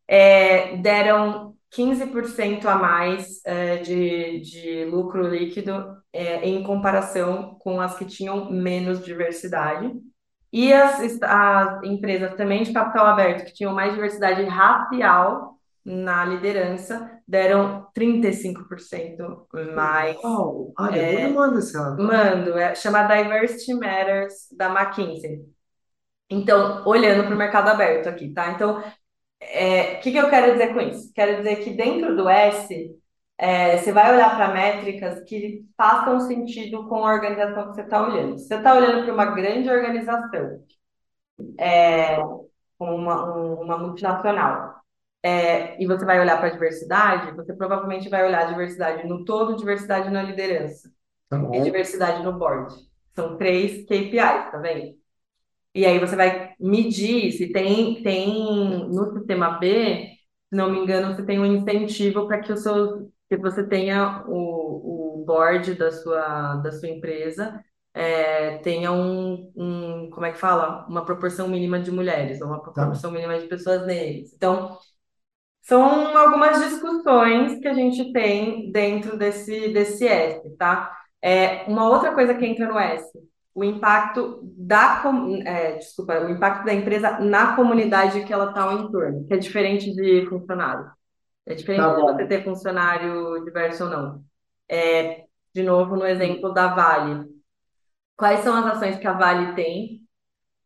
é, 0.08 0.78
deram 0.78 1.56
15% 1.76 2.66
a 2.66 2.76
mais 2.76 3.42
é, 3.46 3.78
de, 3.78 4.40
de 4.42 4.86
lucro 4.86 5.28
líquido 5.28 5.98
é, 6.12 6.48
em 6.48 6.64
comparação 6.64 7.56
com 7.60 7.82
as 7.82 7.98
que 7.98 8.06
tinham 8.06 8.52
menos 8.52 9.04
diversidade. 9.04 9.92
E 10.52 10.72
as, 10.72 11.20
as 11.24 11.84
empresas 11.84 12.36
também 12.36 12.62
de 12.62 12.72
capital 12.72 13.08
aberto, 13.08 13.46
que 13.46 13.54
tinham 13.54 13.74
mais 13.74 13.94
diversidade 13.94 14.44
racial 14.44 15.58
na 15.84 16.24
liderança, 16.24 17.10
deram 17.28 17.88
35% 17.98 19.48
mais. 19.74 20.16
Oh, 20.24 20.72
olha, 20.78 21.02
é, 21.02 21.28
manda 21.28 21.58
esse 21.58 21.76
Mando, 21.76 22.58
é, 22.58 22.76
chama 22.76 23.04
Diversity 23.04 23.74
Matters 23.74 24.48
da 24.56 24.70
McKinsey. 24.70 25.44
Então, 26.30 26.84
olhando 26.86 27.26
para 27.26 27.36
o 27.36 27.38
mercado 27.38 27.70
aberto 27.70 28.08
aqui, 28.08 28.34
tá? 28.34 28.52
Então, 28.52 28.82
é, 29.50 29.98
o 29.98 30.02
que, 30.02 30.12
que 30.12 30.18
eu 30.18 30.30
quero 30.30 30.54
dizer 30.54 30.74
com 30.74 30.82
isso? 30.82 31.12
Quero 31.14 31.38
dizer 31.38 31.58
que 31.58 31.72
dentro 31.72 32.16
do 32.16 32.30
S, 32.30 32.92
é, 33.38 33.78
você 33.78 33.92
vai 33.92 34.14
olhar 34.14 34.36
para 34.36 34.54
métricas 34.54 35.22
que 35.24 35.66
façam 35.76 36.20
sentido 36.22 36.88
com 36.88 37.06
a 37.06 37.14
organização 37.14 37.70
que 37.70 37.76
você 37.76 37.82
está 37.82 38.02
olhando. 38.08 38.38
Se 38.38 38.48
você 38.48 38.56
está 38.56 38.74
olhando 38.74 39.04
para 39.04 39.14
uma 39.14 39.26
grande 39.26 39.70
organização, 39.70 40.64
é, 41.60 42.18
uma, 42.80 43.36
um, 43.36 43.54
uma 43.62 43.78
multinacional, 43.78 44.76
é, 45.22 45.82
e 45.82 45.88
você 45.88 46.06
vai 46.06 46.20
olhar 46.20 46.38
para 46.38 46.48
a 46.48 46.52
diversidade, 46.52 47.36
você 47.36 47.54
provavelmente 47.54 48.10
vai 48.10 48.26
olhar 48.26 48.48
diversidade 48.48 49.08
no 49.08 49.24
todo, 49.24 49.56
diversidade 49.56 50.10
na 50.10 50.22
liderança 50.22 50.92
tá 51.30 51.38
e 51.54 51.62
diversidade 51.62 52.22
no 52.24 52.34
board. 52.34 52.76
São 53.16 53.38
três 53.38 53.86
KPIs, 53.86 54.52
tá 54.52 54.58
vendo? 54.62 55.03
E 55.74 55.86
aí 55.86 56.00
você 56.00 56.16
vai 56.16 56.54
medir 56.60 57.32
se 57.32 57.52
tem, 57.52 58.02
tem 58.04 58.88
no 58.90 59.12
sistema 59.18 59.58
B, 59.58 60.08
se 60.50 60.56
não 60.56 60.72
me 60.72 60.80
engano, 60.80 61.16
você 61.16 61.26
tem 61.26 61.40
um 61.40 61.46
incentivo 61.46 62.28
para 62.28 62.42
que 62.42 62.52
o 62.52 62.58
seu, 62.58 63.12
que 63.28 63.38
você 63.38 63.64
tenha 63.68 64.24
o, 64.28 65.22
o 65.22 65.26
board 65.26 65.74
da 65.76 65.92
sua, 65.92 66.58
da 66.58 66.72
sua 66.72 66.90
empresa 66.90 67.64
é, 67.94 68.58
tenha 68.60 68.92
um, 68.92 69.52
um, 69.56 70.10
como 70.10 70.26
é 70.26 70.32
que 70.32 70.38
fala? 70.40 70.86
Uma 70.88 71.06
proporção 71.06 71.48
mínima 71.48 71.80
de 71.80 71.92
mulheres, 71.92 72.42
ou 72.42 72.48
uma 72.48 72.58
tá. 72.58 72.72
proporção 72.72 73.12
tá. 73.12 73.16
mínima 73.16 73.40
de 73.40 73.48
pessoas 73.48 73.86
negras. 73.86 74.34
Então, 74.34 74.78
são 75.62 76.18
algumas 76.18 76.60
discussões 76.60 77.60
que 77.60 77.68
a 77.68 77.74
gente 77.74 78.12
tem 78.12 78.72
dentro 78.72 79.18
desse, 79.18 79.70
desse 79.70 80.08
S, 80.08 80.50
tá? 80.58 80.92
É, 81.22 81.64
uma 81.66 81.88
outra 81.88 82.14
coisa 82.14 82.34
que 82.34 82.46
entra 82.46 82.68
no 82.68 82.78
S, 82.78 83.08
o 83.56 83.64
impacto 83.64 84.40
da, 84.58 85.04
é, 85.46 85.74
desculpa, 85.78 86.20
o 86.20 86.30
impacto 86.30 86.66
da 86.66 86.74
empresa 86.74 87.20
na 87.20 87.56
comunidade 87.56 88.26
que 88.26 88.34
ela 88.34 88.50
está 88.50 88.64
ao 88.64 88.80
entorno, 88.80 89.26
que 89.26 89.34
é 89.34 89.38
diferente 89.38 89.94
de 89.94 90.26
funcionário. 90.28 90.92
É 91.46 91.54
diferente 91.54 91.82
tá 91.82 91.96
de 91.96 92.02
você 92.02 92.26
ter 92.26 92.44
funcionário 92.44 93.44
diverso 93.44 93.84
ou 93.84 93.90
não. 93.90 94.26
É, 94.68 95.26
de 95.54 95.62
novo, 95.62 95.96
no 95.96 96.06
exemplo 96.06 96.52
da 96.54 96.74
Vale. 96.74 97.30
Quais 98.18 98.40
são 98.40 98.56
as 98.56 98.78
ações 98.78 98.98
que 98.98 99.08
a 99.08 99.14
Vale 99.14 99.54
tem 99.54 100.02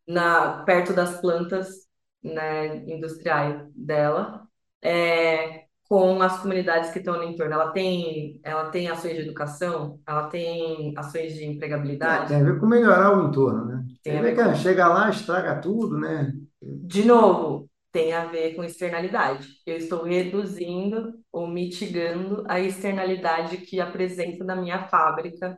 na, 0.07 0.63
perto 0.63 0.93
das 0.93 1.19
plantas 1.19 1.87
né, 2.23 2.77
industriais 2.89 3.67
dela? 3.75 4.47
É, 4.81 5.66
com 5.87 6.21
as 6.21 6.39
comunidades 6.39 6.91
que 6.91 6.99
estão 6.99 7.17
no 7.17 7.23
entorno. 7.23 7.53
Ela 7.53 7.71
tem, 7.71 8.39
ela 8.43 8.69
tem 8.69 8.89
ações 8.89 9.15
de 9.15 9.21
educação, 9.21 9.99
ela 10.05 10.27
tem 10.27 10.93
ações 10.97 11.33
de 11.33 11.45
empregabilidade. 11.45 12.25
É, 12.33 12.37
tem 12.37 12.41
a 12.41 12.51
ver 12.51 12.59
com 12.59 12.65
melhorar 12.65 13.17
o 13.17 13.27
entorno, 13.27 13.65
né? 13.65 13.85
Tem 14.03 14.17
a 14.17 14.21
ver 14.21 14.35
com... 14.35 14.55
Chega 14.55 14.87
lá, 14.87 15.09
estraga 15.09 15.61
tudo, 15.61 15.97
né? 15.97 16.33
De 16.61 17.05
novo, 17.05 17.69
tem 17.91 18.13
a 18.13 18.25
ver 18.25 18.55
com 18.55 18.63
externalidade. 18.63 19.47
Eu 19.65 19.77
estou 19.77 20.03
reduzindo 20.03 21.13
ou 21.31 21.47
mitigando 21.47 22.43
a 22.47 22.59
externalidade 22.59 23.57
que 23.57 23.79
a 23.79 23.89
presença 23.89 24.43
da 24.43 24.55
minha 24.55 24.87
fábrica 24.87 25.57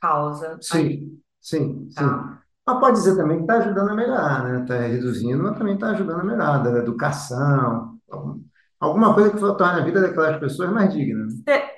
causa. 0.00 0.56
Sim, 0.60 0.78
ali. 0.78 1.20
sim, 1.40 1.88
tá? 1.94 2.02
sim. 2.02 2.38
Mas 2.64 2.80
pode 2.80 2.98
dizer 2.98 3.16
também 3.16 3.38
que 3.38 3.42
está 3.44 3.56
ajudando 3.56 3.88
a 3.88 3.94
melhorar, 3.94 4.44
né? 4.44 4.62
Está 4.62 4.78
reduzindo, 4.78 5.42
mas 5.42 5.58
também 5.58 5.74
está 5.74 5.90
ajudando 5.90 6.20
a 6.20 6.24
melhorar, 6.24 6.58
da 6.58 6.78
educação, 6.78 7.98
alguma 8.80 9.14
coisa 9.14 9.30
que 9.30 9.38
torne 9.38 9.80
a 9.80 9.84
vida 9.84 10.00
daquelas 10.00 10.38
pessoas 10.38 10.70
mais 10.70 10.92
digna. 10.92 11.26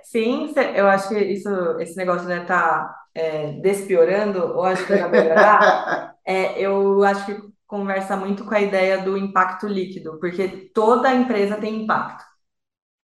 Sim, 0.03 0.53
eu 0.75 0.87
acho 0.89 1.09
que 1.09 1.19
isso, 1.19 1.49
esse 1.79 1.97
negócio 1.97 2.27
né, 2.27 2.41
tá 2.41 2.95
é, 3.15 3.53
despiorando, 3.61 4.57
ou 4.57 4.65
acho 4.65 4.87
que 4.87 4.97
vai 4.97 5.11
melhorar. 5.11 6.15
é, 6.27 6.61
eu 6.61 7.03
acho 7.05 7.27
que 7.27 7.51
conversa 7.67 8.17
muito 8.17 8.45
com 8.45 8.55
a 8.55 8.61
ideia 8.61 8.99
do 8.99 9.17
impacto 9.17 9.67
líquido, 9.69 10.19
porque 10.19 10.71
toda 10.75 11.15
empresa 11.15 11.57
tem 11.57 11.85
impacto. 11.85 12.25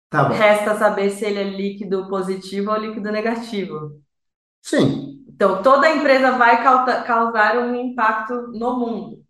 Tá. 0.09 0.27
Resta 0.27 0.75
saber 0.75 1.09
se 1.09 1.25
ele 1.25 1.39
é 1.39 1.43
líquido 1.43 2.07
positivo 2.09 2.69
ou 2.69 2.77
líquido 2.77 3.11
negativo. 3.11 4.01
Sim. 4.61 5.25
Então, 5.27 5.63
toda 5.63 5.89
empresa 5.89 6.37
vai 6.37 6.61
causar 6.63 7.57
um 7.57 7.73
impacto 7.73 8.49
no 8.49 8.77
mundo. 8.77 9.23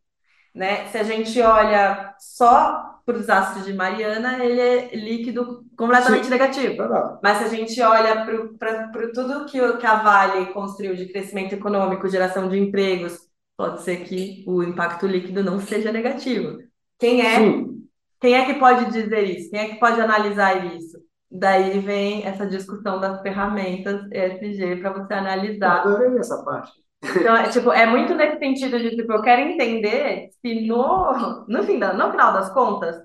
Né? 0.54 0.88
Se 0.90 0.98
a 0.98 1.04
gente 1.04 1.40
olha 1.42 2.14
só 2.20 3.00
para 3.06 3.18
os 3.18 3.30
ácidos 3.30 3.66
de 3.66 3.74
Mariana, 3.74 4.44
ele 4.44 4.60
é 4.62 4.96
líquido 4.96 5.66
completamente 5.78 6.26
Sim. 6.26 6.30
negativo. 6.30 6.78
Mas 7.24 7.38
se 7.38 7.44
a 7.46 7.48
gente 7.48 7.82
olha 7.82 8.26
para 8.60 9.12
tudo 9.14 9.46
que, 9.46 9.62
o- 9.62 9.78
que 9.78 9.86
a 9.86 9.96
Vale 10.04 10.48
construiu 10.54 10.96
de 10.96 11.08
crescimento 11.12 11.54
econômico, 11.54 12.08
geração 12.10 12.48
de 12.50 12.58
empregos, 12.60 13.18
pode 13.58 13.82
ser 13.84 14.04
que 14.06 14.44
o 14.48 14.64
impacto 14.64 15.08
líquido 15.08 15.44
não 15.44 15.60
seja 15.60 15.92
negativo. 15.92 16.58
Quem 17.00 17.22
é, 17.22 17.40
Sim. 17.40 17.88
quem 18.20 18.36
é 18.36 18.46
que 18.46 18.60
pode 18.60 18.92
dizer 18.92 19.24
isso? 19.24 19.50
Quem 19.52 19.60
é 19.60 19.70
que 19.70 19.80
pode 19.80 20.00
analisar 20.02 20.66
isso? 20.76 20.98
Daí 21.30 21.80
vem 21.80 22.26
essa 22.26 22.46
discussão 22.46 23.00
das 23.00 23.22
ferramentas 23.22 24.06
ESG 24.12 24.78
para 24.78 24.92
você 24.94 25.14
Eu 25.14 25.18
analisar 25.20 25.72
adorei 25.72 26.18
essa 26.20 26.44
parte. 26.44 26.72
Então, 27.04 27.36
é, 27.36 27.50
tipo, 27.50 27.72
é 27.72 27.86
muito 27.86 28.14
nesse 28.14 28.38
sentido 28.38 28.80
de, 28.80 28.96
tipo, 28.96 29.12
eu 29.12 29.22
quero 29.22 29.42
entender 29.42 30.30
se 30.42 30.68
no, 30.68 31.46
no, 31.48 31.64
fim 31.64 31.80
da, 31.80 31.94
no 31.94 32.12
final 32.12 32.32
das 32.32 32.54
contas, 32.54 32.96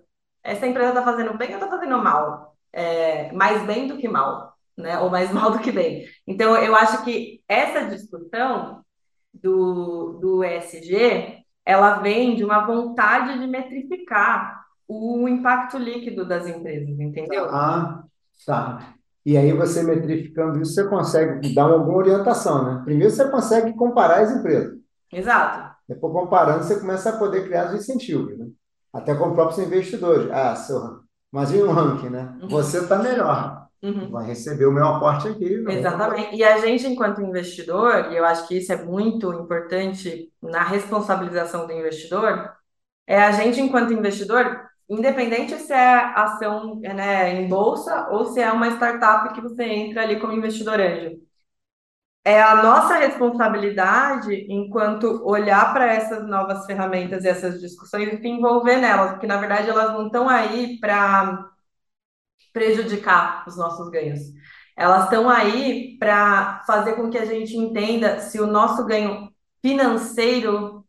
essa 0.42 0.66
empresa 0.66 0.90
está 0.90 1.03
fazendo 1.03 1.36
bem 1.36 1.49
ou 1.49 1.55
está 1.55 1.68
fazendo 1.68 1.99
mal. 1.99 2.55
É, 2.72 3.32
mais 3.32 3.64
bem 3.66 3.86
do 3.86 3.97
que 3.97 4.07
mal, 4.07 4.55
né? 4.76 4.99
Ou 4.99 5.09
mais 5.09 5.32
mal 5.32 5.51
do 5.51 5.61
que 5.61 5.72
bem. 5.72 6.07
Então, 6.26 6.55
eu 6.57 6.76
acho 6.76 7.05
que 7.05 7.42
essa 7.49 7.86
discussão 7.86 8.84
do, 9.32 10.18
do 10.20 10.44
ESG, 10.44 11.42
ela 11.64 11.99
vem 11.99 12.36
de 12.36 12.44
uma 12.44 12.66
vontade 12.66 13.38
de 13.38 13.47
metrificar 13.47 14.64
o 14.86 15.26
impacto 15.26 15.78
líquido 15.78 16.26
das 16.26 16.47
empresas, 16.47 16.88
entendeu? 17.01 17.47
Ah, 17.47 18.05
tá. 18.44 18.95
E 19.26 19.36
aí 19.36 19.52
você 19.52 19.82
metrificando 19.82 20.62
isso, 20.62 20.72
você 20.72 20.88
consegue 20.88 21.52
dar 21.52 21.64
alguma 21.64 21.98
orientação, 21.98 22.64
né? 22.64 22.82
Primeiro 22.84 23.12
você 23.12 23.28
consegue 23.28 23.74
comparar 23.74 24.20
as 24.20 24.30
empresas. 24.30 24.78
Exato. 25.12 25.74
Depois, 25.88 26.12
comparando, 26.12 26.62
você 26.64 26.78
começa 26.78 27.10
a 27.10 27.16
poder 27.18 27.44
criar 27.44 27.66
os 27.68 27.74
incentivos, 27.80 28.38
né? 28.38 28.46
Até 28.92 29.14
com 29.16 29.34
próprios 29.34 29.58
investidores. 29.66 30.30
Ah, 30.30 30.54
seu, 30.54 31.00
imagina 31.32 31.64
um 31.66 31.72
ranking, 31.72 32.08
né? 32.08 32.38
Uhum. 32.40 32.48
Você 32.48 32.78
está 32.78 32.98
melhor. 33.00 33.66
Uhum. 33.82 34.10
Vai 34.10 34.26
receber 34.26 34.66
o 34.66 34.72
meu 34.72 34.84
aporte 34.86 35.28
aqui. 35.28 35.60
vai- 35.62 35.76
Exatamente. 35.76 36.34
E 36.36 36.44
a 36.44 36.58
gente, 36.58 36.86
enquanto 36.86 37.20
investidor, 37.20 38.12
e 38.12 38.16
eu 38.16 38.24
acho 38.24 38.46
que 38.46 38.56
isso 38.58 38.72
é 38.72 38.82
muito 38.84 39.32
importante 39.32 40.32
na 40.40 40.62
responsabilização 40.62 41.66
do 41.66 41.72
investidor, 41.72 42.52
é 43.06 43.20
a 43.20 43.32
gente, 43.32 43.60
enquanto 43.60 43.92
investidor, 43.92 44.65
independente 44.89 45.57
se 45.59 45.72
é 45.72 45.97
ação, 46.14 46.76
né, 46.80 47.34
em 47.34 47.49
bolsa 47.49 48.09
ou 48.11 48.26
se 48.26 48.41
é 48.41 48.51
uma 48.53 48.68
startup 48.70 49.34
que 49.34 49.41
você 49.41 49.64
entra 49.64 50.03
ali 50.03 50.20
como 50.20 50.32
investidor 50.32 50.80
anjo. 50.80 51.20
É 52.24 52.43
a 52.43 52.61
nossa 52.61 52.97
responsabilidade, 52.97 54.47
enquanto 54.51 55.22
olhar 55.24 55.72
para 55.72 55.87
essas 55.87 56.26
novas 56.26 56.66
ferramentas 56.66 57.24
e 57.24 57.28
essas 57.28 57.61
discussões 57.61 58.12
e 58.12 58.18
se 58.18 58.26
envolver 58.26 58.78
nelas, 58.78 59.12
porque 59.12 59.28
na 59.28 59.37
verdade 59.37 59.70
elas 59.70 59.93
não 59.93 60.07
estão 60.07 60.28
aí 60.28 60.78
para 60.80 61.49
prejudicar 62.53 63.45
os 63.47 63.57
nossos 63.57 63.89
ganhos. 63.91 64.20
Elas 64.76 65.05
estão 65.05 65.28
aí 65.28 65.97
para 65.99 66.62
fazer 66.66 66.95
com 66.95 67.11
que 67.11 67.18
a 67.18 67.24
gente 67.24 67.57
entenda 67.57 68.20
se 68.20 68.41
o 68.41 68.47
nosso 68.47 68.84
ganho 68.87 69.30
financeiro 69.62 70.84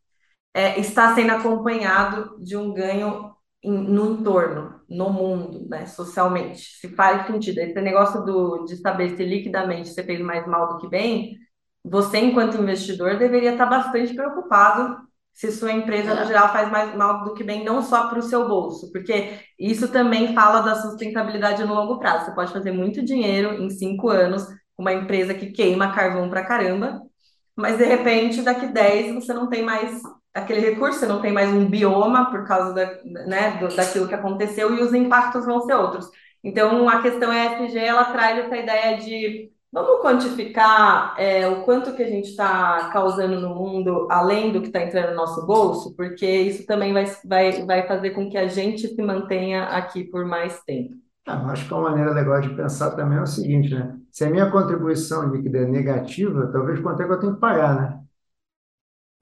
é, 0.54 0.78
está 0.80 1.14
sendo 1.14 1.32
acompanhado 1.32 2.36
de 2.42 2.56
um 2.56 2.72
ganho 2.74 3.34
no 3.64 4.12
entorno, 4.12 4.80
no 4.88 5.10
mundo, 5.10 5.66
né, 5.68 5.86
socialmente. 5.86 6.60
Se 6.80 6.88
faz 6.94 7.26
sentido. 7.26 7.58
Esse 7.58 7.80
negócio 7.80 8.24
do, 8.24 8.64
de 8.64 8.76
saber 8.76 9.16
se 9.16 9.24
liquidamente 9.24 9.88
você 9.88 10.02
fez 10.04 10.20
mais 10.20 10.46
mal 10.46 10.68
do 10.68 10.78
que 10.78 10.88
bem, 10.88 11.36
você, 11.84 12.18
enquanto 12.18 12.58
investidor, 12.60 13.18
deveria 13.18 13.52
estar 13.52 13.66
bastante 13.66 14.14
preocupado 14.14 14.96
se 15.32 15.52
sua 15.52 15.70
empresa, 15.70 16.16
no 16.16 16.26
geral, 16.26 16.52
faz 16.52 16.68
mais 16.68 16.96
mal 16.96 17.22
do 17.22 17.32
que 17.32 17.44
bem, 17.44 17.64
não 17.64 17.80
só 17.80 18.08
para 18.08 18.18
o 18.18 18.22
seu 18.22 18.48
bolso, 18.48 18.90
porque 18.90 19.38
isso 19.56 19.86
também 19.92 20.34
fala 20.34 20.62
da 20.62 20.74
sustentabilidade 20.74 21.62
no 21.64 21.74
longo 21.74 22.00
prazo. 22.00 22.26
Você 22.26 22.34
pode 22.34 22.52
fazer 22.52 22.72
muito 22.72 23.04
dinheiro 23.04 23.54
em 23.62 23.70
cinco 23.70 24.08
anos 24.08 24.44
com 24.74 24.82
uma 24.82 24.92
empresa 24.92 25.34
que 25.34 25.52
queima 25.52 25.92
carvão 25.94 26.28
pra 26.28 26.44
caramba, 26.44 27.00
mas 27.58 27.78
de 27.78 27.84
repente, 27.84 28.42
daqui 28.42 28.66
10, 28.68 29.14
você 29.14 29.32
não 29.32 29.48
tem 29.48 29.62
mais 29.62 30.00
aquele 30.34 30.60
recurso, 30.60 31.00
você 31.00 31.06
não 31.06 31.20
tem 31.20 31.32
mais 31.32 31.50
um 31.50 31.66
bioma 31.68 32.30
por 32.30 32.46
causa 32.46 32.72
da, 32.74 33.02
né, 33.26 33.58
do- 33.58 33.74
daquilo 33.74 34.08
que 34.08 34.14
aconteceu 34.14 34.74
e 34.76 34.82
os 34.82 34.94
impactos 34.94 35.44
vão 35.44 35.60
ser 35.62 35.74
outros. 35.74 36.08
Então, 36.42 36.88
a 36.88 37.02
questão 37.02 37.32
ESG, 37.32 37.78
ela 37.78 38.04
traz 38.12 38.38
essa 38.38 38.56
ideia 38.56 38.96
de 38.98 39.50
vamos 39.72 40.00
quantificar 40.02 41.14
é, 41.18 41.46
o 41.48 41.62
quanto 41.64 41.94
que 41.94 42.02
a 42.02 42.08
gente 42.08 42.30
está 42.30 42.88
causando 42.92 43.40
no 43.40 43.54
mundo, 43.54 44.06
além 44.10 44.52
do 44.52 44.60
que 44.60 44.68
está 44.68 44.80
entrando 44.82 45.10
no 45.10 45.16
nosso 45.16 45.44
bolso, 45.46 45.94
porque 45.96 46.24
isso 46.26 46.64
também 46.66 46.92
vai, 46.92 47.04
vai, 47.24 47.64
vai 47.66 47.86
fazer 47.86 48.10
com 48.10 48.30
que 48.30 48.38
a 48.38 48.46
gente 48.48 48.88
se 48.88 49.02
mantenha 49.02 49.64
aqui 49.64 50.04
por 50.04 50.24
mais 50.24 50.62
tempo. 50.64 50.94
Ah, 51.28 51.42
eu 51.44 51.50
acho 51.50 51.66
que 51.68 51.74
uma 51.74 51.90
maneira 51.90 52.12
legal 52.12 52.40
de 52.40 52.54
pensar 52.56 52.96
também 52.96 53.18
é 53.18 53.22
o 53.22 53.26
seguinte, 53.26 53.72
né? 53.74 53.98
Se 54.10 54.24
a 54.24 54.30
minha 54.30 54.50
contribuição 54.50 55.30
líquida 55.30 55.58
é 55.58 55.66
negativa, 55.66 56.50
talvez 56.52 56.80
quanto 56.80 57.02
é 57.02 57.06
que 57.06 57.12
eu 57.12 57.20
tenho 57.20 57.34
que 57.34 57.40
pagar, 57.40 57.74
né? 57.80 58.04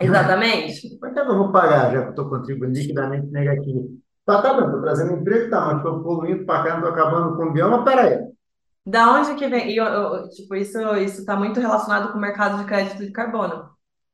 Exatamente. 0.00 0.98
Quanto 1.00 1.18
é 1.18 1.24
que 1.24 1.30
eu 1.30 1.36
vou 1.38 1.52
pagar, 1.52 1.92
já 1.92 2.00
que 2.02 2.06
eu 2.08 2.10
estou 2.10 2.28
contribuindo 2.28 2.78
liquidamente 2.78 3.26
negativo? 3.28 3.98
Tá, 4.24 4.42
tá 4.42 4.52
estou 4.58 4.80
trazendo 4.82 5.12
emprego, 5.20 5.50
tá, 5.50 5.60
mas 5.66 5.76
estou 5.78 6.02
poluindo 6.02 6.44
para 6.44 6.64
cá, 6.64 6.74
estou 6.76 6.90
acabando 6.90 7.36
com 7.36 7.44
o 7.46 7.52
bioma, 7.52 7.84
peraí. 7.84 8.26
Da 8.84 9.10
onde 9.14 9.34
que 9.36 9.48
vem? 9.48 9.70
E, 9.72 9.76
eu- 9.76 9.84
eu- 9.86 10.28
tipo, 10.30 10.54
isso 10.54 10.78
isso 10.96 11.20
está 11.20 11.36
muito 11.36 11.58
relacionado 11.60 12.12
com 12.12 12.18
o 12.18 12.20
mercado 12.20 12.58
de 12.58 12.64
crédito 12.66 13.04
de 13.04 13.12
carbono. 13.12 13.68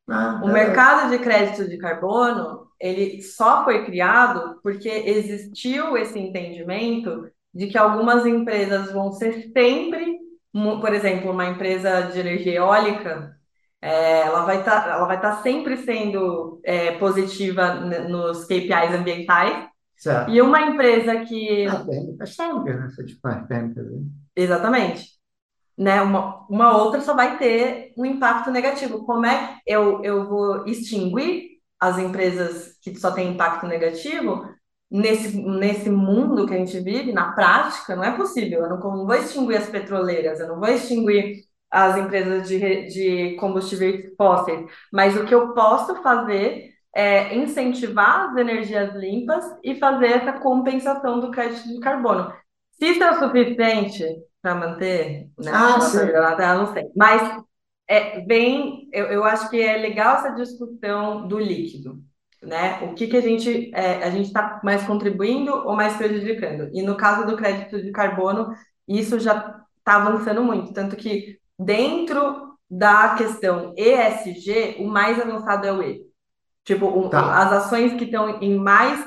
Ah, 0.09 0.43
O 0.43 0.49
é, 0.49 0.53
mercado 0.53 1.11
de 1.11 1.19
crédito 1.19 1.69
de 1.69 1.79
carbono, 1.79 2.69
ele 2.81 3.23
só 3.23 3.65
foi 3.65 3.85
criado 3.87 4.61
porque 4.63 4.89
existiu 4.89 5.97
esse 5.97 6.19
entendimento 6.19 7.31
de 7.55 7.67
que 7.67 7.79
algumas 7.79 8.25
empresas 8.27 8.93
vão 8.93 9.13
ser 9.13 9.51
sempre, 9.53 10.19
por 10.53 10.95
exemplo, 10.95 11.31
uma 11.31 11.47
empresa 11.47 12.03
de 12.03 12.19
energia 12.21 12.55
eólica, 12.55 13.37
é, 13.81 14.21
ela 14.21 14.45
vai 14.45 14.61
estar, 14.61 15.05
vai 15.07 15.17
estar 15.17 15.43
sempre 15.43 15.77
sendo 15.77 16.61
é, 16.65 16.93
positiva 16.99 17.75
nos 17.75 18.45
KPIs 18.45 18.95
ambientais, 18.95 19.69
certo. 19.97 20.31
e 20.31 20.41
uma 20.41 20.61
empresa 20.63 21.25
que 21.25 21.67
Ah, 21.67 21.85
térmicas, 21.85 22.37
térmicas, 22.37 22.81
né? 22.81 22.89
Você 22.91 23.47
térmicas, 23.49 23.91
né? 23.91 24.03
Exatamente. 24.37 25.11
Né? 25.77 26.01
Uma, 26.03 26.47
uma 26.49 26.77
outra 26.77 27.01
só 27.01 27.15
vai 27.15 27.39
ter 27.39 27.93
um 27.97 28.05
impacto 28.05 28.51
negativo. 28.51 29.05
Como 29.05 29.27
é 29.27 29.55
que 29.55 29.61
eu, 29.67 30.03
eu 30.05 30.29
vou 30.29 30.67
extinguir 30.67 31.53
as 31.81 31.99
empresas 31.99 32.77
que 32.81 32.95
só 32.97 33.11
têm 33.11 33.33
impacto 33.33 33.67
negativo 33.67 34.47
nesse, 34.93 35.37
nesse 35.43 35.91
mundo 35.91 36.47
que 36.47 36.55
a 36.55 36.59
gente 36.59 36.79
vive, 36.81 37.13
na 37.13 37.33
prática? 37.33 37.97
Não 37.97 38.05
é 38.05 38.17
possível. 38.17 38.63
Eu 38.63 38.71
não, 38.71 38.79
não 38.79 39.07
vou 39.07 39.15
extinguir 39.17 39.57
as 39.57 39.69
petroleiras, 39.69 40.41
eu 40.41 40.49
não 40.49 40.61
vou 40.61 40.69
extinguir 40.69 41.45
as 41.71 41.97
empresas 41.97 42.47
de, 42.49 42.87
de 42.87 43.37
combustíveis 43.37 44.15
fósseis, 44.17 44.71
mas 44.93 45.17
o 45.17 45.25
que 45.25 45.35
eu 45.35 45.55
posso 45.55 46.03
fazer 46.03 46.71
é 46.95 47.35
incentivar 47.35 48.29
as 48.31 48.37
energias 48.37 48.95
limpas 48.95 49.45
e 49.65 49.77
fazer 49.79 50.09
essa 50.09 50.35
compensação 50.35 51.21
do 51.21 51.31
crédito 51.31 51.67
de 51.69 51.81
carbono. 51.81 52.33
Se 52.73 52.87
isso 52.89 53.03
é 53.03 53.11
o 53.11 53.19
suficiente 53.19 54.05
para 54.43 54.55
manter, 54.55 55.31
né, 55.39 55.51
Ah, 55.55 55.79
Terra, 56.37 56.55
não 56.57 56.73
sei. 56.75 56.91
Mas 56.95 57.43
é, 57.89 58.21
vem, 58.21 58.89
eu, 58.93 59.07
eu 59.07 59.25
acho 59.25 59.49
que 59.51 59.61
é 59.61 59.77
legal 59.77 60.17
essa 60.17 60.31
discussão 60.31 61.27
do 61.29 61.39
líquido, 61.39 62.03
né? 62.43 62.81
O 62.85 62.95
que 62.95 63.07
que 63.07 63.17
a 63.17 63.21
gente 63.21 63.71
é, 63.75 64.03
a 64.05 64.11
gente 64.11 64.27
está 64.27 64.61
mais 64.65 64.85
contribuindo 64.87 65.53
ou 65.53 65.75
mais 65.77 65.97
prejudicando? 65.97 66.71
E 66.73 66.83
no 66.83 66.97
caso 66.97 67.27
do 67.27 67.37
crédito 67.37 67.81
de 67.83 67.91
carbono, 67.93 68.55
isso 68.89 69.19
já 69.21 69.35
está 69.79 69.97
avançando 69.97 70.43
muito, 70.45 70.73
tanto 70.73 70.97
que 70.97 71.39
dentro 71.59 72.53
da 72.71 73.15
questão 73.17 73.75
ESG, 73.77 74.77
o 74.81 74.87
mais 74.89 75.21
avançado 75.21 75.67
é 75.67 75.73
o 75.73 75.83
E. 75.83 76.03
Tipo, 76.65 76.87
o- 76.87 77.09
Tá. 77.11 77.39
as 77.43 77.53
ações 77.53 77.95
que 77.95 78.05
estão 78.05 78.41
em 78.41 78.57
mais 78.59 79.05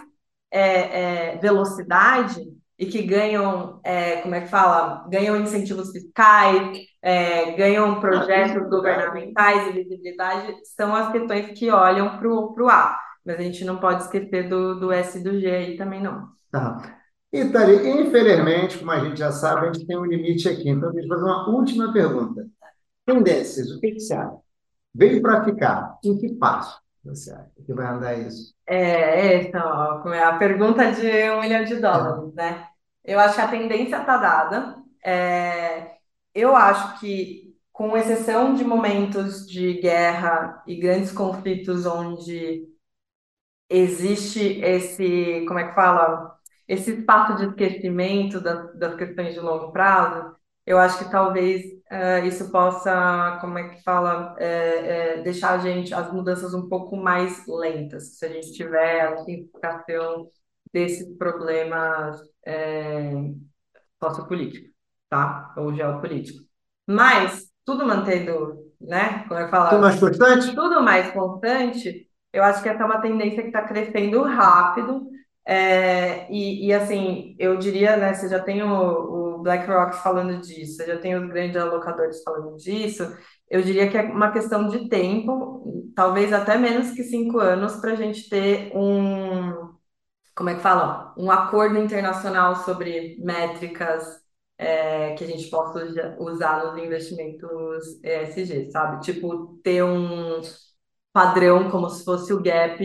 é, 0.51 1.33
é, 1.33 1.37
velocidade 1.37 2.41
e 2.77 2.85
que 2.85 3.01
ganham, 3.03 3.79
é, 3.83 4.17
como 4.21 4.35
é 4.35 4.41
que 4.41 4.47
fala? 4.47 5.05
Ganham 5.09 5.37
incentivos 5.37 5.91
fiscais, 5.91 6.79
é, 7.01 7.51
ganham 7.53 7.99
projetos 7.99 8.69
governamentais 8.69 9.67
e 9.67 9.71
visibilidade, 9.83 10.53
são 10.75 10.95
as 10.95 11.11
questões 11.11 11.57
que 11.57 11.69
olham 11.71 12.17
para 12.17 12.27
o 12.29 12.69
A. 12.69 12.97
Mas 13.25 13.39
a 13.39 13.41
gente 13.41 13.65
não 13.65 13.77
pode 13.77 14.03
esquecer 14.03 14.47
do, 14.47 14.79
do 14.79 14.91
S 14.91 15.17
e 15.17 15.23
do 15.23 15.39
G 15.39 15.49
aí 15.49 15.77
também 15.77 16.01
não. 16.01 16.29
Tá. 16.51 16.99
Itali, 17.33 17.89
infelizmente, 17.89 18.77
como 18.77 18.91
a 18.91 18.99
gente 18.99 19.17
já 19.17 19.31
sabe, 19.31 19.67
a 19.67 19.73
gente 19.73 19.85
tem 19.85 19.97
um 19.97 20.05
limite 20.05 20.47
aqui. 20.47 20.69
Então, 20.69 20.91
deixa 20.91 21.07
eu 21.07 21.09
fazer 21.09 21.25
uma 21.25 21.49
última 21.49 21.91
pergunta. 21.91 22.47
Tendências, 23.05 23.71
o 23.71 23.79
que 23.79 23.91
que 23.91 23.99
você 23.99 24.13
acha? 24.13 24.37
Veio 24.93 25.21
para 25.21 25.43
ficar. 25.43 25.97
Em 26.03 26.17
que 26.17 26.33
passo 26.35 26.85
você 27.05 27.31
acha 27.31 27.51
que 27.65 27.73
vai 27.73 27.85
andar 27.85 28.17
isso? 28.17 28.53
É, 28.67 29.51
ó, 29.55 29.99
como 29.99 30.13
é 30.13 30.23
a 30.23 30.37
pergunta 30.37 30.91
de 30.91 31.29
um 31.29 31.41
milhão 31.41 31.63
de 31.63 31.75
dólares, 31.75 32.33
né? 32.33 32.67
Eu 33.03 33.19
acho 33.19 33.35
que 33.35 33.41
a 33.41 33.47
tendência 33.47 33.97
está 33.97 34.17
dada. 34.17 34.75
É, 35.03 35.97
eu 36.33 36.55
acho 36.55 36.99
que, 36.99 37.55
com 37.71 37.95
exceção 37.95 38.55
de 38.55 38.63
momentos 38.63 39.45
de 39.45 39.79
guerra 39.79 40.63
e 40.65 40.75
grandes 40.75 41.11
conflitos 41.11 41.85
onde 41.85 42.63
existe 43.69 44.39
esse, 44.61 45.45
como 45.47 45.59
é 45.59 45.67
que 45.69 45.75
fala? 45.75 46.35
Esse 46.67 46.91
espaço 46.99 47.35
de 47.37 47.45
esquecimento 47.47 48.39
das, 48.41 48.75
das 48.77 48.95
questões 48.95 49.33
de 49.33 49.39
longo 49.39 49.71
prazo, 49.71 50.35
eu 50.65 50.77
acho 50.79 50.97
que 50.99 51.11
talvez 51.11 51.63
eh, 51.91 52.25
isso 52.27 52.51
possa, 52.51 53.37
como 53.41 53.57
é 53.59 53.69
que 53.69 53.83
fala, 53.83 54.35
eh, 54.39 55.17
eh, 55.19 55.21
deixar 55.23 55.51
a 55.53 55.57
gente, 55.59 55.93
as 55.93 56.11
mudanças 56.11 56.53
um 56.55 56.67
pouco 56.67 56.95
mais 56.97 57.45
lentas, 57.47 58.17
se 58.17 58.25
a 58.25 58.29
gente 58.29 58.51
tiver 58.53 59.01
a 59.01 59.17
simplificação 59.17 60.29
desses 60.73 61.15
problemas 61.17 62.19
sociopolíticos, 64.01 64.71
tá? 65.09 65.53
Ou 65.57 65.73
geopolíticos. 65.73 66.45
Mas, 66.87 67.51
tudo 67.65 67.85
mantendo, 67.85 68.71
né? 68.79 69.23
Como 69.27 69.39
eu 69.39 69.49
Tudo 69.67 69.81
falo, 69.81 69.85
mais 69.85 69.99
constante? 69.99 70.49
tudo 70.55 70.81
mais 70.83 71.11
constante, 71.13 72.09
eu 72.35 72.43
acho 72.43 72.61
que 72.61 72.69
essa 72.69 72.83
é 72.83 72.85
uma 72.85 73.01
tendência 73.01 73.41
que 73.41 73.47
está 73.49 73.63
crescendo 73.63 74.23
rápido. 74.23 75.07
É, 75.47 76.31
e, 76.31 76.67
e, 76.67 76.73
assim, 76.73 77.35
eu 77.39 77.57
diria, 77.57 77.97
né? 77.97 78.13
Você 78.13 78.27
já 78.29 78.39
tem 78.39 78.63
o, 78.63 79.37
o 79.37 79.43
BlackRock 79.43 79.97
falando 79.97 80.41
disso, 80.41 80.77
você 80.77 80.87
já 80.87 80.97
tem 80.97 81.15
os 81.15 81.27
grandes 81.29 81.55
alocadores 81.57 82.23
falando 82.23 82.57
disso. 82.57 83.15
Eu 83.49 83.61
diria 83.61 83.89
que 83.89 83.97
é 83.97 84.01
uma 84.03 84.31
questão 84.31 84.67
de 84.67 84.89
tempo, 84.89 85.91
talvez 85.95 86.33
até 86.33 86.57
menos 86.57 86.91
que 86.91 87.03
cinco 87.03 87.39
anos, 87.39 87.75
para 87.77 87.91
a 87.91 87.95
gente 87.95 88.27
ter 88.27 88.71
um, 88.75 89.75
como 90.35 90.49
é 90.49 90.55
que 90.55 90.61
fala? 90.61 91.13
Um 91.17 91.31
acordo 91.31 91.77
internacional 91.79 92.57
sobre 92.57 93.17
métricas 93.19 94.03
é, 94.57 95.13
que 95.15 95.23
a 95.23 95.27
gente 95.27 95.49
possa 95.49 96.17
usar 96.19 96.65
nos 96.65 96.83
investimentos 96.83 98.03
ESG, 98.03 98.71
sabe? 98.71 99.01
Tipo, 99.01 99.59
ter 99.63 99.83
um 99.83 100.41
padrão 101.15 101.71
como 101.71 101.89
se 101.89 102.03
fosse 102.03 102.33
o 102.33 102.41
gap, 102.43 102.77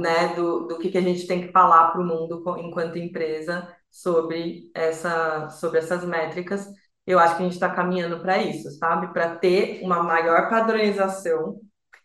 né, 0.00 0.34
do, 0.34 0.66
do 0.66 0.78
que, 0.78 0.90
que 0.90 0.96
a 0.96 1.02
gente 1.02 1.26
tem 1.26 1.42
que 1.46 1.52
falar 1.52 1.90
para 1.90 2.00
o 2.00 2.04
mundo 2.04 2.42
enquanto 2.58 2.96
empresa 2.96 3.68
sobre 3.90 4.70
essa, 4.74 5.50
sobre 5.50 5.78
essas 5.78 6.02
métricas. 6.06 6.66
Eu 7.06 7.18
acho 7.18 7.36
que 7.36 7.42
a 7.42 7.44
gente 7.44 7.52
está 7.52 7.68
caminhando 7.68 8.18
para 8.20 8.38
isso, 8.38 8.70
sabe? 8.78 9.12
Para 9.12 9.36
ter 9.36 9.82
uma 9.82 10.02
maior 10.02 10.48
padronização 10.48 11.60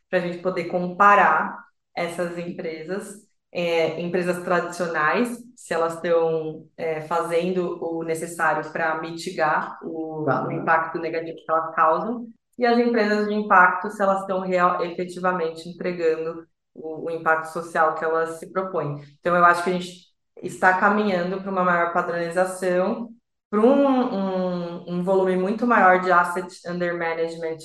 para 0.09 0.19
a 0.19 0.21
gente 0.21 0.39
poder 0.39 0.65
comparar 0.65 1.57
essas 1.95 2.37
empresas, 2.37 3.25
é, 3.49 4.01
empresas 4.01 4.43
tradicionais, 4.43 5.37
se 5.55 5.73
elas 5.73 5.93
estão 5.95 6.67
é, 6.75 6.99
fazendo 7.01 7.81
o 7.81 8.03
necessário 8.03 8.69
para 8.73 8.99
mitigar 9.01 9.79
o, 9.83 10.25
Tá. 10.25 10.45
o 10.45 10.51
impacto 10.51 10.99
negativo 10.99 11.37
que 11.37 11.49
elas 11.49 11.73
causam, 11.73 12.27
e 12.59 12.65
as 12.65 12.77
empresas 12.77 13.27
de 13.27 13.33
impacto, 13.33 13.89
se 13.89 14.01
elas 14.01 14.21
estão 14.21 14.41
real, 14.41 14.83
efetivamente 14.83 15.69
entregando 15.69 16.45
o, 16.73 17.05
o 17.07 17.09
impacto 17.09 17.53
social 17.53 17.95
que 17.95 18.03
elas 18.03 18.37
se 18.37 18.51
propõem. 18.51 19.01
Então, 19.19 19.33
eu 19.33 19.45
acho 19.45 19.63
que 19.63 19.69
a 19.69 19.73
gente 19.73 20.09
está 20.43 20.77
caminhando 20.77 21.41
para 21.41 21.49
uma 21.49 21.63
maior 21.63 21.93
padronização, 21.93 23.09
para 23.49 23.61
um, 23.61 23.87
um, 23.87 24.93
um 24.95 25.03
volume 25.03 25.37
muito 25.37 25.65
maior 25.65 26.01
de 26.01 26.11
assets 26.11 26.59
under 26.65 26.97
management 26.97 27.57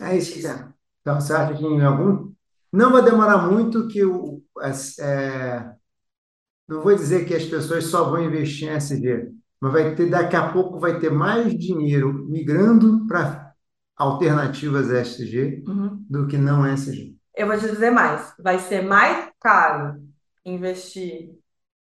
É 0.00 0.16
isso 0.16 0.46
é. 0.46 0.68
Então, 1.00 1.20
você 1.20 1.32
acha 1.32 1.54
que 1.54 1.64
em 1.64 1.82
algum. 1.82 2.32
Não 2.70 2.92
vai 2.92 3.02
demorar 3.02 3.38
muito 3.50 3.88
que 3.88 4.04
o. 4.04 4.42
é, 5.00 5.72
não 6.68 6.82
vou 6.82 6.94
dizer 6.94 7.24
que 7.24 7.34
as 7.34 7.46
pessoas 7.46 7.84
só 7.84 8.10
vão 8.10 8.22
investir 8.22 8.68
em 8.68 8.72
SG, 8.72 9.32
mas 9.58 9.72
vai 9.72 9.94
ter, 9.94 10.10
daqui 10.10 10.36
a 10.36 10.52
pouco 10.52 10.78
vai 10.78 10.98
ter 10.98 11.10
mais 11.10 11.56
dinheiro 11.58 12.12
migrando 12.28 13.06
para 13.06 13.47
alternativas 13.98 14.90
SG 14.90 15.62
Uhum. 15.66 16.06
do 16.08 16.26
que 16.28 16.38
não 16.38 16.64
SG. 16.66 17.16
Eu 17.34 17.46
vou 17.46 17.58
te 17.58 17.66
dizer 17.68 17.90
mais. 17.90 18.34
Vai 18.38 18.58
ser 18.58 18.82
mais 18.82 19.30
caro 19.40 20.02
investir 20.44 21.30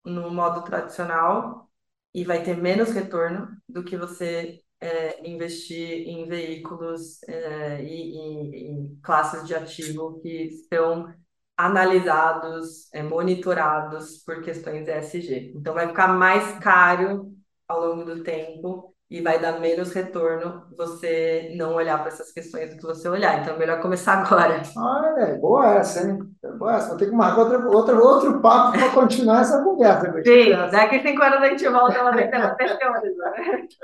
no 0.04 0.30
modo 0.30 0.62
tradicional 0.64 1.70
e 2.14 2.24
vai 2.24 2.42
ter 2.42 2.56
menos 2.56 2.90
retorno 2.90 3.48
do 3.68 3.84
que 3.84 3.96
você 3.96 4.62
é, 4.80 5.28
investir 5.28 6.08
em 6.08 6.26
veículos 6.28 7.22
é, 7.24 7.82
e, 7.84 8.12
e- 8.14 8.92
e 8.94 8.96
classes 9.02 9.46
de 9.46 9.54
ativo 9.54 10.20
que 10.22 10.50
são 10.72 11.12
analisados, 11.56 12.92
é, 12.94 13.02
monitorados 13.02 14.18
por 14.24 14.42
questões 14.42 14.88
ESG. 14.88 15.52
Então 15.56 15.74
vai 15.74 15.88
ficar 15.88 16.08
mais 16.08 16.58
caro 16.60 17.32
ao 17.68 17.80
longo 17.80 18.04
do 18.04 18.22
tempo 18.22 18.95
e 19.08 19.20
vai 19.20 19.38
dar 19.38 19.60
menos 19.60 19.92
retorno 19.92 20.64
você 20.76 21.52
não 21.56 21.74
olhar 21.74 21.98
para 21.98 22.08
essas 22.08 22.32
questões 22.32 22.70
do 22.70 22.76
que 22.76 22.82
você 22.82 23.08
olhar. 23.08 23.40
Então 23.40 23.54
é 23.54 23.58
melhor 23.58 23.80
começar 23.80 24.14
agora. 24.24 24.60
Olha, 24.76 25.38
boa 25.38 25.76
essa, 25.76 26.08
hein? 26.08 26.18
Boa 26.58 26.76
essa. 26.76 26.88
Vou 26.88 26.96
ter 26.96 27.06
que 27.06 27.14
marcar 27.14 27.42
outra, 27.42 27.68
outra, 27.68 28.00
outro 28.00 28.40
papo 28.40 28.76
para 28.76 28.90
continuar 28.90 29.42
essa 29.42 29.62
conversa. 29.62 30.12
Sim, 30.24 30.50
daqui 30.72 31.00
cinco 31.00 31.22
anos 31.22 31.38
a 31.38 31.48
gente 31.48 31.68
volta 31.68 32.02
lá 32.02 32.12
naquela 32.12 32.54
pesquisa. 32.54 33.34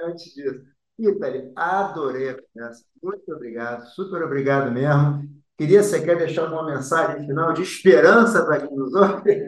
Antes 0.05 0.35
disso. 0.35 0.61
Ítali, 0.99 1.53
adorei 1.57 2.31
a 2.31 2.37
conversa. 2.37 2.85
Muito 3.03 3.33
obrigado, 3.33 3.87
super 3.87 4.23
obrigado 4.23 4.71
mesmo. 4.71 5.23
Queria, 5.57 5.83
você 5.83 6.03
quer 6.03 6.17
deixar 6.17 6.45
uma 6.53 6.65
mensagem 6.65 7.27
final 7.27 7.53
de 7.53 7.63
esperança 7.63 8.45
para 8.45 8.61
quem 8.61 8.77
nos 8.77 8.93
ouve? 8.95 9.47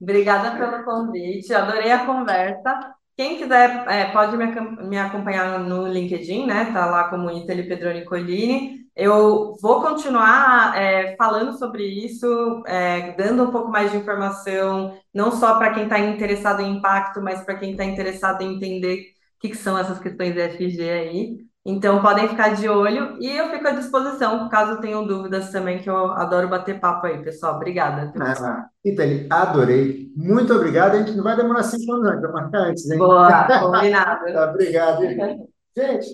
Obrigada 0.00 0.56
pelo 0.56 0.84
convite, 0.84 1.52
adorei 1.54 1.92
a 1.92 2.06
conversa. 2.06 2.94
Quem 3.16 3.36
quiser, 3.38 3.86
é, 3.88 4.10
pode 4.10 4.36
me, 4.36 4.46
me 4.88 4.98
acompanhar 4.98 5.60
no 5.60 5.86
LinkedIn, 5.86 6.46
né? 6.46 6.72
Tá 6.72 6.86
lá 6.86 7.08
como 7.10 7.30
Itali 7.30 7.68
Pedroni 7.68 8.04
Colini. 8.04 8.80
Eu 8.96 9.54
vou 9.60 9.80
continuar, 9.82 10.76
é, 10.76 11.14
falando 11.16 11.58
sobre 11.58 11.84
isso, 11.86 12.26
é, 12.66 13.12
dando 13.12 13.44
um 13.44 13.50
pouco 13.50 13.70
mais 13.70 13.90
de 13.90 13.96
informação, 13.98 14.98
não 15.14 15.30
só 15.30 15.58
para 15.58 15.72
quem 15.74 15.84
está 15.84 15.98
interessado 15.98 16.60
em 16.60 16.76
impacto, 16.76 17.20
mas 17.22 17.42
para 17.44 17.56
quem 17.58 17.72
está 17.72 17.84
interessado 17.84 18.42
em 18.42 18.56
entender 18.56 19.12
o 19.36 19.40
que, 19.40 19.50
que 19.50 19.56
são 19.56 19.78
essas 19.78 19.98
questões 19.98 20.36
ESG 20.36 20.90
aí. 20.90 21.51
Então, 21.64 22.02
podem 22.02 22.28
ficar 22.28 22.56
de 22.56 22.68
olho 22.68 23.16
e 23.20 23.30
eu 23.36 23.48
fico 23.50 23.68
à 23.68 23.70
disposição, 23.70 24.48
caso 24.48 24.80
tenham 24.80 25.06
dúvidas 25.06 25.50
também, 25.50 25.78
que 25.80 25.88
eu 25.88 26.10
adoro 26.12 26.48
bater 26.48 26.80
papo 26.80 27.06
aí, 27.06 27.22
pessoal. 27.22 27.54
Obrigada. 27.54 28.12
Ah, 28.20 28.66
Ítali, 28.84 29.28
adorei. 29.30 30.10
Muito 30.16 30.52
obrigado. 30.52 30.94
A 30.94 30.98
gente 30.98 31.16
não 31.16 31.22
vai 31.22 31.36
demorar 31.36 31.62
cinco 31.62 31.92
anos. 31.92 32.20
Vai 32.20 32.32
marcar 32.32 32.58
antes, 32.62 32.90
hein? 32.90 32.98
Boa, 32.98 33.46
combinado. 33.60 34.32
Tá, 34.32 34.44
Obrigado. 34.50 35.04
hein? 35.04 35.46
Gente, 35.76 36.06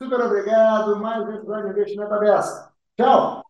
super 0.00 0.20
obrigado. 0.20 0.96
Mais 1.00 1.26
um 1.26 1.32
episódio 1.32 1.64
de 1.64 1.80
Investimento 1.80 2.14
Aberto. 2.14 2.70
Tchau! 2.96 3.41